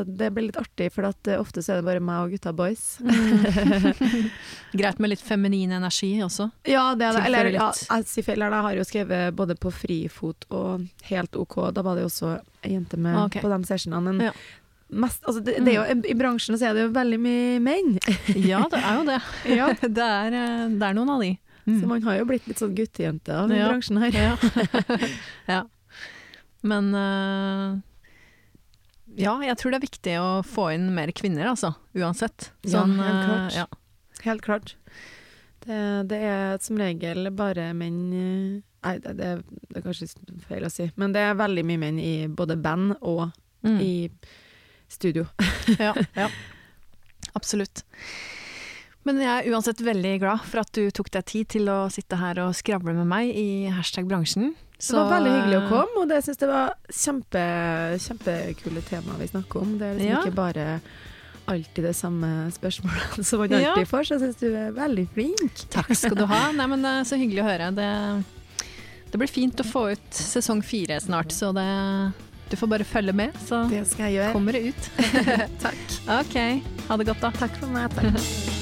det 0.05 0.27
blir 0.37 0.45
litt 0.51 0.59
artig, 0.61 0.91
for 0.93 1.07
at 1.09 1.29
uh, 1.31 1.39
ofte 1.41 1.63
så 1.65 1.73
er 1.73 1.79
det 1.81 1.87
bare 1.87 2.03
meg 2.05 2.27
og 2.27 2.35
gutta 2.35 2.51
boys. 2.53 2.99
Greit 4.77 5.01
med 5.01 5.15
litt 5.15 5.23
feminin 5.25 5.73
energi 5.73 6.11
også. 6.21 6.51
Ja, 6.69 6.91
det 6.93 7.09
er 7.09 7.17
det. 7.17 7.23
Eller, 7.31 7.49
ja, 7.55 7.71
jeg 7.73 8.11
sier 8.11 8.27
feil 8.27 8.45
her, 8.45 8.53
jeg 8.53 8.67
har 8.69 8.77
jo 8.77 8.85
skrevet 8.85 9.39
både 9.39 9.57
på 9.57 9.73
frifot 9.73 10.45
og 10.53 10.85
helt 11.09 11.41
OK. 11.41 11.57
Da 11.73 11.87
var 11.87 11.97
det 11.97 12.05
jo 12.05 12.13
også 12.13 12.35
ei 12.61 12.75
jente 12.75 13.01
med 13.01 13.17
okay. 13.23 13.41
på 13.41 13.53
de 13.55 13.61
sessionene. 13.73 14.13
Men 14.13 14.29
Ja. 14.29 14.37
Mest, 14.89 15.25
altså 15.27 15.41
det, 15.45 15.57
det 15.67 15.75
jo, 15.75 15.83
i 16.07 16.15
bransjen 16.19 16.59
så 16.59 16.69
er 16.71 16.77
det 16.77 16.85
jo 16.87 16.93
veldig 16.95 17.19
mye 17.23 17.57
menn. 17.65 17.97
Ja, 18.51 18.61
det 18.71 18.79
er 18.83 19.01
jo 19.01 19.05
det. 19.09 19.19
ja. 19.59 19.67
Det 19.83 20.07
er, 20.07 20.37
eh, 20.39 20.69
det 20.79 20.87
er 20.91 20.95
noen 20.99 21.11
av 21.17 21.25
de. 21.25 21.33
Mm. 21.67 21.81
Så 21.81 21.89
man 21.91 22.03
har 22.07 22.21
jo 22.21 22.29
blitt 22.29 22.47
litt 22.47 22.61
sånn 22.63 22.77
guttejente 22.79 23.35
av 23.35 23.49
den 23.51 23.59
Ja. 23.59 23.67
bransjen 23.73 23.99
her. 23.99 24.15
Ja. 24.15 24.37
ja. 25.51 25.63
Men 26.67 26.93
uh, 26.95 27.79
ja, 29.19 29.33
jeg 29.43 29.57
tror 29.59 29.73
det 29.75 29.81
er 29.81 29.87
viktig 29.87 30.15
å 30.21 30.29
få 30.47 30.69
inn 30.77 30.89
mer 30.95 31.11
kvinner, 31.17 31.49
altså. 31.51 31.73
Uansett. 31.97 32.51
Ja, 32.67 32.85
helt 32.85 33.03
eh, 33.03 33.27
klart. 33.27 33.57
ja. 33.57 33.67
Helt 34.27 34.43
klart. 34.47 34.75
Det, 35.67 35.79
det 36.11 36.19
er 36.31 36.59
som 36.63 36.79
regel 36.79 37.27
bare 37.35 37.73
menn 37.75 37.99
Nei, 38.87 38.93
det, 39.03 39.17
det, 39.19 39.29
det 39.73 39.81
er 39.81 39.83
kanskje 39.83 40.07
feil 40.47 40.63
å 40.63 40.71
si, 40.71 40.85
men 40.95 41.11
det 41.15 41.25
er 41.27 41.33
veldig 41.41 41.65
mye 41.67 41.81
menn 41.83 41.97
i 41.99 42.13
både 42.31 42.55
band 42.63 42.95
og 43.01 43.27
Mm. 43.67 43.79
i 43.83 44.11
studio. 44.89 45.27
ja, 45.79 45.95
ja. 46.17 46.29
Absolutt. 47.37 47.83
Men 49.07 49.21
jeg 49.23 49.31
er 49.31 49.53
uansett 49.55 49.81
veldig 49.87 50.15
glad 50.23 50.43
for 50.51 50.65
at 50.65 50.71
du 50.75 50.89
tok 50.91 51.11
deg 51.15 51.27
tid 51.31 51.49
til 51.55 51.69
å 51.71 51.87
sitte 51.95 52.19
her 52.19 52.41
og 52.43 52.57
skravle 52.59 52.95
med 52.97 53.07
meg 53.07 53.29
i 53.39 53.69
hashtag 53.71 54.09
bransjen. 54.11 54.55
Så 54.83 54.97
det 54.97 55.03
var 55.05 55.13
veldig 55.21 55.35
hyggelig 55.37 55.59
å 55.61 55.69
komme, 55.71 56.01
og 56.03 56.09
det 56.11 56.19
syns 56.27 56.43
jeg 56.43 56.51
var 56.51 56.73
kjempe, 56.93 57.45
kjempekule 58.03 58.83
temaer 58.89 59.21
vi 59.23 59.29
snakker 59.31 59.63
om. 59.63 59.77
Det 59.81 59.87
er 59.87 59.95
liksom 60.01 60.11
Ja. 60.11 60.19
ikke 60.25 60.35
bare 60.37 60.67
alltid 61.47 61.85
det 61.87 61.95
samme 61.97 62.31
spørsmålet 62.51 63.23
som 63.29 63.39
man 63.45 63.55
Ja. 63.55 63.71
alltid 63.71 63.89
får, 63.89 64.05
så 64.09 64.17
jeg 64.19 64.25
syns 64.27 64.41
du 64.43 64.49
er 64.51 64.75
veldig 64.77 65.07
flink. 65.15 65.63
Takk 65.71 65.95
skal 65.97 66.19
du 66.19 66.27
ha. 66.27 66.43
Nei, 66.53 66.67
men 66.75 66.85
eh, 66.85 67.03
Så 67.07 67.17
hyggelig 67.17 67.45
å 67.45 67.49
høre. 67.49 67.71
Det, 67.79 67.91
det 69.13 69.23
blir 69.23 69.31
fint 69.31 69.63
å 69.63 69.65
få 69.71 69.87
ut 69.95 70.11
sesong 70.19 70.61
fire 70.67 70.99
snart, 71.01 71.31
så 71.33 71.55
det, 71.57 71.69
du 72.51 72.57
får 72.57 72.67
bare 72.71 72.85
følge 72.85 73.13
med, 73.13 73.35
så 73.47 73.65
Det 73.71 73.83
skal 73.91 74.05
jeg 74.13 74.21
gjøre. 74.21 74.33
kommer 74.33 74.53
det 74.53 74.63
ut. 74.69 74.91
Takk. 75.65 75.97
OK. 76.21 76.37
Ha 76.89 76.97
det 77.01 77.07
godt, 77.11 77.21
da. 77.27 77.31
Takk 77.43 77.59
for 77.63 77.67
meg. 77.75 77.91
Takk. 77.97 78.56